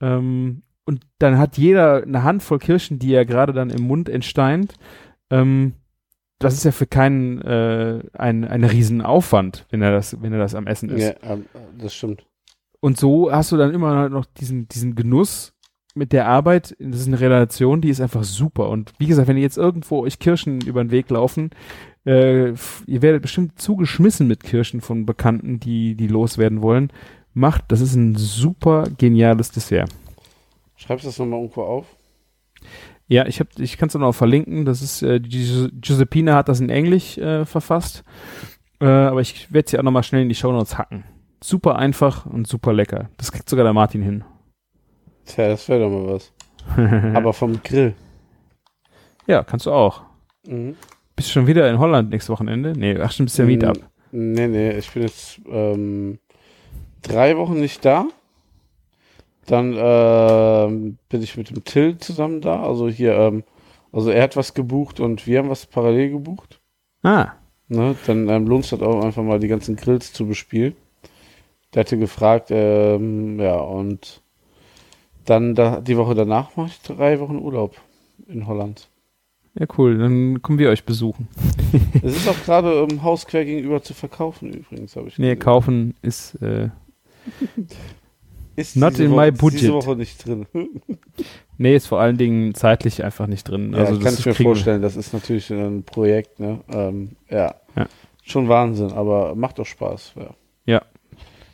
[0.00, 4.74] ähm, und dann hat jeder eine Handvoll Kirschen, die er gerade dann im Mund entsteint.
[5.30, 5.74] Ähm,
[6.38, 10.54] das ist ja für keinen äh, ein, ein Riesenaufwand, wenn er das, wenn er das
[10.54, 11.02] am Essen ist.
[11.02, 11.46] Ja, ähm,
[11.78, 12.26] das stimmt.
[12.80, 15.54] Und so hast du dann immer noch diesen, diesen Genuss
[15.96, 16.76] mit der Arbeit.
[16.78, 18.68] Das ist eine Relation, die ist einfach super.
[18.68, 21.50] Und wie gesagt, wenn ihr jetzt irgendwo euch Kirschen über den Weg laufen,
[22.04, 26.92] äh, ihr werdet bestimmt zugeschmissen mit Kirschen von Bekannten, die, die loswerden wollen.
[27.34, 29.90] Macht, das ist ein super geniales Dessert.
[30.76, 31.86] Schreibst du das nochmal irgendwo auf?
[33.08, 34.64] Ja, ich, hab- ich kann es noch verlinken.
[34.64, 38.04] Das ist, äh, die Giuseppina hat das in Englisch äh, verfasst.
[38.80, 41.04] Äh, aber ich werde sie auch nochmal schnell in die Shownotes hacken.
[41.42, 43.10] Super einfach und super lecker.
[43.16, 44.24] Das kriegt sogar der Martin hin.
[45.26, 46.32] Tja, das wäre doch mal was.
[47.14, 47.94] aber vom Grill.
[49.26, 50.02] Ja, kannst du auch.
[50.46, 50.76] Mhm.
[51.14, 52.72] Bist du schon wieder in Holland nächstes Wochenende?
[52.76, 53.78] Nee, ach stimmt, bist ja Meetup.
[54.12, 56.18] Nee, nee, ich bin jetzt ähm,
[57.02, 58.06] drei Wochen nicht da.
[59.46, 62.62] Dann ähm, bin ich mit dem Till zusammen da.
[62.62, 63.44] Also hier, ähm,
[63.92, 66.60] also er hat was gebucht und wir haben was parallel gebucht.
[67.02, 67.32] Ah,
[67.68, 67.96] Ne?
[68.06, 70.76] Dann ähm, lohnt es halt auch einfach mal die ganzen Grills zu bespielen.
[71.74, 74.22] Der hatte gefragt, ähm, ja, und
[75.26, 77.76] dann da, die Woche danach mache ich drei Wochen Urlaub
[78.28, 78.88] in Holland.
[79.58, 81.28] ja cool, dann kommen wir euch besuchen.
[82.02, 85.38] Es ist auch gerade im Haus quer gegenüber zu verkaufen übrigens, habe ich Nee, gesehen.
[85.40, 86.70] kaufen ist, äh,
[88.54, 89.72] Ist not diese in Woche, my ist Diese budget.
[89.72, 90.46] Woche nicht drin.
[91.58, 93.72] nee, ist vor allen Dingen zeitlich einfach nicht drin.
[93.72, 94.80] Ja, also kann ich mir vorstellen.
[94.80, 96.60] Das ist natürlich ein Projekt, ne?
[96.72, 97.54] Ähm, ja.
[97.76, 97.86] Ja.
[98.22, 100.14] Schon Wahnsinn, aber macht doch Spaß.
[100.16, 100.30] Ja.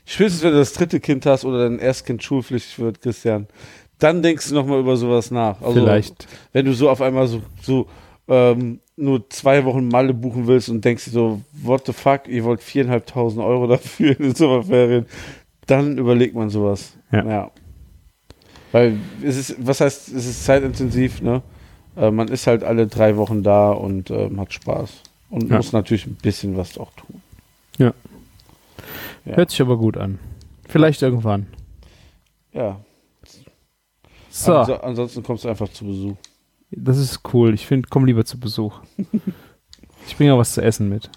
[0.07, 0.13] Ja.
[0.13, 3.47] Spätestens, wenn du das dritte Kind hast oder dein Erstkind schulpflichtig wird, Christian,
[3.99, 5.61] dann denkst du nochmal über sowas nach.
[5.63, 6.27] Also, Vielleicht.
[6.53, 7.87] Wenn du so auf einmal so, so
[8.29, 12.45] ähm, nur zwei Wochen Malle buchen willst und denkst dir so, what the fuck, ihr
[12.45, 15.07] wollt viereinhalbtausend Euro dafür in den Sommerferien,
[15.67, 16.95] dann überlegt man sowas.
[17.13, 17.51] Ja.
[18.73, 21.43] Weil es ist, was heißt, es ist zeitintensiv, ne?
[21.97, 24.91] Äh, man ist halt alle drei Wochen da und ähm, hat Spaß.
[25.31, 25.59] Und Ja.
[25.59, 27.23] muss natürlich ein bisschen was auch tun.
[27.79, 27.93] Ja.
[29.25, 29.37] Ja.
[29.37, 30.19] Hört sich aber gut an.
[30.69, 31.47] Vielleicht irgendwann.
[32.53, 32.81] Ja.
[34.31, 36.17] So, Anso ansonsten kommst du einfach zu Besuch.
[36.71, 37.53] das ist cool.
[37.55, 38.81] Ich finde, komm lieber zu Besuch.
[40.09, 41.09] Ich bringe auch was zu essen mit.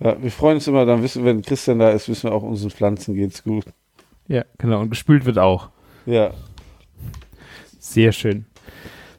[0.00, 2.70] Ja, wir freuen uns immer, dann wissen, wenn Christian da ist, wissen wir auch, unseren
[2.72, 3.66] Pflanzen geht's gut.
[4.26, 4.80] Ja, genau.
[4.80, 5.68] Und gespült wird auch.
[6.04, 6.32] Ja.
[7.78, 8.46] Sehr schön.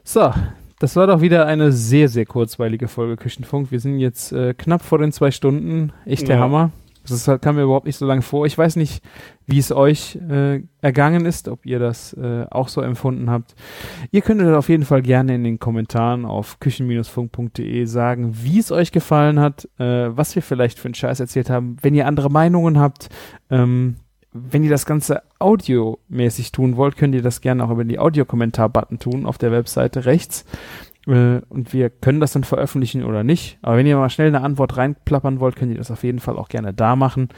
[0.04, 0.30] So,
[0.78, 3.70] das war doch wieder eine sehr, sehr kurzweilige Folge Küchenfunk.
[3.70, 5.94] Wir sind jetzt äh, knapp vor den zwei Stunden.
[6.04, 6.42] Echt der Ja.
[6.42, 6.70] Hammer.
[7.08, 8.46] Das halt- kam mir überhaupt nicht so lange vor.
[8.46, 9.02] Ich weiß nicht,
[9.46, 13.54] wie es euch äh, ergangen ist, ob ihr das äh, auch so empfunden habt.
[14.10, 18.92] Ihr könntet auf jeden Fall gerne in den Kommentaren auf küchen-funk.de sagen, wie es euch
[18.92, 21.76] gefallen hat, äh, was wir vielleicht für einen Scheiß erzählt haben.
[21.82, 23.08] Wenn ihr andere Meinungen habt,
[23.50, 23.96] ähm,
[24.32, 28.98] wenn ihr das Ganze audiomäßig tun wollt, könnt ihr das gerne auch über die Audiokommentar-Button
[29.00, 30.44] tun auf der Webseite rechts.
[31.10, 33.58] Und wir können das dann veröffentlichen oder nicht.
[33.62, 36.38] Aber wenn ihr mal schnell eine Antwort reinplappern wollt, könnt ihr das auf jeden Fall
[36.38, 37.30] auch gerne da machen.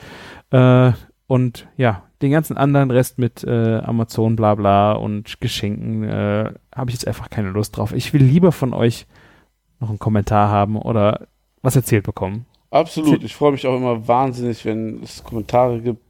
[0.51, 0.93] Äh,
[1.27, 6.91] und ja, den ganzen anderen Rest mit äh, Amazon, bla bla und Geschenken äh, habe
[6.91, 7.93] ich jetzt einfach keine Lust drauf.
[7.95, 9.07] Ich will lieber von euch
[9.81, 11.27] noch einen Kommentar haben oder
[11.63, 12.45] was erzählt bekommen.
[12.71, 13.25] Absolut.
[13.25, 16.03] Ich freue mich auch immer wahnsinnig, wenn es Kommentare gibt,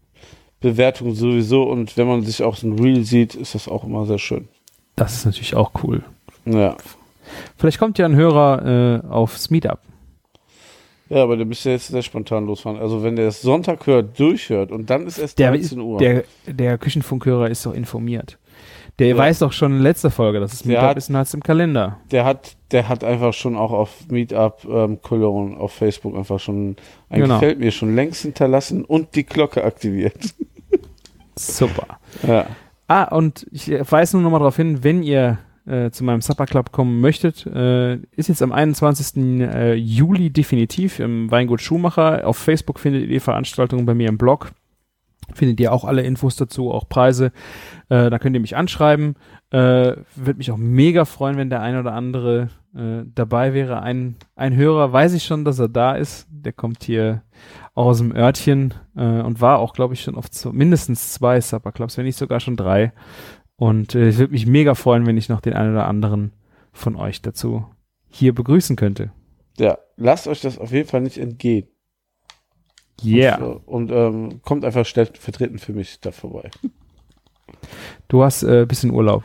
[0.61, 4.07] Bewertungen sowieso und wenn man sich auch so ein Reel sieht, ist das auch immer
[4.07, 4.49] sehr schön.
[4.97, 6.03] Das ist natürlich auch cool.
[6.45, 6.77] Ja.
[7.57, 9.79] Vielleicht kommt ja ein Hörer äh, aufs Meetup.
[11.09, 12.79] Ja, aber der müsste jetzt sehr spontan losfahren.
[12.81, 15.99] Also wenn der es Sonntag hört, durchhört und dann ist es Der, 13 Uhr.
[15.99, 18.39] der, der Küchenfunkhörer ist doch informiert.
[18.99, 19.17] Der Ja.
[19.17, 21.43] weiß doch schon in letzter Folge, dass es Meetup hat- ist und hat es im
[21.43, 21.99] Kalender.
[22.11, 26.77] der hat, der hat einfach schon auch auf Meetup ähm, Cologne auf Facebook einfach schon
[27.11, 27.35] ein Genau.
[27.41, 30.35] Gefällt mir schon längst hinterlassen und die Glocke aktiviert.
[31.37, 31.99] Super.
[32.27, 32.47] ja.
[32.89, 36.47] Ah, und ich weise nur noch mal darauf hin, wenn ihr äh, zu meinem Supper
[36.47, 39.41] Club kommen möchtet, äh, ist jetzt am 21.
[39.41, 42.27] Äh, Juli definitiv im Weingut Schumacher.
[42.27, 44.53] Auf Facebook findet ihr die Veranstaltung bei mir im Blog.
[45.35, 47.33] Findet ihr auch alle Infos dazu, auch Preise.
[47.89, 49.15] Äh, da könnt ihr mich anschreiben.
[49.51, 53.83] Äh, Würde mich auch mega freuen, wenn der ein oder andere äh, dabei wäre.
[53.83, 56.27] Ein, ein Hörer weiß ich schon, dass er da ist.
[56.31, 57.23] Der kommt hier
[57.75, 61.97] aus dem Örtchen äh, und war auch, glaube ich, schon auf mindestens zwei Supper Clubs,
[61.97, 62.93] wenn nicht sogar schon drei.
[63.63, 66.33] Und äh, ich würde mich mega freuen, wenn ich noch den einen oder anderen
[66.73, 67.65] von euch dazu
[68.09, 69.13] hier begrüßen könnte.
[69.57, 71.69] ja, lasst euch das auf jeden Fall nicht entgehen.
[73.05, 73.41] Yeah.
[73.65, 76.51] Und, ähm, kommt einfach stellvertretend für mich da vorbei.
[78.09, 79.23] Du hast äh, bisschen Urlaub.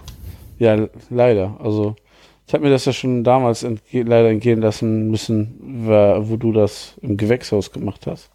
[0.60, 1.60] Ja, leider.
[1.60, 1.96] Also
[2.46, 6.96] ich habe mir das ja schon damals entge leider entgehen lassen müssen, wo du das
[7.02, 8.30] im Gewächshaus gemacht hast.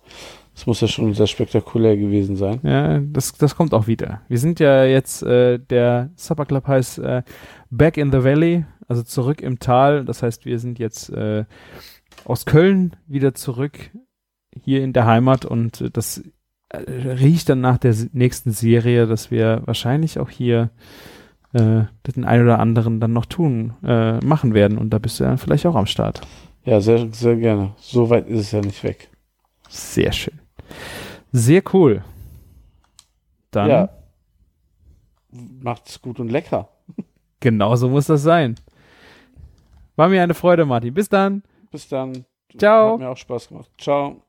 [0.54, 2.60] Das muss ja schon sehr spektakulär gewesen sein.
[2.62, 4.20] Ja, das, das kommt auch wieder.
[4.28, 7.22] Wir sind ja jetzt, äh, der Supper Club heißt äh,
[7.70, 10.04] Back in the Valley, also zurück im Tal.
[10.04, 11.44] Das heißt, wir sind jetzt äh,
[12.24, 13.90] aus Köln wieder zurück
[14.62, 16.22] hier in der Heimat und äh, das
[16.68, 20.70] äh, riecht dann nach der nächsten Serie, dass wir wahrscheinlich auch hier
[21.54, 21.84] äh,
[22.14, 24.78] den einen oder anderen dann noch tun, äh, machen werden.
[24.78, 26.20] Und da bist du dann vielleicht auch am Start.
[26.64, 27.72] Ja, sehr, sehr gerne.
[27.78, 29.08] So weit ist es ja nicht weg.
[29.68, 30.41] Sehr schön.
[31.32, 32.04] Sehr cool.
[33.50, 33.88] Dann Ja.
[35.30, 36.68] Macht's gut und lecker.
[37.40, 38.54] Genau so muss das sein.
[39.96, 40.92] War mir eine Freude, Martin.
[40.94, 41.42] Bis dann.
[41.70, 42.24] Bis dann.
[42.56, 42.92] Ciao.
[42.92, 43.70] Hat mir auch Spaß gemacht.
[43.78, 44.22] Ciao.